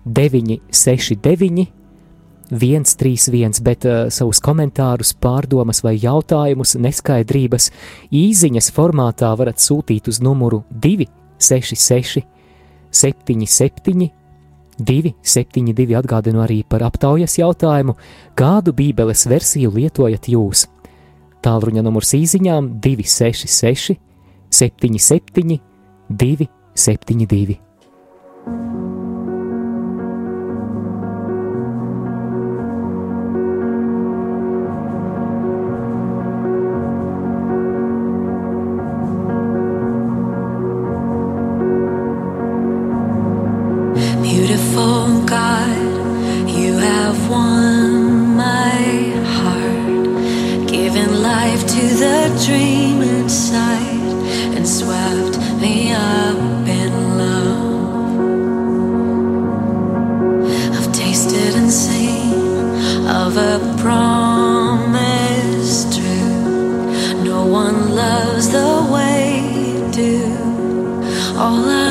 969 0.05 1.82
131, 2.53 3.63
bet 3.65 3.87
uh, 3.89 4.07
savus 4.13 4.41
komentārus, 4.45 5.15
pārdomas 5.17 5.83
vai 5.85 5.95
jautājumus, 5.97 6.77
neskaidrības 6.77 7.71
īziņas 8.13 8.69
formātā 8.77 9.33
varat 9.39 9.63
sūtīt 9.63 10.11
uz 10.13 10.21
numuru 10.21 10.63
266 10.85 12.27
77 12.93 14.11
272 14.83 15.97
atgādinu 15.97 16.43
arī 16.45 16.61
par 16.69 16.85
aptaujas 16.87 17.39
jautājumu, 17.39 17.97
kādu 18.39 18.75
bībeles 18.77 19.27
versiju 19.31 19.73
lietojat 19.77 20.29
jūs. 20.33 20.67
Tālruņa 21.43 21.83
numurs 21.83 22.13
īsiņām 22.19 22.75
266 22.85 23.99
77 24.53 25.61
272. 26.09 27.72
all 71.43 71.69
I 71.69 71.82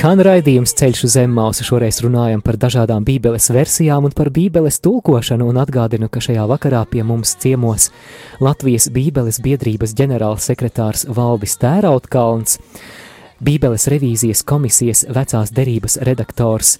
Skan 0.00 0.16
raidījums 0.24 0.72
ceļš 0.80 1.00
uz 1.04 1.12
Zemmausu. 1.12 1.60
Šoreiz 1.60 1.98
runājam 2.00 2.40
par 2.40 2.56
dažādām 2.56 3.04
bībeles 3.04 3.50
versijām 3.52 4.06
un 4.08 4.14
par 4.16 4.30
bībeles 4.32 4.78
tulkošanu 4.80 5.50
atgādinu, 5.60 6.08
ka 6.08 6.22
šajā 6.24 6.46
vakarā 6.48 6.80
pie 6.88 7.02
mums 7.04 7.34
ciemos 7.36 7.90
Latvijas 8.40 8.88
bībeles 8.88 9.42
biedrības 9.44 9.92
ģenerālsekretārs 10.00 11.04
Valdis 11.04 11.58
Tērautkalns, 11.60 12.56
bībeles 13.44 13.84
revīzijas 13.92 14.40
komisijas 14.40 15.04
vecās 15.04 15.52
derības 15.52 16.00
redaktors 16.08 16.78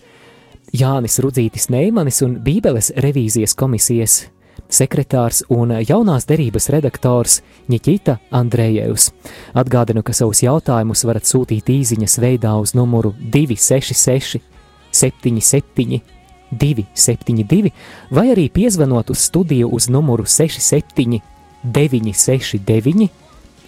Jānis 0.73 1.21
Rudzītis 1.21 1.69
Neimanis 1.69 2.25
un 2.25 2.39
bībeles 2.41 2.89
revīzijas 3.05 3.53
komisijas 3.53 4.23
sekretārs 4.69 5.43
un 5.49 5.73
jaunās 5.87 6.27
derības 6.29 6.69
redaktors 6.75 7.41
Ņķita 7.71 8.17
Andrejevs. 8.35 9.11
Atgādinu, 9.55 10.03
ka 10.03 10.15
savus 10.17 10.43
jautājumus 10.45 11.05
varat 11.09 11.29
sūtīt 11.29 11.71
īsiņas 11.71 12.19
veidā 12.23 12.55
uz 12.61 12.75
numuru 12.75 13.15
266 13.21 14.41
77 14.91 16.01
272 16.51 17.71
vai 18.11 18.27
arī 18.33 18.49
piezvanot 18.51 19.11
uz 19.11 19.27
studiju 19.31 19.71
uz 19.71 19.89
numuru 19.89 20.27
67 20.27 21.21
969 21.63 23.09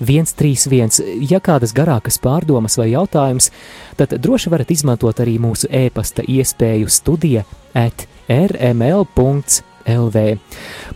131. 0.02 1.28
Ja 1.30 1.38
kādas 1.38 1.70
garākas 1.76 2.18
pārdomas 2.18 2.74
vai 2.80 2.88
jautājums, 2.90 3.52
tad 3.96 4.16
droši 4.18 4.50
varat 4.50 4.72
izmantot 4.74 5.20
arī 5.22 5.36
mūsu 5.38 5.70
e-pasta 5.70 6.24
iespēju 6.26 6.90
studija 6.90 7.44
at 7.74 8.08
rml.com 8.26 9.71
LV. 9.86 10.24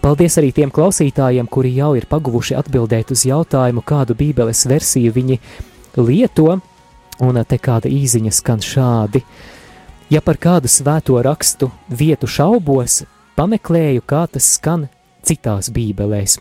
Paldies 0.02 0.38
arī 0.40 0.52
tiem 0.56 0.72
klausītājiem, 0.74 1.48
kuri 1.50 1.74
jau 1.76 1.94
ir 1.98 2.06
paguvuši 2.10 2.56
atbildēt 2.58 3.12
uz 3.14 3.26
jautājumu, 3.28 3.84
kādu 3.86 4.16
Bībeles 4.18 4.66
versiju 4.68 5.14
viņi 5.16 5.38
lieto, 5.96 6.58
un 7.24 7.42
te 7.48 7.58
kāda 7.58 7.90
īziņa 7.92 8.32
skan 8.34 8.64
šādi. 8.64 9.22
Ja 10.10 10.22
par 10.22 10.38
kādu 10.38 10.70
svēto 10.70 11.18
rakstu 11.24 11.70
vietu 11.88 12.28
šaubos, 12.30 13.02
pameklēju, 13.36 14.04
kā 14.06 14.26
tas 14.30 14.52
skan 14.56 14.86
citās 15.26 15.72
Bībelēs. 15.74 16.38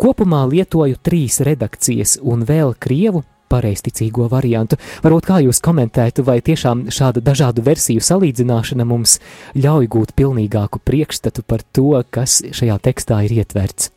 Kopumā 0.00 0.46
lietoju 0.48 0.96
trīs 1.04 1.42
redakcijas 1.44 2.16
un 2.24 2.46
vēl 2.48 2.72
krievu, 2.80 3.20
pareizticīgo 3.50 4.28
variantu. 4.30 4.78
Varbūt 5.04 5.28
kā 5.28 5.40
jūs 5.44 5.62
komentētu, 5.64 6.24
vai 6.26 6.40
tiešām 6.44 6.88
šāda 6.94 7.22
dažādu 7.24 7.64
versiju 7.66 8.02
salīdzināšana 8.04 8.86
mums 8.88 9.18
ļauj 9.58 9.90
gūt 9.92 10.14
pilnīgāku 10.18 10.82
priekšstatu 10.86 11.46
par 11.46 11.64
to, 11.76 11.92
kas 12.10 12.40
šajā 12.56 12.78
tekstā 12.86 13.24
ir 13.26 13.40
ietverts? 13.42 13.90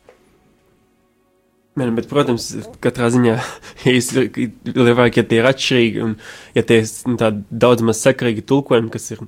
Man, 1.74 1.96
bet, 1.96 2.06
protams, 2.06 2.52
katrā 2.82 3.08
ziņā, 3.10 3.34
ja 3.86 3.94
lielākie 4.76 5.24
ja 5.24 5.26
tie 5.26 5.40
ir 5.40 5.48
atšķirīgi 5.50 6.04
un 6.04 6.16
ja 6.54 6.62
tie 6.66 6.84
ir 6.84 6.90
nu, 7.10 7.18
daudz 7.50 7.82
maz 7.86 8.02
sakrīgi 8.04 8.46
tulkojumi, 8.46 8.92
kas 8.94 9.10
ir 9.10 9.24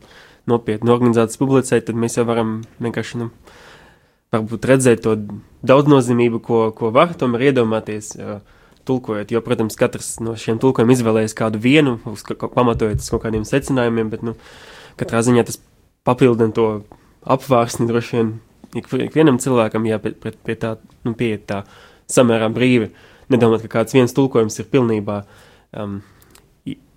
nopietni 0.46 0.92
organizētas 0.94 1.40
publicēt, 1.40 1.88
tad 1.88 1.98
mēs 1.98 2.20
jau 2.20 2.26
varam 2.28 2.60
vienkārši, 2.78 3.24
nu, 3.24 3.32
redzēt 4.30 5.02
to 5.02 5.16
daudznozīmību, 5.66 6.42
ko, 6.46 6.60
ko 6.76 6.92
var 6.94 7.16
tomēr 7.18 7.48
iedomāties. 7.50 8.14
Uh, 8.14 8.38
tulkojot, 8.86 9.32
jo, 9.34 9.42
protams, 9.44 9.76
katrs 9.78 10.16
no 10.22 10.36
šiem 10.38 10.60
tulkojumiem 10.62 10.94
izvēlējas 10.96 11.36
kādu 11.36 11.60
vienu, 11.62 11.96
uz, 12.10 12.24
pamatojot 12.26 13.02
uz 13.02 13.10
kaut 13.12 13.24
kādiem 13.26 13.46
secinājumiem, 13.48 14.10
bet, 14.12 14.24
nu, 14.26 14.36
katrā 15.00 15.22
ziņā 15.26 15.46
tas 15.48 15.60
papildina 16.06 16.54
to 16.54 16.68
apvārsni 17.26 17.88
droši 17.90 18.16
vien 18.16 18.32
ik, 18.78 18.88
ikvienam 19.08 19.40
cilvēkam, 19.42 19.86
jā, 19.88 19.98
pie, 20.02 20.14
pie, 20.32 20.56
tā, 20.60 20.76
nu, 21.06 21.14
pieiet 21.18 21.46
tā 21.50 21.62
samērā 22.12 22.48
brīvi, 22.54 22.90
nedomāt, 23.32 23.64
ka 23.66 23.80
kāds 23.80 23.96
viens 23.96 24.14
tulkojums 24.16 24.60
ir 24.62 24.68
pilnībā 24.70 25.22
um, 25.76 25.98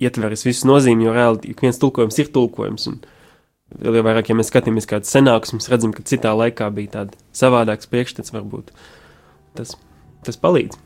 ietveris 0.02 0.46
visu 0.46 0.70
nozīmi, 0.70 1.08
jo 1.08 1.16
reāli 1.16 1.54
ik 1.54 1.64
viens 1.66 1.80
tulkojums 1.82 2.20
ir 2.22 2.30
tulkojums, 2.34 2.90
un 2.92 3.00
vēl 3.84 4.00
jau 4.00 4.06
vairāk, 4.06 4.32
ja 4.32 4.38
mēs 4.38 4.50
skatāmies 4.52 4.90
kāds 4.90 5.12
senāks, 5.14 5.54
mēs 5.56 5.70
redzam, 5.72 5.94
ka 5.96 6.06
citā 6.10 6.34
laikā 6.38 6.70
bija 6.74 6.96
tāda 7.00 7.20
savādāks 7.38 7.90
priekšstats 7.90 8.34
varbūt, 8.36 8.74
tas, 9.58 9.76
tas 10.26 10.40
palīdz. 10.42 10.78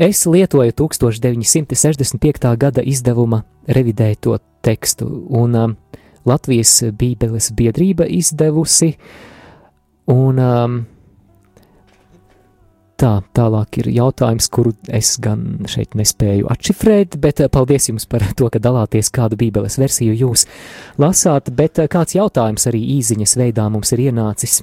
Es 0.00 0.26
lietoju 0.26 0.72
1965. 0.72 2.56
gada 2.56 2.80
izdevuma 2.80 3.42
revidēto 3.68 4.38
tekstu, 4.64 5.04
un 5.28 5.58
um, 5.60 5.74
Latvijas 6.24 6.78
Bībeles 6.96 7.50
biedrība 7.52 8.06
izdevusi, 8.08 8.94
un 10.08 10.40
um, 10.40 10.78
tā, 12.96 13.12
tālāk 13.36 13.82
ir 13.82 13.90
jautājums, 13.98 14.48
kuru 14.48 14.72
es 14.88 15.18
gan 15.20 15.68
šeit 15.68 15.92
nespēju 16.00 16.48
atšifrēt, 16.48 17.20
bet 17.20 17.44
uh, 17.44 17.52
paldies 17.52 17.92
jums 17.92 18.08
par 18.08 18.24
to, 18.32 18.48
ka 18.48 18.56
dalāties 18.56 19.12
kādu 19.12 19.36
Bībeles 19.36 19.76
versiju 19.84 20.16
jūs 20.16 20.48
lasāt, 20.96 21.52
bet 21.52 21.76
uh, 21.76 21.92
kāds 21.92 22.16
jautājums 22.16 22.64
arī 22.72 22.80
īziņas 22.96 23.36
veidā 23.44 23.68
mums 23.68 23.92
ir 23.92 24.06
ienācis. 24.08 24.62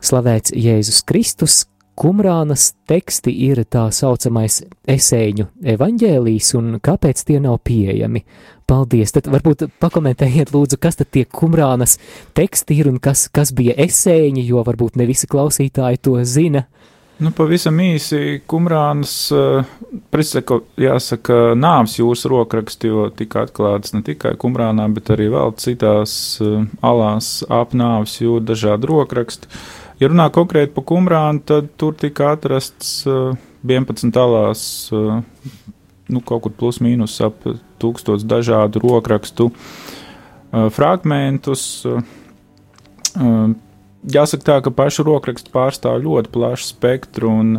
Slavēts 0.00 0.56
Jēzus 0.56 1.04
Kristus, 1.04 1.66
Kumrānas 1.96 2.74
teksti 2.84 3.32
ir 3.46 3.62
tā 3.72 3.86
saucamais 3.88 4.58
esēņu 4.92 5.46
evaņģēlijs, 5.72 6.50
un 6.58 6.74
kāpēc 6.84 7.22
tie 7.24 7.38
nav 7.40 7.62
pieejami? 7.64 8.20
Paldies! 8.68 9.14
Tad 9.16 9.30
varbūt 9.32 9.64
pakomentējiet, 9.80 10.52
lūdzu, 10.52 10.76
kas 10.82 11.00
tad 11.00 11.08
tie 11.16 11.22
kumrānas 11.24 11.96
teksti 12.36 12.76
ir 12.76 12.90
un 12.90 12.98
kas, 13.00 13.30
kas 13.32 13.54
bija 13.56 13.78
esēņi, 13.86 14.44
jo 14.44 14.60
varbūt 14.66 14.98
ne 15.00 15.06
visi 15.08 15.30
klausītāji 15.30 16.02
to 16.04 16.18
zina. 16.28 16.66
Nu, 17.16 17.30
pavisam 17.32 17.80
īsi 17.80 18.42
Kumrānas, 18.44 19.14
uh, 19.32 19.64
priseko, 20.12 20.58
jāsaka, 20.76 21.54
nāves 21.56 21.96
jūras 21.96 22.26
rokraksti, 22.28 22.90
jo 22.92 23.06
tika 23.16 23.46
atklāts 23.46 23.96
ne 23.96 24.02
tikai 24.04 24.34
Kumrānā, 24.36 24.84
bet 24.92 25.14
arī 25.16 25.30
vēl 25.32 25.56
citās 25.56 26.12
uh, 26.44 26.68
alās 26.84 27.38
ap 27.48 27.72
nāves 27.72 28.18
jūru 28.20 28.44
dažādi 28.52 28.92
rokraksti. 28.92 29.48
Uh, 29.48 29.85
Ja 29.96 30.10
runā 30.12 30.26
konkrēti 30.28 30.74
par 30.76 30.84
kumrānu, 30.90 31.40
tad 31.48 31.70
tur 31.80 31.94
tika 31.96 32.34
atrasts 32.34 32.98
uh, 33.08 33.32
11 33.64 34.12
talās, 34.12 34.62
uh, 34.92 35.22
nu, 36.12 36.20
kaut 36.20 36.44
kur 36.44 36.52
plus 36.52 36.82
mīnus 36.84 37.16
ap 37.24 37.46
tūkstots 37.80 38.26
dažādu 38.28 38.82
rokrakstu 38.84 39.48
uh, 39.48 40.66
fragmentus. 40.76 41.64
Uh, 41.88 42.04
uh, 43.16 43.56
jāsaka 44.04 44.48
tā, 44.50 44.58
ka 44.66 44.74
pašu 44.76 45.06
rokrakstu 45.08 45.54
pārstāv 45.54 46.04
ļoti 46.04 46.32
plašu 46.34 46.72
spektru 46.74 47.32
un 47.32 47.54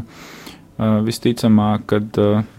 visticamāk, 0.77 1.87
ka 1.89 1.97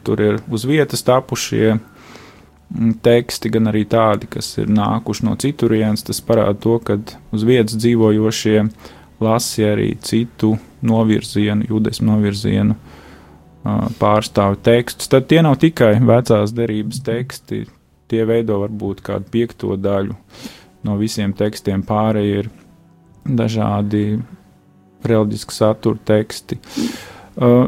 tur 0.02 0.18
ir 0.18 0.40
uz 0.50 0.64
vietas 0.66 1.04
tapušie 1.06 1.76
mm, 1.76 2.96
teksti, 3.06 3.52
gan 3.54 3.70
arī 3.70 3.84
tādi, 3.86 4.26
kas 4.26 4.56
ir 4.58 4.72
nākuši 4.74 5.22
no 5.28 5.36
citurienes. 5.38 6.02
Tas 6.02 6.18
parāda 6.26 6.58
to, 6.64 6.80
ka 6.82 6.96
uz 7.30 7.44
vietas 7.46 7.78
dzīvojošie 7.78 8.56
uh, 8.64 8.97
lasi 9.20 9.66
arī 9.66 9.90
citu 10.04 10.54
novirzienu, 10.86 11.66
jūdaismu 11.68 12.06
novirzienu 12.12 12.76
pārstāvu 13.98 14.60
tekstus. 14.64 15.10
Tad 15.10 15.26
tie 15.30 15.42
nav 15.44 15.58
tikai 15.60 15.96
vecās 16.06 16.54
derības 16.56 17.02
teksti, 17.06 17.64
tie 18.08 18.24
veido 18.28 18.60
varbūt 18.62 19.02
kādu 19.04 19.28
piekto 19.32 19.76
daļu 19.76 20.16
no 20.86 20.96
visiem 21.00 21.34
tekstiem. 21.36 21.82
Pārējie 21.86 22.44
ir 22.44 22.50
dažādi 23.28 24.04
reliģiski 25.04 25.54
satura 25.54 26.00
teksti. 26.08 26.58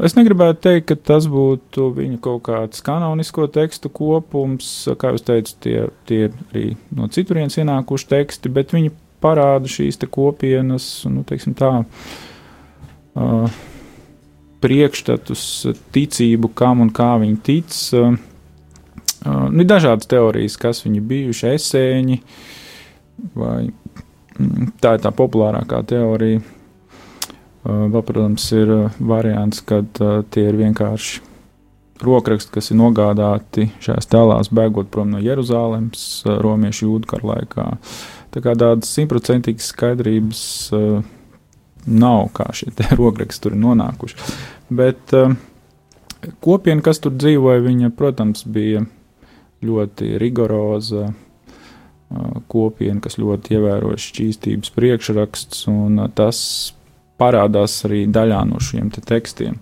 Es 0.03 0.17
negribētu 0.17 0.59
teikt, 0.65 0.87
ka 0.89 0.95
tas 1.13 1.29
būtu 1.31 1.91
viņa 1.95 2.17
kaut 2.23 2.41
kāds 2.49 2.81
kanonisko 2.83 3.45
tekstu 3.55 3.91
kopums, 3.93 4.67
kā 4.99 5.13
jūs 5.13 5.23
teicat, 5.27 5.53
tie, 5.63 5.77
tie 6.09 6.25
ir 6.25 6.33
arī 6.51 6.65
no 6.97 7.07
citurienes 7.07 7.55
ienākuši 7.61 8.09
teksti, 8.11 8.51
bet 8.51 8.75
viņi 8.75 8.91
parāda 9.21 9.69
šīs 9.69 9.99
kopienas, 10.11 10.87
nu, 11.09 11.23
tā, 11.25 11.71
uh, 13.15 13.59
priekšstatus, 14.61 15.45
ticību, 15.93 16.51
kam 16.57 16.83
un 16.85 16.91
kā 16.93 17.13
viņi 17.21 17.39
tic. 17.45 17.77
Uh, 17.97 18.17
uh, 19.25 19.47
nu, 19.49 19.63
ir 19.63 19.69
dažādas 19.69 20.09
teorijas, 20.11 20.57
kas 20.61 20.83
viņi 20.85 21.03
bijuši 21.11 21.51
esēņi, 21.55 22.21
vai 23.37 23.59
mm, 23.67 24.77
tā 24.81 24.97
ir 24.97 25.05
tā 25.05 25.13
populārākā 25.15 25.83
teorija. 25.89 26.43
Uh, 27.61 27.85
vēl, 27.93 28.01
protams, 28.01 28.47
ir 28.57 28.71
variants, 28.97 29.61
kad 29.65 30.01
uh, 30.01 30.23
tie 30.33 30.47
ir 30.49 30.57
vienkārši 30.57 31.27
rokraksti, 32.01 32.49
kas 32.55 32.71
ir 32.73 32.79
nogādāti 32.79 33.67
šajās 33.85 34.09
tēlās, 34.09 34.49
bēgot 34.49 34.87
prom 34.89 35.11
no 35.13 35.19
Jeruzalemes, 35.21 36.23
romiešu 36.41 36.87
jūdu 36.87 37.11
kara 37.11 37.35
laikā. 37.35 37.67
Uh, 37.75 38.20
Tā 38.31 38.43
kā 38.43 38.53
tādas 38.55 38.91
simtprocentīgas 38.95 39.71
skaidrības 39.73 40.43
uh, 40.75 41.01
nav, 41.85 42.29
kā 42.35 42.47
šie 42.55 42.71
rokraksti 42.99 43.47
tur 43.47 43.57
ir 43.57 43.63
nonākuši. 43.63 44.19
Bet 44.71 45.15
uh, 45.17 45.35
kopiena, 46.43 46.83
kas 46.85 47.03
tur 47.03 47.15
dzīvoja, 47.17 47.63
viņa, 47.65 47.91
protams, 47.97 48.45
bija 48.47 48.85
ļoti 49.65 50.15
rigoroza 50.21 51.09
uh, 51.09 52.37
kopiena, 52.51 53.01
kas 53.03 53.19
ļoti 53.21 53.57
ievēroja 53.57 53.99
šķīstības 54.07 54.75
priekšrakstus, 54.77 55.65
un 55.71 55.99
uh, 55.99 56.11
tas 56.15 56.39
parādās 57.21 57.81
arī 57.85 58.07
daļā 58.09 58.45
no 58.49 58.61
šiem 58.63 58.89
te 58.93 59.03
tekstiem. 59.05 59.59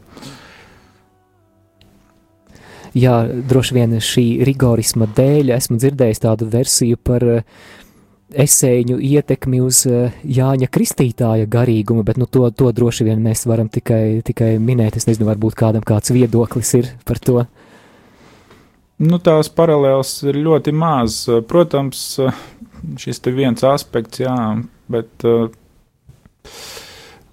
jā, 2.97 3.15
droši 3.49 3.75
vien 3.75 3.97
šī 4.01 4.25
rigorisma 4.47 5.07
dēļ 5.15 5.53
esmu 5.57 5.77
dzirdējis 5.81 6.23
tādu 6.23 6.49
versiju 6.49 6.99
par 7.03 7.25
esēņu 8.29 8.99
ietekmi 9.01 9.61
uz 9.63 9.83
Jāņa 9.87 10.69
Kristītāja 10.69 11.47
garīgumu, 11.49 12.03
bet 12.05 12.19
nu, 12.21 12.27
to, 12.29 12.45
to 12.51 12.71
droši 12.75 13.07
vien 13.07 13.23
mēs 13.23 13.45
varam 13.49 13.69
tikai, 13.71 14.21
tikai 14.25 14.55
minēt. 14.61 14.99
Es 14.99 15.07
nezinu, 15.09 15.29
varbūt 15.31 15.57
kādam 15.59 15.85
kāds 15.85 16.13
viedoklis 16.13 16.73
ir 16.79 16.91
par 17.07 17.21
to. 17.23 17.45
Nu, 18.99 19.15
tās 19.23 19.47
paralēlas 19.55 20.11
ir 20.27 20.41
ļoti 20.43 20.73
maz. 20.75 21.21
Protams, 21.47 22.03
šis 22.99 23.23
te 23.23 23.31
viens 23.31 23.63
aspekts, 23.63 24.19
jā, 24.19 24.35
bet 24.91 25.25
uh, 25.27 25.47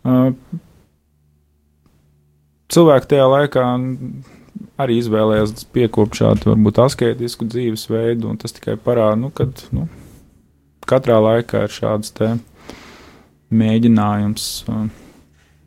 uh, 0.07 0.31
cilvēki 2.73 3.11
tajā 3.11 3.27
laikā 3.33 3.67
arī 4.81 4.99
izvēlējās 5.01 5.67
piekopt 5.75 6.21
šādu 6.21 6.53
varbūt 6.53 6.81
asketisku 6.85 7.49
dzīvesveidu, 7.51 8.31
un 8.31 8.41
tas 8.41 8.55
tikai 8.57 8.77
parāda, 8.81 9.19
nu, 9.25 9.33
ka 9.35 9.49
nu, 9.75 9.89
katrā 10.89 11.19
laikā 11.23 11.65
ir 11.67 11.75
šāds 11.75 12.15
mēģinājums 13.57 14.47
uh, 14.71 14.87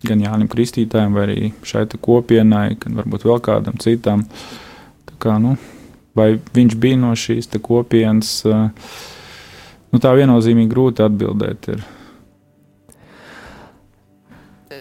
gan 0.08 0.24
Jānim 0.24 0.50
Kristītājam, 0.52 1.16
vai 1.16 1.28
arī 1.28 1.52
šai 1.68 1.86
kopienai, 2.00 2.74
gan 2.80 2.98
varbūt 3.00 3.28
vēl 3.28 3.40
kādam 3.44 3.80
citam. 3.84 4.26
Tā 5.10 5.16
kā, 5.22 5.38
nu, 5.44 5.56
vai 6.16 6.34
viņš 6.56 6.76
bija 6.80 7.00
no 7.00 7.14
šīs 7.18 7.52
kopienas, 7.64 8.34
uh, 8.48 8.68
nu, 9.92 10.02
tā 10.02 10.16
viennozīmīgi 10.18 10.72
grūti 10.72 11.06
atbildēt. 11.06 11.72
Ir 11.76 11.88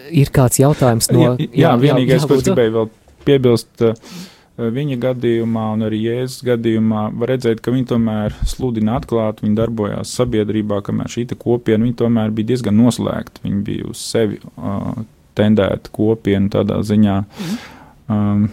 ir 0.09 0.31
kāds 0.33 0.59
jautājums 0.61 1.09
no. 1.13 1.21
Jā, 1.21 1.33
jā, 1.37 1.49
jā 1.63 1.71
vienīgais, 1.83 2.25
ko 2.27 2.37
es 2.39 2.45
gribēju 2.47 2.75
vēl 2.75 2.89
piebilst, 3.27 3.69
uh, 3.85 4.15
viņa 4.59 4.97
gadījumā 4.99 5.65
un 5.75 5.85
arī 5.87 6.01
Jēzus 6.03 6.43
gadījumā 6.47 7.05
var 7.21 7.31
redzēt, 7.33 7.61
ka 7.63 7.71
viņi 7.73 7.87
tomēr 7.93 8.35
sludina 8.47 8.97
atklāti, 8.99 9.45
viņi 9.45 9.57
darbojās 9.59 10.13
sabiedrībā, 10.19 10.81
kamēr 10.85 11.11
šī 11.13 11.27
kopiena, 11.39 11.87
tomēr 11.97 12.33
bija 12.35 12.53
diezgan 12.53 12.75
noslēgta, 12.79 13.43
viņi 13.45 13.61
bija 13.65 13.87
uz 13.91 14.01
sevi 14.03 14.39
uh, 14.41 14.91
tendēta 15.39 15.93
kopiena 15.95 16.51
tādā 16.57 16.81
ziņā. 16.85 17.15
Um, 18.11 18.49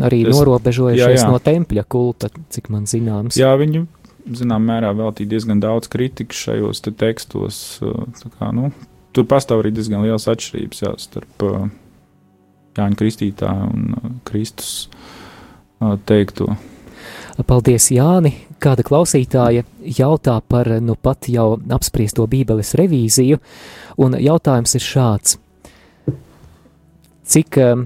arī 0.00 0.22
es, 0.24 0.32
norobežojušies 0.32 1.04
jā, 1.04 1.20
jā. 1.26 1.28
no 1.28 1.42
tempļa 1.42 1.84
kulta, 1.92 2.32
cik 2.54 2.72
man 2.72 2.88
zināms. 2.90 3.36
Jā, 3.40 3.52
viņi 3.60 3.84
zinām 4.40 4.64
mērā 4.64 4.94
veltīja 4.96 5.34
diezgan 5.34 5.60
daudz 5.60 5.90
kritikas 5.92 6.40
šajos 6.46 6.84
te 6.86 6.94
tekstos. 6.96 7.62
Kā, 8.38 8.52
nu, 8.56 8.70
tur 9.12 9.28
pastāv 9.28 9.64
arī 9.64 9.74
diezgan 9.76 10.06
liels 10.06 10.30
atšķirības 10.30 10.84
jā, 10.86 10.94
starp 11.04 11.48
uh, 11.48 11.64
Jāņa 12.78 12.98
Kristītāja 12.98 13.68
un 13.68 13.90
uh, 13.98 14.14
Kristus 14.26 14.86
uh, 14.86 14.93
teikto. 16.06 16.54
Paldies, 17.46 17.90
Jāni! 17.90 18.34
Kāda 18.62 18.84
klausītāja 18.86 19.64
jautā 19.98 20.38
par 20.48 20.70
nu 20.80 20.94
pat 20.96 21.26
jau 21.28 21.58
apspriesto 21.74 22.24
Bībeles 22.30 22.70
revīziju, 22.78 23.40
un 24.00 24.16
jautājums 24.16 24.76
ir 24.78 24.84
šāds. 24.84 25.34
Cik 27.28 27.58
um, 27.60 27.82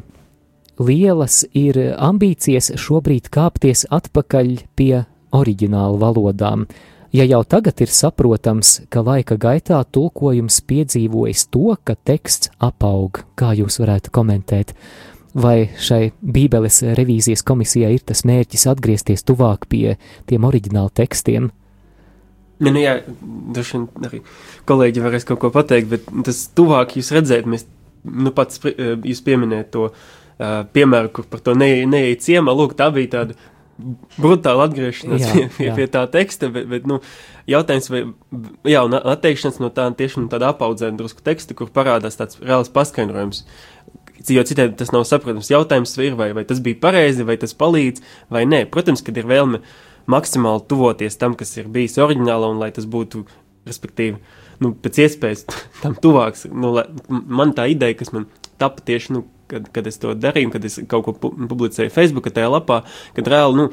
lielas 0.78 1.40
ir 1.56 1.80
ambīcijas 1.96 2.72
šobrīd 2.78 3.30
kāpties 3.34 3.86
atpakaļ 3.90 4.52
pie 4.78 5.02
oriģinālu 5.34 5.98
valodām? 6.02 6.68
Ja 7.10 7.24
jau 7.24 7.40
tagad 7.48 7.80
ir 7.80 7.88
saprotams, 7.88 8.82
ka 8.92 9.00
laika 9.00 9.38
gaitā 9.40 9.80
tulkojums 9.96 10.60
piedzīvojis 10.68 11.46
to, 11.48 11.72
ka 11.80 11.96
teksts 11.96 12.52
apaug, 12.60 13.22
kā 13.32 13.54
jūs 13.56 13.80
varētu 13.80 14.12
komentēt, 14.12 14.74
vai 15.34 15.68
šai 15.82 16.12
Bībeles 16.22 16.82
revīzijas 16.96 17.44
komisijai 17.46 17.94
ir 17.96 18.04
tas 18.08 18.24
mērķis 18.28 18.68
atgriezties 18.72 19.26
tuvāk 19.28 19.68
pie 19.68 19.96
tiem 20.28 20.46
oriģināla 20.48 20.92
tekstiem? 21.00 21.50
Ja, 22.58 22.72
nu 22.74 22.80
jā, 22.82 22.94
droši 23.54 23.76
vien 23.76 24.08
arī 24.08 24.22
kolēģi 24.66 25.02
varēs 25.04 25.26
kaut 25.28 25.42
ko 25.44 25.52
pateikt, 25.54 25.92
bet 25.92 26.08
tas 26.26 26.40
tuvāk 26.58 26.96
jūs 26.98 27.12
redzēt, 27.14 27.46
mēs, 27.46 27.68
nu 28.02 28.32
pats 28.34 28.58
jūs 28.64 29.22
pieminējat 29.26 29.70
to 29.76 29.84
uh, 29.90 30.64
piemēru, 30.74 31.12
kur 31.14 31.28
par 31.30 31.44
to 31.44 31.54
neiet 31.54 31.86
ne, 31.90 32.02
ciemā, 32.18 32.54
lūk, 32.58 32.74
tā 32.78 32.90
bija 32.94 33.14
tāda 33.14 33.38
brutāli 34.18 34.64
atgriešanās 34.64 35.22
jā, 35.22 35.32
pie, 35.32 35.44
pie, 35.54 35.68
pie 35.76 35.86
tā 35.92 36.02
teksta, 36.10 36.50
bet, 36.50 36.66
bet 36.70 36.86
nu, 36.90 36.98
jautājums, 37.50 37.86
vai, 37.92 38.02
jā, 38.66 38.82
atteikšanās 39.14 39.60
no 39.62 39.70
tā 39.74 39.86
tieši 39.98 40.24
no 40.24 40.30
tāda 40.32 40.50
apaudzēta 40.50 40.98
drusku 40.98 41.22
teksta, 41.24 41.54
kur 41.58 41.70
parādās 41.74 42.18
tāds 42.18 42.40
reāls 42.42 42.72
paskaidrojums. 42.74 43.44
Jo 44.26 44.42
citādi 44.46 44.74
tas 44.78 44.90
nav 44.90 45.04
saprotams. 45.06 45.50
Jautājums 45.52 45.94
ir, 46.02 46.16
vai, 46.18 46.32
vai 46.34 46.44
tas 46.48 46.58
bija 46.64 46.80
pareizi, 46.82 47.26
vai 47.26 47.38
tas 47.38 47.54
palīdz, 47.58 48.02
vai 48.34 48.42
nē. 48.50 48.64
Protams, 48.72 49.04
kad 49.06 49.16
ir 49.20 49.28
vēlme 49.30 49.62
maksimāli 50.10 50.64
tuvoties 50.70 51.18
tam, 51.20 51.36
kas 51.38 51.54
ir 51.60 51.68
bijis 51.72 51.98
oriģināla, 52.02 52.50
un 52.50 52.62
lai 52.62 52.70
tas 52.74 52.88
būtu, 52.88 53.22
respektīvi, 53.68 54.18
nu, 54.64 54.72
pēc 54.74 55.02
iespējas 55.04 55.46
tam 55.84 55.96
tuvāks. 56.02 56.48
Nu, 56.50 56.72
lai, 56.80 56.88
man 57.08 57.54
tā 57.56 57.68
ideja, 57.70 57.98
kas 58.00 58.12
man 58.16 58.26
tapa 58.58 58.82
tieši, 58.84 59.14
nu, 59.14 59.24
kad, 59.48 59.70
kad 59.74 59.86
es 59.88 60.00
to 60.02 60.16
darīju, 60.18 60.52
kad 60.56 60.66
es 60.66 60.80
kaut 60.90 61.06
ko 61.06 61.14
publicēju 61.22 61.94
Facebook, 61.94 62.30
tajā 62.34 62.50
lapā, 62.52 62.82
kad 63.16 63.30
reāli, 63.30 63.62
nu, 63.62 63.68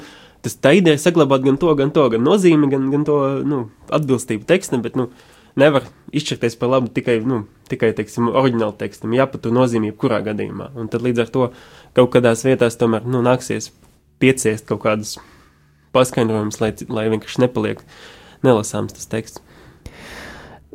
tas 0.45 0.59
tā 0.61 0.75
ideja 0.77 1.01
saglabāt 1.01 1.45
gan 1.45 1.57
to, 1.61 1.71
gan 1.77 1.91
to, 1.95 2.05
gan 2.13 2.23
nozīmi, 2.23 2.69
gan, 2.71 2.91
gan 2.93 3.07
to, 3.07 3.21
nu, 3.47 3.65
atbilstību 3.95 4.45
tekstam, 4.49 4.85
bet, 4.85 4.99
nu, 4.99 5.09
nevar 5.59 5.87
izšķirties 6.15 6.57
par 6.59 6.71
labu 6.71 6.91
tikai, 6.95 7.19
nu, 7.27 7.43
tikai, 7.71 7.91
teiksim, 7.97 8.29
oriģinālu 8.31 8.75
tekstam, 8.79 9.15
jāpatur 9.15 9.55
nozīmību 9.55 9.97
kurā 9.99 10.21
gadījumā. 10.25 10.71
Un 10.79 10.89
tad 10.91 11.05
līdz 11.05 11.25
ar 11.25 11.31
to 11.33 11.47
kaut 11.97 12.11
kādās 12.15 12.45
vietās 12.47 12.79
tomēr, 12.79 13.07
nu, 13.07 13.23
nāksies 13.25 13.71
pieciest 14.23 14.67
kaut 14.69 14.83
kādus 14.85 15.17
paskaidrojumus, 15.95 16.59
lai, 16.63 16.73
lai 16.91 17.07
vienkārši 17.13 17.45
nepaliek 17.45 17.83
nelasāms 18.45 18.95
tas 18.95 19.09
teksts. 19.11 19.41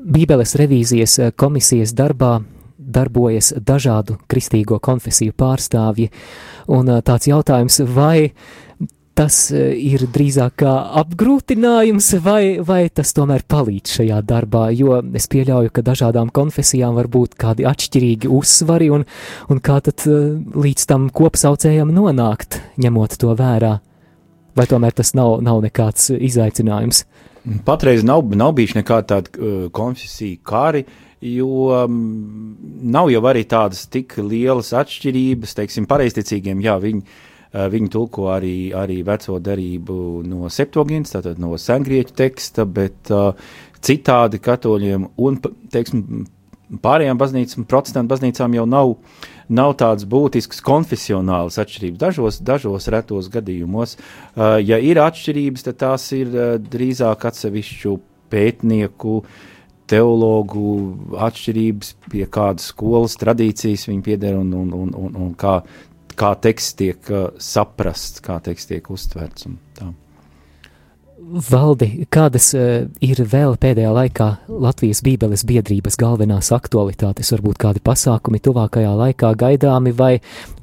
Bībeles 0.00 0.56
revīzijas 0.56 1.18
komisijas 1.36 1.92
darbā 1.92 2.38
darbojas 2.80 3.52
dažādu 3.60 4.16
kristīgo 4.30 4.80
konfesiju 4.82 5.34
pārstāvji, 5.36 6.08
un 6.72 6.88
tāds 7.04 7.28
jautājums, 7.28 7.80
vai 7.84 8.32
tas 9.18 9.36
ir 9.52 10.06
drīzāk 10.12 10.54
kā 10.62 10.72
apgrūtinājums, 11.02 12.12
vai, 12.24 12.42
vai 12.64 12.82
tas 12.94 13.12
tomēr 13.16 13.44
palīdz 13.50 13.96
šajā 13.98 14.20
darbā, 14.26 14.68
jo 14.76 15.00
es 15.18 15.28
pieļauju, 15.32 15.72
ka 15.74 15.84
dažādām 15.86 16.32
konfesijām 16.34 16.96
var 16.98 17.10
būt 17.12 17.36
kādi 17.40 17.66
atšķirīgi 17.68 18.30
uzsvari, 18.32 18.90
un, 18.94 19.04
un 19.52 19.60
kā 19.60 19.80
tad 19.84 20.06
līdz 20.06 20.88
tam 20.90 21.10
kopsaucējam 21.14 21.92
nonākt, 21.94 22.60
ņemot 22.80 23.18
to 23.20 23.36
vērā, 23.36 23.74
vai 24.56 24.70
tomēr 24.70 24.96
tas 24.96 25.12
nav, 25.18 25.38
nav 25.44 25.60
nekāds 25.66 26.12
izaicinājums? 26.16 27.04
Patreiz 27.64 28.02
nav, 28.04 28.26
nav 28.36 28.52
bijuši 28.58 28.82
nekāda 28.82 29.14
tāda 29.14 29.38
uh, 29.40 29.62
konfesija 29.72 30.42
kari, 30.44 30.84
uh, 30.84 31.06
jo 31.20 31.84
um, 31.84 32.56
nav 32.82 33.10
jau 33.12 33.20
arī 33.28 33.44
tādas 33.48 33.84
tik 33.92 34.16
lielas 34.24 34.72
atšķirības, 34.76 35.56
teiksim, 35.58 35.88
pareizticīgiem, 35.90 36.62
jā, 36.64 36.78
viņi, 36.80 37.04
viņi 37.52 37.90
tulko 37.90 38.28
arī, 38.30 38.70
arī 38.76 39.00
veco 39.06 39.38
darību 39.42 39.94
no 40.26 40.50
septogīnas, 40.52 41.14
tātad 41.16 41.40
no 41.42 41.56
sengrieķu 41.58 42.14
teksta, 42.16 42.66
bet 42.66 43.10
uh, 43.14 43.32
citādi 43.82 44.38
katoļiem 44.42 45.08
un, 45.18 45.40
teiksim, 45.72 46.24
pārējām 46.84 47.18
baznīcām, 47.18 47.66
protestantu 47.66 48.14
baznīcām 48.14 48.54
jau 48.54 48.66
nav, 48.70 48.94
nav 49.50 49.74
tādas 49.80 50.06
būtiskas 50.06 50.62
konfesionālas 50.62 51.58
atšķirības. 51.58 51.98
Dažos, 51.98 52.40
dažos 52.46 52.86
retos 52.94 53.30
gadījumos, 53.34 53.96
uh, 53.98 54.58
ja 54.62 54.78
ir 54.78 55.02
atšķirības, 55.02 55.66
tad 55.66 55.80
tās 55.82 56.06
ir 56.14 56.30
drīzāk 56.70 57.26
atsevišķu 57.32 57.96
pētnieku 58.30 59.20
teologu 59.90 60.64
atšķirības, 61.18 61.94
pie 62.12 62.22
kādas 62.30 62.68
skolas 62.70 63.16
tradīcijas 63.18 63.88
viņi 63.88 64.04
pieder 64.06 64.36
un, 64.38 64.52
un, 64.54 64.68
un, 64.70 64.92
un, 64.94 65.16
un 65.18 65.32
kā, 65.34 65.56
kā 66.20 66.34
teksts 66.42 66.76
tiek 66.78 67.10
uh, 67.12 67.30
saprasts, 67.40 68.22
kā 68.24 68.40
teksts 68.44 68.74
tiek 68.74 68.92
uztverts. 68.92 69.48
Valdi, 71.30 72.06
kādas 72.10 72.48
uh, 72.56 72.86
ir 73.04 73.20
vēl 73.28 73.54
pēdējā 73.60 73.90
laikā 73.94 74.26
Latvijas 74.50 75.02
Bībeles 75.04 75.44
biedrības 75.46 75.98
galvenās 76.00 76.48
aktualitātes, 76.56 77.30
varbūt 77.36 77.60
kādi 77.60 77.82
pasākumi 77.84 78.40
tuvākajā 78.42 78.94
laikā 78.98 79.30
gaidāmi, 79.38 79.92
vai, 79.96 80.14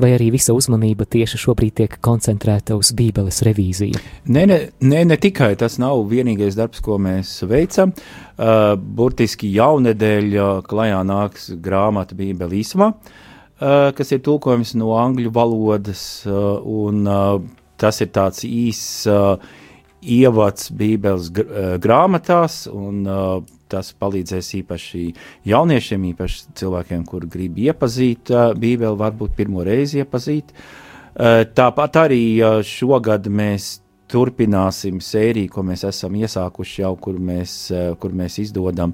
vai 0.01 0.09
arī 0.17 0.31
visa 0.33 0.55
uzmanība 0.57 1.05
tieši 1.07 1.39
šobrīd 1.45 1.77
tiek 1.77 1.95
koncentrēta 2.03 2.75
uz 2.75 2.91
Bībeles 2.97 3.39
revīziju? 3.47 4.01
Nē, 4.33 4.47
ne, 4.49 4.59
ne, 4.81 5.05
ne 5.07 5.19
tikai 5.21 5.53
tas 5.61 5.77
nav 5.81 6.01
vienīgais 6.09 6.57
darbs, 6.57 6.81
ko 6.83 6.97
mēs 7.01 7.37
veicam. 7.47 7.93
Uh, 8.37 8.73
burtiski 8.75 9.53
jaunedēļ 9.55 10.35
klajā 10.67 10.99
nāks 11.07 11.47
grāmata 11.63 12.17
Bībele 12.17 12.59
īsumā, 12.59 12.91
uh, 12.91 13.23
kas 13.59 14.11
ir 14.13 14.23
tulkojums 14.25 14.75
no 14.77 14.93
angļu 14.99 15.31
valodas, 15.33 16.01
uh, 16.29 16.57
un 16.61 17.07
uh, 17.07 17.39
tas 17.77 18.01
ir 18.05 18.11
tāds 18.13 18.45
īss. 18.47 19.07
Uh, 19.09 19.63
ievads 20.01 20.71
Bībeles 20.77 21.29
eh, 21.33 21.75
grāmatās, 21.81 22.65
un 22.71 23.01
uh, 23.07 23.39
tas 23.67 23.91
palīdzēs 23.97 24.53
īpaši 24.61 25.03
jauniešiem, 25.49 26.05
īpaši 26.13 26.43
cilvēkiem, 26.59 27.05
kur 27.07 27.25
grib 27.27 27.57
iepazīt 27.59 28.31
uh, 28.31 28.51
Bībeli, 28.57 28.97
varbūt 28.99 29.35
pirmo 29.37 29.65
reizi 29.67 30.03
iepazīt. 30.03 30.53
Tāpat 31.17 31.95
arī 31.97 32.21
šogad 32.61 33.25
mēs 33.33 33.79
turpināsim 34.05 34.99
sēriju, 35.01 35.49
ko 35.49 35.63
mēs 35.65 35.81
esam 35.89 36.13
iesākuši 36.13 36.83
jau, 36.83 36.91
kur 37.01 37.17
mēs, 37.17 37.55
kur 37.97 38.13
mēs 38.13 38.35
izdodam 38.43 38.93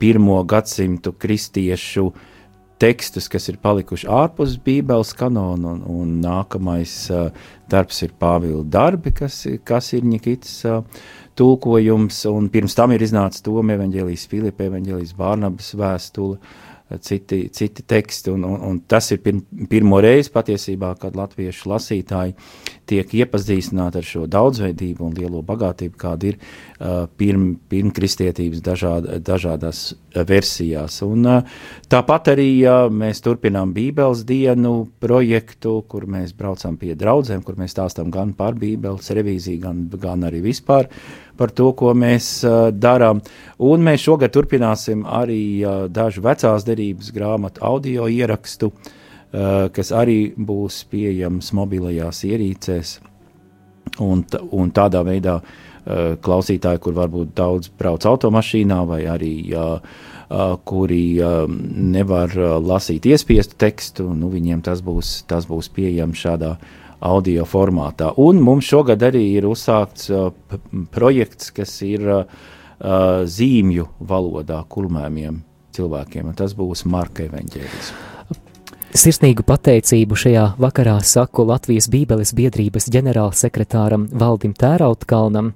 pirmo 0.00 0.38
gadsimtu 0.48 1.12
kristiešu 1.20 2.06
tekstus, 2.80 3.28
kas 3.30 3.48
ir 3.50 3.58
palikuši 3.62 4.08
ārpus 4.10 4.56
Bībeles 4.64 5.14
kanona, 5.18 5.74
un, 5.74 5.82
un 5.88 6.18
nākamais 6.22 6.94
uh, 7.14 7.28
darbs 7.70 8.02
ir 8.06 8.14
Pāvila 8.20 8.64
darbi, 8.64 9.12
kas, 9.16 9.42
kas 9.66 9.92
ir 9.98 10.06
Nikits 10.06 10.60
uh, 10.68 10.80
tulkojums, 11.38 12.24
un 12.30 12.48
pirms 12.52 12.74
tam 12.78 12.94
ir 12.94 13.04
iznācis 13.04 13.44
Toma 13.46 13.76
evaņģēlijas, 13.76 14.26
Filipa 14.30 14.66
evaņģēlijas, 14.66 15.14
Bārnabas 15.18 15.74
vēstule, 15.78 16.38
citi, 16.96 17.48
citi 17.52 17.82
teksti. 17.82 18.32
Un, 18.32 18.44
un, 18.48 18.60
un 18.70 18.80
tas 18.88 19.10
ir 19.12 19.20
pir, 19.24 19.40
pirmo 19.70 20.00
reizi 20.04 20.32
patiesībā, 20.34 20.94
kad 21.00 21.16
latviešu 21.18 21.68
lasītāji 21.72 22.34
tiek 22.88 23.14
iepazīstināti 23.20 24.00
ar 24.00 24.06
šo 24.06 24.24
daudzveidību 24.30 25.04
un 25.04 25.16
lielo 25.18 25.42
bagātību, 25.44 25.96
kāda 26.00 26.30
ir 26.30 26.38
uh, 26.38 27.04
pirm, 27.20 27.50
pirmkristietības 27.68 28.62
dažād, 28.64 29.10
dažādās 29.26 29.82
versijās. 30.28 31.00
Un, 31.04 31.28
uh, 31.28 31.60
tāpat 31.92 32.32
arī 32.32 32.48
uh, 32.64 32.86
mēs 32.88 33.20
turpinām 33.24 33.74
Bībeles 33.76 34.24
dienu 34.28 34.88
projektu, 35.04 35.82
kur 35.88 36.08
mēs 36.08 36.32
braucam 36.38 36.80
pie 36.80 36.94
draudzēm, 36.98 37.44
kur 37.44 37.60
mēs 37.60 37.76
stāstam 37.76 38.12
gan 38.14 38.32
par 38.38 38.56
Bībeles 38.58 39.12
revīziju, 39.18 39.60
gan, 39.66 39.84
gan 40.00 40.24
arī 40.28 40.40
vispār 40.48 40.88
par 41.38 41.52
to, 41.54 41.70
ko 41.78 41.94
mēs 41.96 42.30
uh, 42.46 42.68
darām. 42.74 43.22
Un 43.64 43.84
mēs 43.86 44.04
šogad 44.06 44.34
turpināsim 44.34 45.04
arī 45.06 45.42
uh, 45.62 45.86
dažu 45.90 46.24
vecās 46.24 46.66
derības 46.66 47.12
grāmatu 47.14 47.64
audio 47.64 48.08
ierakstu, 48.10 48.72
uh, 48.72 49.68
kas 49.74 49.92
arī 49.94 50.34
būs 50.34 50.82
pieejams 50.90 51.52
mobilajās 51.56 52.24
ierīcēs. 52.28 52.98
Un, 54.04 54.22
un 54.54 54.74
tādā 54.74 55.02
veidā 55.06 55.38
uh, 55.40 56.18
klausītāji, 56.22 56.82
kur 56.84 56.98
varbūt 56.98 57.32
daudz 57.38 57.72
brauc 57.78 58.04
automašīnā 58.06 58.82
vai 58.86 59.04
arī 59.10 59.34
uh, 59.54 59.78
uh, 60.28 60.58
kuri 60.64 61.04
uh, 61.22 61.46
nevar 61.48 62.34
uh, 62.36 62.58
lasīt 62.62 63.08
iespiestu 63.08 63.56
tekstu, 63.58 64.10
nu, 64.14 64.30
viņiem 64.32 64.62
tas 64.66 64.84
būs, 64.84 65.22
tas 65.30 65.48
būs 65.48 65.70
pieejams 65.74 66.26
šādā 66.26 66.52
veidā 66.58 66.77
audio 67.00 67.44
formātā. 67.48 68.12
Un 68.18 68.42
mums 68.42 68.68
šogad 68.68 69.02
arī 69.06 69.24
ir 69.38 69.48
uzsākts 69.48 70.10
uh, 70.10 70.30
projekts, 70.94 71.52
kas 71.54 71.76
ir 71.86 72.06
uh, 72.06 72.24
uh, 72.24 73.24
zīmju 73.28 73.88
valodā 74.08 74.62
kulmējumiem 74.70 75.42
cilvēkiem, 75.78 76.30
un 76.30 76.38
tas 76.38 76.54
būs 76.58 76.84
Marka 76.90 77.26
evaņģēlis. 77.28 77.92
Sirsnīgu 78.98 79.44
pateicību 79.46 80.16
šajā 80.16 80.44
vakarā 80.58 80.96
saku 81.04 81.44
Latvijas 81.46 81.90
Bībeles 81.92 82.32
biedrības 82.34 82.88
ģenerālsekretāram 82.94 84.08
Valdim 84.16 84.54
Tērautkalnam, 84.56 85.52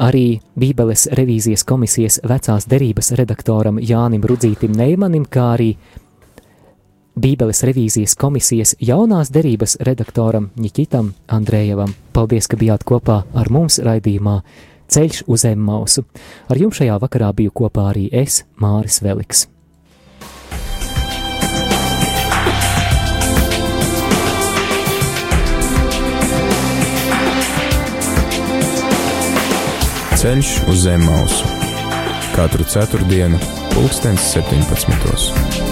arī 0.00 0.38
Bībeles 0.56 1.08
revīzijas 1.18 1.66
komisijas 1.68 2.20
vecās 2.24 2.68
derības 2.70 3.12
redaktoram 3.18 3.80
Jānim 3.82 4.22
Rudzītim 4.24 4.76
Neimanim, 4.78 5.26
kā 5.26 5.50
arī 5.56 5.72
Bībeles 7.12 7.60
revīzijas 7.68 8.14
komisijas 8.16 8.74
jaunās 8.80 9.28
derības 9.32 9.76
redaktoram 9.84 10.50
Nikitam 10.56 11.12
Andrējevam. 11.28 11.92
Paldies, 12.16 12.48
ka 12.48 12.56
bijāt 12.56 12.86
kopā 12.88 13.22
ar 13.36 13.50
mums 13.52 13.80
raidījumā 13.84 14.40
Ceļš 14.92 15.22
uz 15.28 15.44
Emmausu. 15.48 16.04
Ar 16.48 16.60
jums 16.60 16.80
šajā 16.80 16.98
vakarā 17.00 17.32
biju 17.36 17.52
kopā 17.52 17.90
arī 17.92 18.08
es, 18.12 18.42
Māris 18.60 19.00
Veliks. 19.04 19.48
Ceļš 30.22 30.54
uz 30.70 30.86
Emmausu 30.86 31.60
katru 32.32 32.64
ceturtdienu, 32.64 33.36
pulkstens 33.74 34.32
17. 34.32 35.71